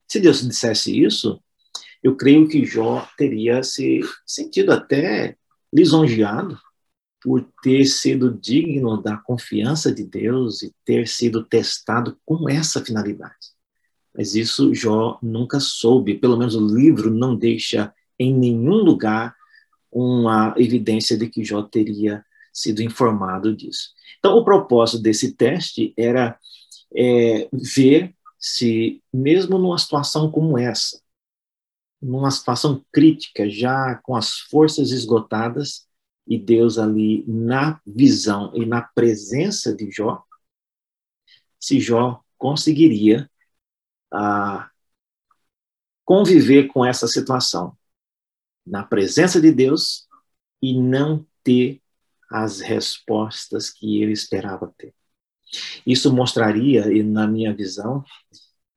Se 0.09 0.21
Deus 0.21 0.47
dissesse 0.47 1.03
isso, 1.03 1.43
eu 2.03 2.17
creio 2.17 2.47
que 2.49 2.65
Jó 2.65 3.09
teria 3.17 3.63
se 3.63 4.01
sentido 4.27 4.73
até 4.73 5.37
lisonjeado 5.73 6.59
por 7.21 7.49
ter 7.63 7.87
sido 7.87 8.31
digno 8.39 9.01
da 9.01 9.17
confiança 9.17 9.93
de 9.93 10.05
Deus 10.05 10.63
e 10.63 10.75
ter 10.85 11.09
sido 11.09 11.43
testado 11.43 12.19
com 12.25 12.49
essa 12.49 12.85
finalidade. 12.85 13.54
Mas 14.15 14.35
isso 14.35 14.75
Jó 14.75 15.19
nunca 15.23 15.59
soube, 15.59 16.15
pelo 16.15 16.37
menos 16.37 16.55
o 16.55 16.67
livro 16.67 17.11
não 17.11 17.35
deixa 17.35 17.93
em 18.19 18.33
nenhum 18.33 18.77
lugar 18.77 19.35
uma 19.91 20.55
evidência 20.57 21.17
de 21.17 21.29
que 21.29 21.45
Jó 21.45 21.62
teria 21.62 22.25
sido 22.53 22.83
informado 22.83 23.55
disso. 23.55 23.91
Então, 24.19 24.37
o 24.37 24.45
propósito 24.45 25.03
desse 25.03 25.33
teste 25.33 25.93
era 25.97 26.39
é, 26.95 27.49
ver 27.53 28.15
se, 28.39 29.03
mesmo 29.12 29.59
numa 29.59 29.79
situação 29.79 30.31
como 30.31 30.57
essa, 30.57 31.01
numa 32.01 32.31
situação 32.31 32.85
crítica, 32.93 33.49
já 33.49 33.97
com 33.97 34.15
as 34.15 34.39
forças 34.39 34.91
esgotadas, 34.91 35.87
e 36.27 36.39
Deus 36.39 36.79
ali 36.79 37.25
na 37.27 37.81
visão 37.87 38.51
e 38.55 38.65
na 38.65 38.83
presença 38.83 39.75
de 39.75 39.91
Jó, 39.91 40.23
se 41.59 41.81
Jó 41.81 42.21
conseguiria 42.39 43.31
ah, 44.15 44.71
conviver 46.05 46.69
com 46.69 46.85
essa 46.85 47.07
situação, 47.07 47.77
na 48.67 48.83
presença 48.83 49.41
de 49.41 49.53
Deus 49.53 50.07
e 50.62 50.79
não 50.79 51.27
ter 51.43 51.83
as 52.31 52.61
respostas 52.61 53.71
que 53.71 54.03
ele 54.03 54.12
esperava 54.12 54.73
ter. 54.77 54.95
Isso 55.87 56.12
mostraria, 56.12 56.93
e 56.93 57.03
na 57.03 57.27
minha 57.27 57.55
visão, 57.55 58.03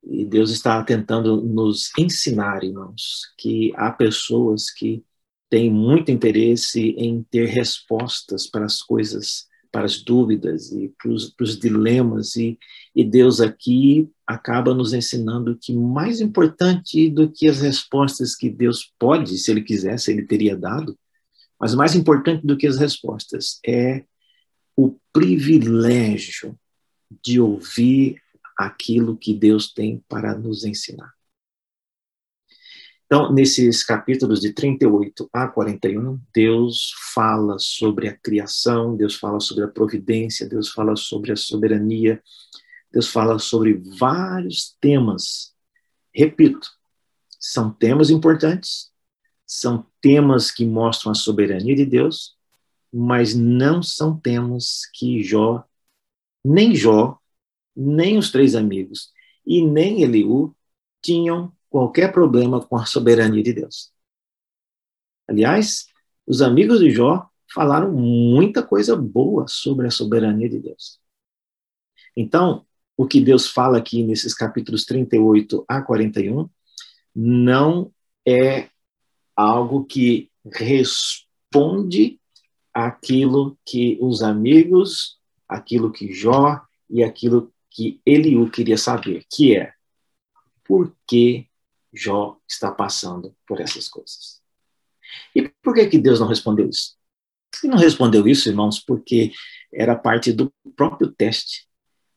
e 0.04 0.26
Deus 0.26 0.52
está 0.52 0.82
tentando 0.84 1.42
nos 1.42 1.92
ensinar, 1.98 2.64
irmãos, 2.64 3.34
que 3.38 3.74
há 3.76 3.92
pessoas 3.92 4.70
que 4.70 5.04
têm 5.50 5.72
muito 5.72 6.12
interesse 6.12 6.92
em 6.98 7.24
ter 7.24 7.46
respostas 7.48 8.48
para 8.48 8.66
as 8.66 8.82
coisas, 8.82 9.48
para 9.72 9.86
as 9.86 10.02
dúvidas 10.02 10.72
e 10.72 10.94
para 10.98 11.12
os, 11.12 11.30
para 11.30 11.44
os 11.44 11.60
dilemas, 11.60 12.36
e, 12.36 12.58
e 12.96 13.04
Deus 13.04 13.40
aqui 13.42 14.10
acaba 14.26 14.74
nos 14.74 14.94
ensinando 14.94 15.58
que 15.60 15.74
mais 15.74 16.22
importante 16.22 17.10
do 17.10 17.32
que 17.32 17.48
as 17.48 17.62
respostas 17.62 18.36
que 18.36 18.50
Deus 18.50 18.94
pode, 19.00 19.38
se 19.38 19.52
Ele 19.52 19.62
quisesse, 19.62 20.12
Ele 20.12 20.24
teria 20.24 20.56
dado, 20.56 20.98
mas 21.60 21.74
mais 21.74 21.96
importante 21.96 22.46
do 22.46 22.58
que 22.58 22.68
as 22.68 22.78
respostas 22.78 23.60
é 23.66 24.04
o 24.76 24.96
privilégio 25.12 26.58
de 27.24 27.40
ouvir 27.40 28.22
aquilo 28.58 29.18
que 29.18 29.34
Deus 29.34 29.74
tem 29.74 30.04
para 30.08 30.38
nos 30.38 30.64
ensinar. 30.66 31.17
Então, 33.08 33.32
nesses 33.32 33.86
capítulos 33.86 34.42
de 34.42 34.52
38 34.52 35.30
a 35.32 35.48
41, 35.48 36.20
Deus 36.34 36.94
fala 37.14 37.58
sobre 37.58 38.10
a 38.10 38.18
criação, 38.18 38.98
Deus 38.98 39.16
fala 39.16 39.40
sobre 39.40 39.64
a 39.64 39.68
providência, 39.70 40.48
Deus 40.48 40.70
fala 40.70 40.94
sobre 40.98 41.32
a 41.32 41.38
soberania, 41.38 42.22
Deus 42.92 43.08
fala 43.08 43.40
sobre 43.40 43.82
vários 43.98 44.76
temas. 44.82 45.56
Repito, 46.14 46.70
são 47.40 47.72
temas 47.72 48.10
importantes, 48.10 48.92
são 49.46 49.86
temas 50.02 50.52
que 50.52 50.66
mostram 50.66 51.14
a 51.14 51.16
soberania 51.16 51.78
de 51.78 51.86
Deus, 51.86 52.36
mas 52.94 53.34
não 53.34 53.82
são 53.82 54.20
temas 54.20 54.82
que 54.94 55.24
Jó, 55.24 55.64
nem 56.44 56.76
Jó, 56.76 57.18
nem 57.74 58.18
os 58.18 58.32
três 58.32 58.54
amigos 58.54 59.14
e 59.46 59.66
nem 59.66 60.02
Eliú 60.04 60.54
tinham 61.02 61.56
qualquer 61.70 62.12
problema 62.12 62.66
com 62.66 62.76
a 62.78 62.86
soberania 62.86 63.44
de 63.44 63.54
Deus. 63.54 63.92
Aliás, 65.28 65.88
os 66.26 66.42
amigos 66.42 66.80
de 66.80 66.90
Jó 66.90 67.28
falaram 67.54 67.92
muita 67.92 68.64
coisa 68.64 68.96
boa 68.96 69.48
sobre 69.48 69.88
a 69.88 69.92
soberania 69.92 70.50
de 70.50 70.60
Deus. 70.60 71.00
Então, 72.16 72.66
o 72.96 73.06
que 73.06 73.22
Deus 73.22 73.48
fala 73.48 73.78
aqui 73.78 74.04
nesses 74.04 74.34
capítulos 74.34 74.86
38 74.86 75.64
a 75.68 75.82
41 75.82 76.50
não 77.16 77.92
é 78.28 78.70
algo 79.36 79.86
que 79.86 80.32
responde 80.52 82.20
aquilo 82.74 83.58
que 83.66 83.98
os 84.02 84.22
amigos, 84.22 85.20
aquilo 85.48 85.92
que 85.92 86.12
Jó 86.12 86.60
e 86.90 87.04
aquilo 87.04 87.54
que 87.70 88.02
Eliú 88.06 88.50
queria 88.50 88.78
saber, 88.78 89.26
que 89.32 89.56
é 89.56 89.74
por 90.64 90.96
que 91.08 91.47
Jó 91.98 92.38
está 92.48 92.72
passando 92.72 93.36
por 93.48 93.60
essas 93.60 93.90
coisas. 93.90 94.42
E 95.36 95.50
por 95.62 95.74
que, 95.74 95.88
que 95.88 95.98
Deus 95.98 96.20
não 96.20 96.28
respondeu 96.28 96.70
isso? 96.70 96.96
Ele 97.64 97.72
não 97.72 97.80
respondeu 97.80 98.28
isso, 98.28 98.50
irmãos, 98.50 98.80
porque 98.80 99.32
era 99.74 99.96
parte 99.96 100.32
do 100.32 100.54
próprio 100.76 101.12
teste 101.12 101.68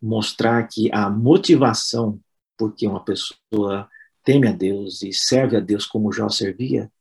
mostrar 0.01 0.67
que 0.67 0.91
a 0.93 1.09
motivação 1.11 2.21
porque 2.61 2.87
uma 2.87 3.03
pessoa 3.03 3.89
teme 4.23 4.47
a 4.47 4.53
Deus 4.53 5.03
e 5.03 5.15
serve 5.15 5.57
a 5.57 5.61
Deus 5.61 5.87
como 5.87 6.13
Jó 6.13 6.29
servia, 6.29 6.93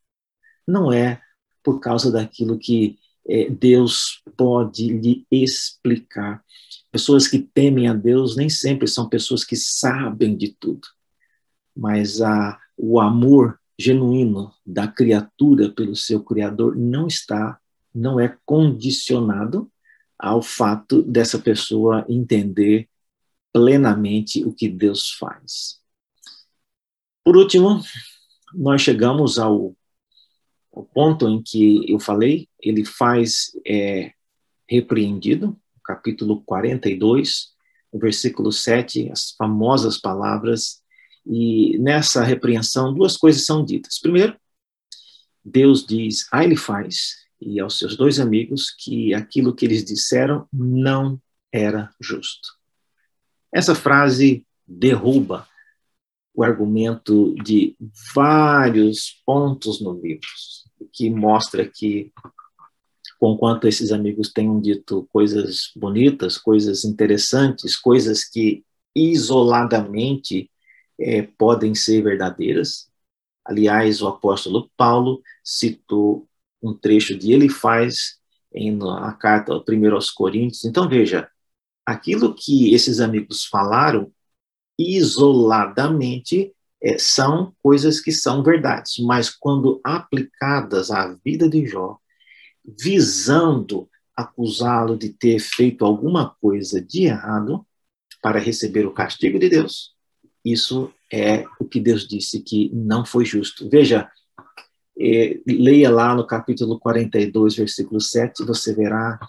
não 0.66 0.92
é 0.94 1.22
por 1.62 1.82
causa 1.82 2.10
daquilo 2.10 2.58
que 2.58 2.98
é, 3.28 3.50
Deus 3.50 4.24
pode 4.38 4.88
lhe 4.88 5.28
explicar. 5.30 6.42
Pessoas 6.90 7.28
que 7.28 7.40
temem 7.40 7.90
a 7.90 7.94
Deus 7.94 8.38
nem 8.38 8.50
sempre 8.50 8.88
são 8.88 9.10
pessoas 9.10 9.44
que 9.44 9.58
sabem 9.58 10.38
de 10.38 10.56
tudo, 10.58 10.88
mas 11.76 12.22
a, 12.22 12.58
o 12.82 12.98
amor 12.98 13.60
genuíno 13.78 14.54
da 14.66 14.88
criatura 14.88 15.70
pelo 15.70 15.96
seu 15.96 16.24
Criador 16.24 16.78
não 16.78 17.08
está, 17.08 17.60
não 17.94 18.18
é 18.20 18.38
condicionado 18.46 19.70
ao 20.18 20.42
fato 20.42 21.02
dessa 21.04 21.38
pessoa 21.38 22.06
entender 22.08 22.90
plenamente 23.52 24.46
o 24.46 24.54
que 24.54 24.70
Deus 24.70 25.12
faz. 25.12 25.82
Por 27.24 27.36
último, 27.36 27.82
nós 28.54 28.82
chegamos 28.82 29.38
ao 29.38 29.76
o 30.72 30.84
ponto 30.86 31.28
em 31.28 31.42
que 31.42 31.92
eu 31.92 32.00
falei, 32.00 32.48
ele 32.62 32.86
faz 32.86 33.52
é, 33.68 34.14
repreendido, 34.70 35.60
capítulo 35.84 36.42
42, 36.44 37.50
o 37.92 38.00
versículo 38.00 38.52
7, 38.52 39.12
as 39.12 39.32
famosas 39.32 39.98
palavras, 39.98 40.82
e 41.30 41.78
nessa 41.78 42.24
repreensão 42.24 42.92
duas 42.92 43.16
coisas 43.16 43.46
são 43.46 43.64
ditas. 43.64 44.00
Primeiro, 44.00 44.36
Deus 45.46 45.86
diz 45.86 46.28
a 46.32 46.44
ele 46.44 46.56
faz 46.56 47.18
e 47.40 47.60
aos 47.60 47.78
seus 47.78 47.96
dois 47.96 48.20
amigos 48.20 48.72
que 48.72 49.14
aquilo 49.14 49.54
que 49.56 49.64
eles 49.64 49.86
disseram 49.86 50.48
não 50.52 51.22
era 51.52 51.94
justo. 52.02 52.50
Essa 53.54 53.76
frase 53.76 54.46
derruba 54.68 55.48
o 56.34 56.44
argumento 56.44 57.36
de 57.44 57.76
vários 58.14 59.22
pontos 59.24 59.80
no 59.82 59.94
livro, 59.94 60.28
que 60.92 61.10
mostra 61.10 61.68
que, 61.68 62.12
conquanto 63.20 63.68
esses 63.68 63.92
amigos 63.92 64.32
tenham 64.32 64.60
dito 64.60 65.08
coisas 65.12 65.72
bonitas, 65.76 66.38
coisas 66.38 66.86
interessantes, 66.86 67.76
coisas 67.76 68.24
que 68.24 68.64
isoladamente 68.96 70.50
é, 71.00 71.22
podem 71.24 71.74
ser 71.76 72.04
verdadeiras. 72.04 72.90
Aliás, 73.46 74.02
o 74.02 74.08
apóstolo 74.08 74.70
Paulo 74.78 75.22
citou 75.44 76.28
um 76.62 76.74
trecho 76.74 77.18
de 77.18 77.32
ele 77.32 77.50
faz 77.50 78.20
em 78.54 78.78
a 78.82 79.14
carta 79.14 79.60
primeiro 79.62 79.96
aos 79.96 80.10
Coríntios. 80.10 80.66
Então 80.66 80.88
veja, 80.90 81.30
aquilo 81.86 82.36
que 82.36 82.74
esses 82.74 83.00
amigos 83.00 83.46
falaram 83.46 84.12
isoladamente 84.78 86.54
é, 86.82 86.98
são 86.98 87.54
coisas 87.62 88.00
que 88.00 88.12
são 88.12 88.42
verdades, 88.42 88.98
mas 89.00 89.30
quando 89.30 89.82
aplicadas 89.84 90.92
à 90.92 91.14
vida 91.24 91.50
de 91.50 91.66
Jó, 91.66 91.98
visando 92.64 93.90
acusá-lo 94.16 94.98
de 94.98 95.10
ter 95.10 95.40
feito 95.40 95.84
alguma 95.86 96.36
coisa 96.42 96.82
de 96.82 97.04
errado 97.06 97.66
para 98.22 98.40
receber 98.40 98.86
o 98.86 98.94
castigo 98.94 99.40
de 99.40 99.50
Deus, 99.50 99.96
isso 100.52 100.94
é 101.12 101.46
o 101.60 101.66
que 101.66 101.80
Deus 101.80 102.08
disse 102.08 102.42
que 102.42 102.70
não 102.74 103.06
foi 103.06 103.26
justo. 103.26 103.70
Veja, 103.70 104.10
é, 105.00 105.40
leia 105.48 105.90
lá 105.90 106.14
no 106.14 106.28
capítulo 106.28 106.80
42, 106.80 107.56
versículo 107.56 108.02
7, 108.02 108.44
você 108.44 108.74
verá 108.74 109.20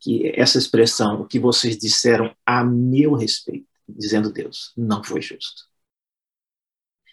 que 0.00 0.30
essa 0.34 0.58
expressão, 0.58 1.20
o 1.20 1.26
que 1.26 1.38
vocês 1.38 1.78
disseram 1.78 2.34
a 2.44 2.62
meu 2.62 3.14
respeito, 3.14 3.66
dizendo 3.88 4.32
Deus, 4.32 4.72
não 4.76 5.02
foi 5.02 5.22
justo. 5.22 5.64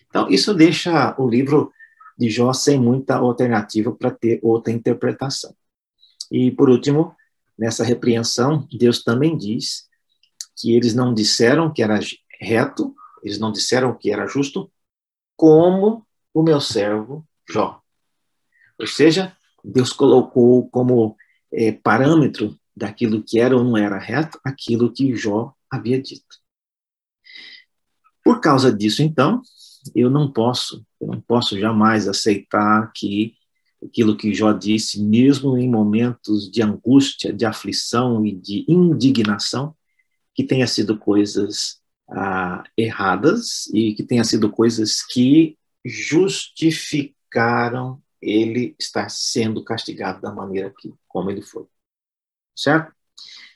Então, 0.08 0.30
isso 0.30 0.54
deixa 0.54 1.16
o 1.18 1.28
livro 1.28 1.72
de 2.18 2.30
Jó 2.30 2.54
sem 2.54 2.80
muita 2.80 3.16
alternativa 3.16 3.92
para 3.92 4.12
ter 4.12 4.40
outra 4.44 4.72
interpretação. 4.72 5.56
E, 6.32 6.52
por 6.52 6.70
último, 6.70 7.16
nessa 7.58 7.84
repreensão, 7.84 8.68
Deus 8.72 9.04
também 9.04 9.38
diz 9.38 9.88
que 10.56 10.76
eles 10.76 10.94
não 10.94 11.14
disseram 11.14 11.74
que 11.74 11.82
era 11.82 12.00
reto, 12.40 12.94
eles 13.24 13.40
não 13.40 13.52
disseram 13.52 13.98
que 13.98 14.12
era 14.12 14.28
justo, 14.28 14.72
como 15.36 16.06
o 16.34 16.44
meu 16.44 16.60
servo 16.60 17.26
Jó. 17.50 17.82
Ou 18.80 18.88
seja, 18.88 19.36
Deus 19.64 19.94
colocou 19.94 20.70
como 20.70 21.16
é, 21.52 21.72
parâmetro 21.72 22.60
daquilo 22.76 23.24
que 23.24 23.40
era 23.40 23.56
ou 23.56 23.64
não 23.64 23.78
era 23.78 23.98
reto 23.98 24.40
aquilo 24.44 24.92
que 24.92 25.16
Jó 25.16 25.54
havia 25.70 26.02
dito. 26.02 26.42
Por 28.24 28.40
causa 28.40 28.72
disso, 28.74 29.02
então, 29.02 29.42
eu 29.96 30.10
não 30.10 30.32
posso, 30.32 30.86
eu 31.00 31.08
não 31.08 31.22
posso 31.22 31.60
jamais 31.60 32.08
aceitar 32.08 32.92
que 32.94 33.36
aquilo 33.84 34.16
que 34.16 34.34
Jó 34.34 34.54
disse, 34.54 35.02
mesmo 35.02 35.58
em 35.58 35.70
momentos 35.70 36.50
de 36.50 36.62
angústia, 36.62 37.34
de 37.34 37.46
aflição 37.46 38.26
e 38.26 38.34
de 38.34 38.66
indignação, 38.68 39.76
que 40.34 40.44
tenha 40.44 40.66
sido 40.66 40.98
coisas 40.98 41.83
ah, 42.10 42.64
erradas 42.78 43.68
e 43.74 43.94
que 43.94 44.04
tenha 44.04 44.24
sido 44.24 44.50
coisas 44.50 45.06
que 45.06 45.58
justificaram 45.86 48.02
ele 48.22 48.76
estar 48.80 49.10
sendo 49.10 49.64
castigado 49.64 50.22
da 50.22 50.32
maneira 50.32 50.74
que 50.78 50.94
como 51.08 51.30
ele 51.30 51.42
foi, 51.42 51.66
certo? 52.56 52.94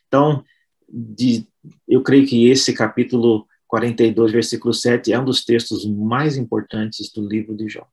Então, 0.08 0.44
de, 0.88 1.48
eu 1.88 2.04
creio 2.04 2.28
que 2.28 2.48
esse 2.48 2.74
capítulo 2.74 3.48
42, 3.68 4.32
versículo 4.32 4.74
7, 4.74 5.12
é 5.12 5.20
um 5.20 5.26
dos 5.26 5.44
textos 5.44 5.86
mais 5.86 6.38
importantes 6.38 7.12
do 7.12 7.28
livro 7.28 7.56
de 7.56 7.68
Jó. 7.68 7.86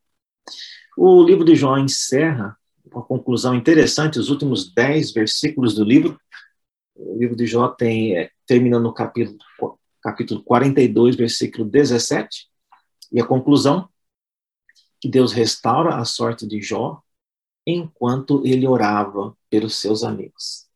O 0.97 1.23
livro 1.23 1.45
de 1.45 1.55
Jó 1.55 1.77
encerra 1.77 2.57
uma 2.85 3.03
conclusão 3.03 3.55
interessante, 3.55 4.19
os 4.19 4.31
últimos 4.31 4.73
10 4.73 5.13
versículos 5.13 5.75
do 5.75 5.85
livro. 5.85 6.19
O 6.95 7.19
livro 7.19 7.35
de 7.35 7.47
Jó 7.47 7.69
tem, 7.69 8.17
é, 8.17 8.31
termina 8.47 8.79
no 8.79 8.93
capítulo, 8.93 9.39
capítulo 10.05 10.45
42, 10.45 11.17
versículo 11.17 11.65
17, 11.65 12.47
e 13.11 13.19
a 13.19 13.27
conclusão, 13.27 13.89
que 15.01 15.09
Deus 15.09 15.33
restaura 15.33 15.97
a 15.97 16.05
sorte 16.05 16.47
de 16.47 16.61
Jó 16.61 17.03
enquanto 17.67 18.47
ele 18.47 18.69
orava 18.69 19.35
pelos 19.49 19.77
seus 19.77 20.05
amigos. 20.05 20.67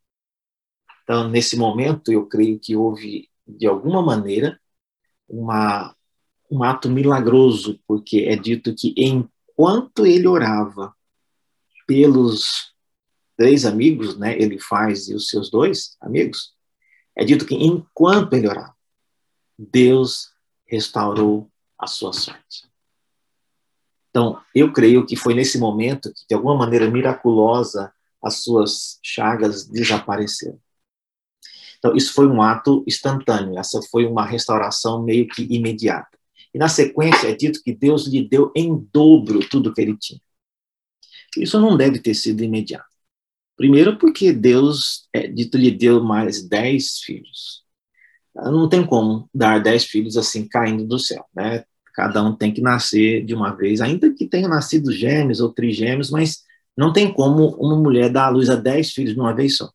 Então, 1.02 1.28
nesse 1.28 1.58
momento, 1.58 2.10
eu 2.10 2.26
creio 2.26 2.58
que 2.58 2.74
houve, 2.74 3.28
de 3.46 3.66
alguma 3.66 4.02
maneira, 4.02 4.58
uma, 5.28 5.94
um 6.50 6.62
ato 6.62 6.88
milagroso, 6.88 7.78
porque 7.86 8.20
é 8.20 8.36
dito 8.36 8.74
que 8.74 8.94
enquanto 8.96 10.06
ele 10.06 10.26
orava 10.26 10.94
pelos 11.86 12.74
três 13.36 13.66
amigos, 13.66 14.18
né, 14.18 14.38
ele 14.40 14.58
faz 14.58 15.08
e 15.08 15.14
os 15.14 15.28
seus 15.28 15.50
dois 15.50 15.96
amigos, 16.00 16.54
é 17.14 17.24
dito 17.24 17.44
que 17.44 17.54
enquanto 17.54 18.32
ele 18.34 18.48
orava, 18.48 18.77
Deus 19.58 20.30
restaurou 20.66 21.50
a 21.78 21.86
sua 21.86 22.12
sorte. 22.12 22.68
Então, 24.10 24.40
eu 24.54 24.72
creio 24.72 25.04
que 25.04 25.16
foi 25.16 25.34
nesse 25.34 25.58
momento 25.58 26.12
que, 26.12 26.26
de 26.28 26.34
alguma 26.34 26.56
maneira 26.56 26.90
miraculosa, 26.90 27.92
as 28.22 28.42
suas 28.42 28.98
chagas 29.02 29.66
desapareceram. 29.66 30.58
Então, 31.78 31.94
isso 31.94 32.12
foi 32.12 32.26
um 32.26 32.42
ato 32.42 32.84
instantâneo, 32.86 33.58
essa 33.58 33.80
foi 33.90 34.04
uma 34.04 34.24
restauração 34.24 35.02
meio 35.02 35.28
que 35.28 35.42
imediata. 35.42 36.18
E 36.52 36.58
na 36.58 36.68
sequência 36.68 37.28
é 37.28 37.34
dito 37.34 37.62
que 37.62 37.72
Deus 37.72 38.06
lhe 38.06 38.26
deu 38.26 38.50
em 38.56 38.76
dobro 38.92 39.46
tudo 39.48 39.72
que 39.72 39.80
ele 39.80 39.96
tinha. 39.96 40.20
Isso 41.36 41.60
não 41.60 41.76
deve 41.76 42.00
ter 42.00 42.14
sido 42.14 42.42
imediato. 42.42 42.86
Primeiro, 43.56 43.98
porque 43.98 44.32
Deus, 44.32 45.08
é, 45.12 45.26
dito, 45.28 45.58
lhe 45.58 45.70
deu 45.70 46.02
mais 46.02 46.42
dez 46.42 47.00
filhos. 47.00 47.64
Não 48.44 48.68
tem 48.68 48.86
como 48.86 49.28
dar 49.34 49.60
dez 49.60 49.84
filhos 49.84 50.16
assim 50.16 50.46
caindo 50.46 50.84
do 50.84 50.98
céu, 50.98 51.24
né? 51.34 51.64
Cada 51.94 52.22
um 52.22 52.34
tem 52.34 52.52
que 52.52 52.60
nascer 52.60 53.24
de 53.24 53.34
uma 53.34 53.50
vez, 53.50 53.80
ainda 53.80 54.12
que 54.12 54.26
tenha 54.26 54.48
nascido 54.48 54.92
gêmeos 54.92 55.40
ou 55.40 55.52
trigêmeos, 55.52 56.10
mas 56.10 56.44
não 56.76 56.92
tem 56.92 57.12
como 57.12 57.56
uma 57.56 57.76
mulher 57.76 58.08
dar 58.08 58.26
à 58.26 58.28
luz 58.28 58.48
a 58.48 58.54
dez 58.54 58.92
filhos 58.92 59.14
de 59.14 59.20
uma 59.20 59.34
vez 59.34 59.56
só. 59.56 59.68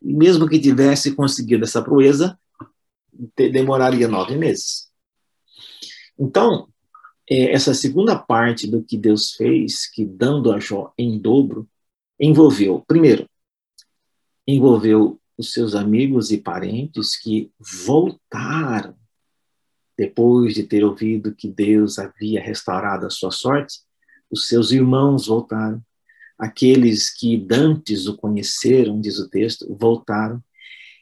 E 0.00 0.14
mesmo 0.14 0.48
que 0.48 0.60
tivesse 0.60 1.14
conseguido 1.14 1.64
essa 1.64 1.82
proeza, 1.82 2.38
demoraria 3.36 4.06
nove 4.06 4.36
meses. 4.36 4.88
Então, 6.18 6.68
é, 7.28 7.52
essa 7.52 7.74
segunda 7.74 8.16
parte 8.16 8.66
do 8.66 8.82
que 8.82 8.96
Deus 8.96 9.32
fez, 9.32 9.90
que 9.90 10.04
dando 10.04 10.52
a 10.52 10.60
Jó 10.60 10.92
em 10.96 11.18
dobro, 11.18 11.68
envolveu, 12.18 12.84
primeiro, 12.86 13.28
envolveu 14.46 15.19
os 15.40 15.54
seus 15.54 15.74
amigos 15.74 16.30
e 16.30 16.36
parentes 16.36 17.16
que 17.16 17.50
voltaram 17.86 18.94
depois 19.96 20.54
de 20.54 20.64
ter 20.64 20.84
ouvido 20.84 21.34
que 21.34 21.48
Deus 21.48 21.98
havia 21.98 22.42
restaurado 22.42 23.06
a 23.06 23.10
sua 23.10 23.30
sorte, 23.30 23.78
os 24.30 24.48
seus 24.48 24.70
irmãos 24.70 25.26
voltaram 25.26 25.82
aqueles 26.38 27.10
que 27.10 27.38
dantes 27.38 28.06
o 28.06 28.16
conheceram, 28.16 29.00
diz 29.00 29.18
o 29.18 29.28
texto, 29.28 29.74
voltaram. 29.78 30.42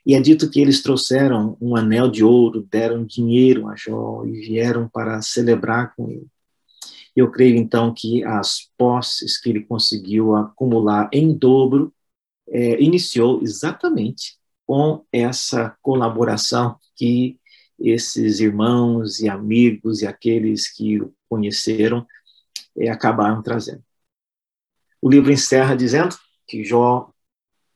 E 0.06 0.14
é 0.14 0.20
dito 0.20 0.48
que 0.48 0.60
eles 0.60 0.82
trouxeram 0.82 1.56
um 1.60 1.76
anel 1.76 2.08
de 2.08 2.24
ouro, 2.24 2.66
deram 2.70 3.04
dinheiro 3.04 3.68
a 3.68 3.74
Jó 3.76 4.24
e 4.24 4.32
vieram 4.32 4.88
para 4.88 5.20
celebrar 5.20 5.94
com 5.96 6.10
ele. 6.10 6.26
Eu 7.14 7.30
creio 7.30 7.56
então 7.56 7.92
que 7.92 8.22
as 8.24 8.68
posses 8.76 9.36
que 9.40 9.50
ele 9.50 9.64
conseguiu 9.64 10.36
acumular 10.36 11.08
em 11.12 11.36
dobro 11.36 11.92
é, 12.50 12.80
iniciou 12.80 13.42
exatamente 13.42 14.38
com 14.66 15.04
essa 15.12 15.76
colaboração 15.82 16.78
que 16.96 17.38
esses 17.78 18.40
irmãos 18.40 19.20
e 19.20 19.28
amigos 19.28 20.02
e 20.02 20.06
aqueles 20.06 20.70
que 20.70 21.00
o 21.00 21.14
conheceram 21.28 22.06
é, 22.76 22.88
acabaram 22.88 23.42
trazendo. 23.42 23.82
O 25.00 25.08
livro 25.08 25.30
encerra 25.30 25.76
dizendo 25.76 26.16
que 26.46 26.64
Jó 26.64 27.12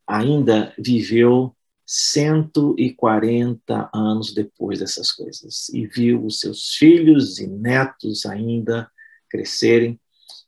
ainda 0.07 0.75
viveu 0.79 1.55
140 1.87 3.91
anos 3.95 4.35
depois 4.35 4.81
dessas 4.81 5.13
coisas 5.13 5.69
e 5.69 5.87
viu 5.87 6.25
os 6.25 6.41
seus 6.41 6.75
filhos 6.75 7.39
e 7.39 7.47
netos 7.47 8.27
ainda 8.27 8.91
crescerem 9.29 10.01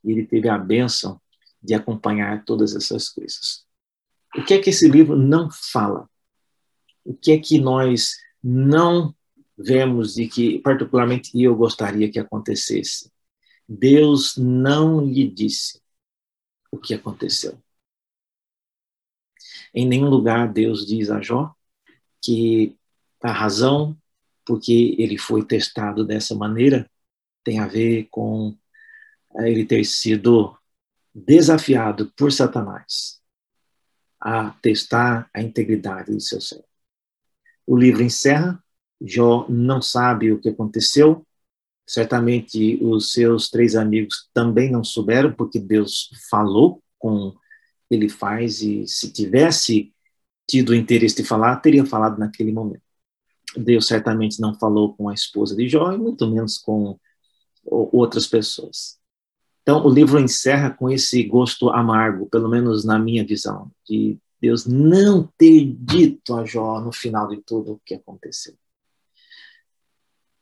e 0.02 0.12
ele 0.12 0.26
teve 0.26 0.48
a 0.48 0.58
bênção 0.58 1.20
de 1.62 1.74
acompanhar 1.74 2.44
todas 2.44 2.76
essas 2.76 3.08
coisas. 3.08 3.63
O 4.36 4.44
que 4.44 4.54
é 4.54 4.60
que 4.60 4.70
esse 4.70 4.88
livro 4.88 5.16
não 5.16 5.48
fala? 5.50 6.08
O 7.04 7.14
que 7.14 7.32
é 7.32 7.38
que 7.38 7.58
nós 7.58 8.16
não 8.42 9.14
vemos 9.56 10.14
de 10.14 10.26
que, 10.26 10.58
particularmente, 10.58 11.30
eu 11.40 11.54
gostaria 11.54 12.10
que 12.10 12.18
acontecesse. 12.18 13.10
Deus 13.68 14.36
não 14.36 15.00
lhe 15.00 15.28
disse 15.28 15.80
o 16.70 16.78
que 16.78 16.92
aconteceu. 16.92 17.58
Em 19.72 19.86
nenhum 19.86 20.08
lugar 20.08 20.52
Deus 20.52 20.86
diz 20.86 21.10
a 21.10 21.20
Jó 21.20 21.54
que 22.22 22.76
a 23.22 23.32
razão 23.32 23.96
porque 24.44 24.94
ele 24.98 25.16
foi 25.16 25.44
testado 25.44 26.04
dessa 26.04 26.34
maneira 26.34 26.90
tem 27.42 27.58
a 27.58 27.66
ver 27.66 28.08
com 28.10 28.56
eh, 29.36 29.50
ele 29.50 29.64
ter 29.64 29.84
sido 29.84 30.56
desafiado 31.14 32.12
por 32.16 32.30
Satanás 32.30 33.23
a 34.24 34.52
testar 34.62 35.28
a 35.34 35.42
integridade 35.42 36.10
do 36.10 36.18
seu 36.18 36.40
ser. 36.40 36.64
O 37.66 37.76
livro 37.76 38.02
encerra, 38.02 38.58
Jó 38.98 39.46
não 39.50 39.82
sabe 39.82 40.32
o 40.32 40.40
que 40.40 40.48
aconteceu, 40.48 41.26
certamente 41.86 42.78
os 42.82 43.12
seus 43.12 43.50
três 43.50 43.76
amigos 43.76 44.30
também 44.32 44.70
não 44.70 44.82
souberam, 44.82 45.34
porque 45.34 45.60
Deus 45.60 46.10
falou 46.30 46.82
com 46.98 47.34
ele 47.90 48.08
faz, 48.08 48.62
e 48.62 48.88
se 48.88 49.12
tivesse 49.12 49.92
tido 50.48 50.74
interesse 50.74 51.16
de 51.16 51.24
falar, 51.24 51.56
teria 51.56 51.84
falado 51.84 52.18
naquele 52.18 52.50
momento. 52.50 52.82
Deus 53.54 53.86
certamente 53.86 54.40
não 54.40 54.58
falou 54.58 54.94
com 54.94 55.08
a 55.08 55.14
esposa 55.14 55.54
de 55.54 55.68
Jó, 55.68 55.92
e 55.92 55.98
muito 55.98 56.26
menos 56.26 56.56
com 56.56 56.98
outras 57.62 58.26
pessoas. 58.26 58.98
Então, 59.64 59.82
o 59.82 59.88
livro 59.88 60.20
encerra 60.20 60.70
com 60.70 60.90
esse 60.90 61.22
gosto 61.22 61.70
amargo, 61.70 62.26
pelo 62.26 62.50
menos 62.50 62.84
na 62.84 62.98
minha 62.98 63.24
visão, 63.26 63.70
de 63.88 64.18
Deus 64.38 64.66
não 64.66 65.26
ter 65.38 65.74
dito 65.80 66.34
a 66.34 66.44
Jó 66.44 66.82
no 66.82 66.92
final 66.92 67.26
de 67.28 67.38
tudo 67.38 67.72
o 67.72 67.80
que 67.82 67.94
aconteceu. 67.94 68.54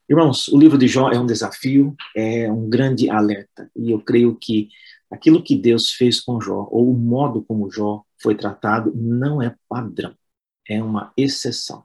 Irmãos, 0.08 0.48
o 0.48 0.58
livro 0.58 0.76
de 0.76 0.88
Jó 0.88 1.08
é 1.12 1.20
um 1.20 1.24
desafio, 1.24 1.94
é 2.16 2.50
um 2.50 2.68
grande 2.68 3.08
alerta, 3.08 3.70
e 3.76 3.92
eu 3.92 4.00
creio 4.00 4.34
que 4.34 4.68
aquilo 5.08 5.40
que 5.40 5.54
Deus 5.54 5.90
fez 5.90 6.20
com 6.20 6.40
Jó, 6.40 6.66
ou 6.72 6.90
o 6.90 6.98
modo 6.98 7.44
como 7.44 7.70
Jó 7.70 8.02
foi 8.20 8.34
tratado, 8.34 8.92
não 8.92 9.40
é 9.40 9.54
padrão, 9.68 10.16
é 10.68 10.82
uma 10.82 11.12
exceção. 11.16 11.84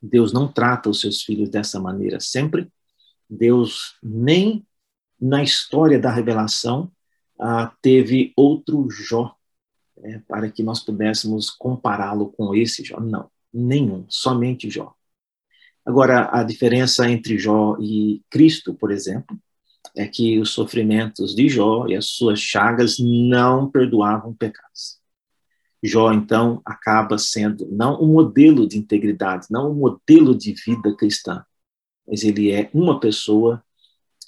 Deus 0.00 0.32
não 0.32 0.50
trata 0.50 0.88
os 0.88 1.00
seus 1.02 1.22
filhos 1.22 1.50
dessa 1.50 1.78
maneira 1.78 2.18
sempre. 2.18 2.66
Deus 3.28 3.98
nem 4.02 4.66
na 5.20 5.42
história 5.42 5.98
da 5.98 6.10
revelação 6.10 6.90
ah, 7.40 7.72
teve 7.80 8.32
outro 8.36 8.88
Jó 8.90 9.34
é, 10.02 10.18
para 10.20 10.50
que 10.50 10.62
nós 10.62 10.80
pudéssemos 10.80 11.50
compará-lo 11.50 12.32
com 12.32 12.54
esse 12.54 12.84
Jó. 12.84 13.00
Não, 13.00 13.30
nenhum, 13.52 14.04
somente 14.08 14.70
Jó. 14.70 14.94
Agora, 15.84 16.28
a 16.32 16.42
diferença 16.42 17.08
entre 17.10 17.38
Jó 17.38 17.76
e 17.80 18.22
Cristo, 18.28 18.74
por 18.74 18.90
exemplo, 18.90 19.38
é 19.96 20.06
que 20.06 20.38
os 20.38 20.50
sofrimentos 20.50 21.34
de 21.34 21.48
Jó 21.48 21.86
e 21.88 21.96
as 21.96 22.06
suas 22.06 22.40
chagas 22.40 22.98
não 22.98 23.70
perdoavam 23.70 24.34
pecados. 24.34 24.98
Jó, 25.82 26.12
então, 26.12 26.60
acaba 26.64 27.16
sendo 27.18 27.68
não 27.70 28.02
um 28.02 28.12
modelo 28.12 28.66
de 28.66 28.76
integridade, 28.76 29.46
não 29.50 29.70
um 29.70 29.74
modelo 29.74 30.36
de 30.36 30.52
vida 30.52 30.94
cristã, 30.96 31.44
mas 32.06 32.22
ele 32.24 32.50
é 32.50 32.68
uma 32.74 32.98
pessoa 32.98 33.62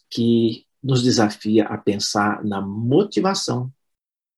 que 0.09 0.65
nos 0.83 1.03
desafia 1.03 1.65
a 1.67 1.77
pensar 1.77 2.45
na 2.45 2.61
motivação 2.61 3.73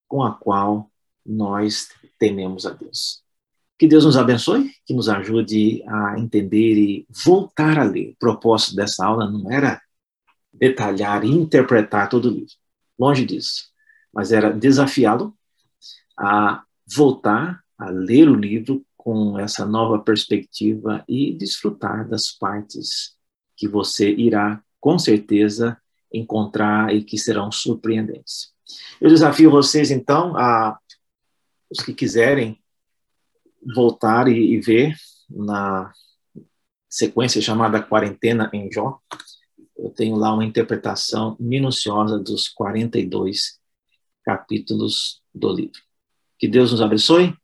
com 0.09 0.23
a 0.23 0.33
qual 0.33 0.91
nós 1.25 1.89
tememos 2.19 2.67
a 2.67 2.71
Deus. 2.71 3.23
Que 3.79 3.89
Deus 3.89 4.05
nos 4.05 4.17
abençoe, 4.17 4.71
que 4.87 4.95
nos 4.95 5.09
ajude 5.09 5.83
a 5.89 6.19
entender 6.19 6.77
e 6.77 7.07
voltar 7.25 7.79
a 7.79 7.85
ler. 7.85 8.11
O 8.11 8.17
propósito 8.17 8.77
dessa 8.77 9.05
aula 9.05 9.29
não 9.31 9.51
era 9.51 9.81
detalhar 10.53 11.25
e 11.25 11.31
interpretar 11.31 12.09
todo 12.09 12.27
o 12.27 12.31
livro, 12.31 12.55
longe 12.99 13.25
disso, 13.25 13.65
mas 14.13 14.31
era 14.31 14.51
desafiá-lo 14.53 15.35
a 16.17 16.63
voltar 16.95 17.65
a 17.79 17.91
ler 17.91 18.29
o 18.29 18.35
livro 18.35 18.85
com 18.97 19.37
essa 19.37 19.67
nova 19.67 19.99
perspectiva 19.99 21.03
e 21.09 21.33
desfrutar 21.33 22.09
das 22.09 22.31
partes 22.31 23.17
que 23.57 23.67
você 23.67 24.13
irá, 24.13 24.63
com 24.81 24.99
certeza, 24.99 25.81
encontrar 26.13 26.95
e 26.95 27.03
que 27.03 27.19
serão 27.19 27.51
surpreendentes. 27.51 28.53
Eu 29.01 29.09
desafio 29.09 29.51
vocês, 29.51 29.91
então, 29.91 30.37
a 30.37 30.79
os 31.71 31.83
que 31.83 31.95
quiserem 31.95 32.61
voltar 33.75 34.29
e, 34.29 34.53
e 34.53 34.61
ver 34.61 34.95
na 35.31 35.91
sequência 36.89 37.41
chamada 37.41 37.83
Quarentena 37.83 38.51
em 38.53 38.71
Jó, 38.71 38.99
eu 39.79 39.89
tenho 39.89 40.17
lá 40.17 40.35
uma 40.35 40.45
interpretação 40.45 41.35
minuciosa 41.41 42.19
dos 42.19 42.49
42 42.49 43.59
capítulos 44.23 45.23
do 45.35 45.51
livro. 45.51 45.81
Que 46.39 46.47
Deus 46.47 46.71
nos 46.71 46.83
abençoe 46.83 47.35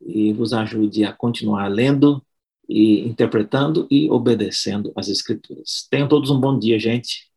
e 0.00 0.32
vos 0.32 0.52
ajude 0.52 1.04
a 1.04 1.12
continuar 1.12 1.66
lendo 1.68 2.24
e 2.68 3.00
interpretando 3.00 3.86
e 3.90 4.08
obedecendo 4.10 4.92
as 4.96 5.08
Escrituras. 5.08 5.86
Tenham 5.90 6.08
todos 6.08 6.30
um 6.30 6.40
bom 6.40 6.58
dia, 6.58 6.78
gente. 6.78 7.28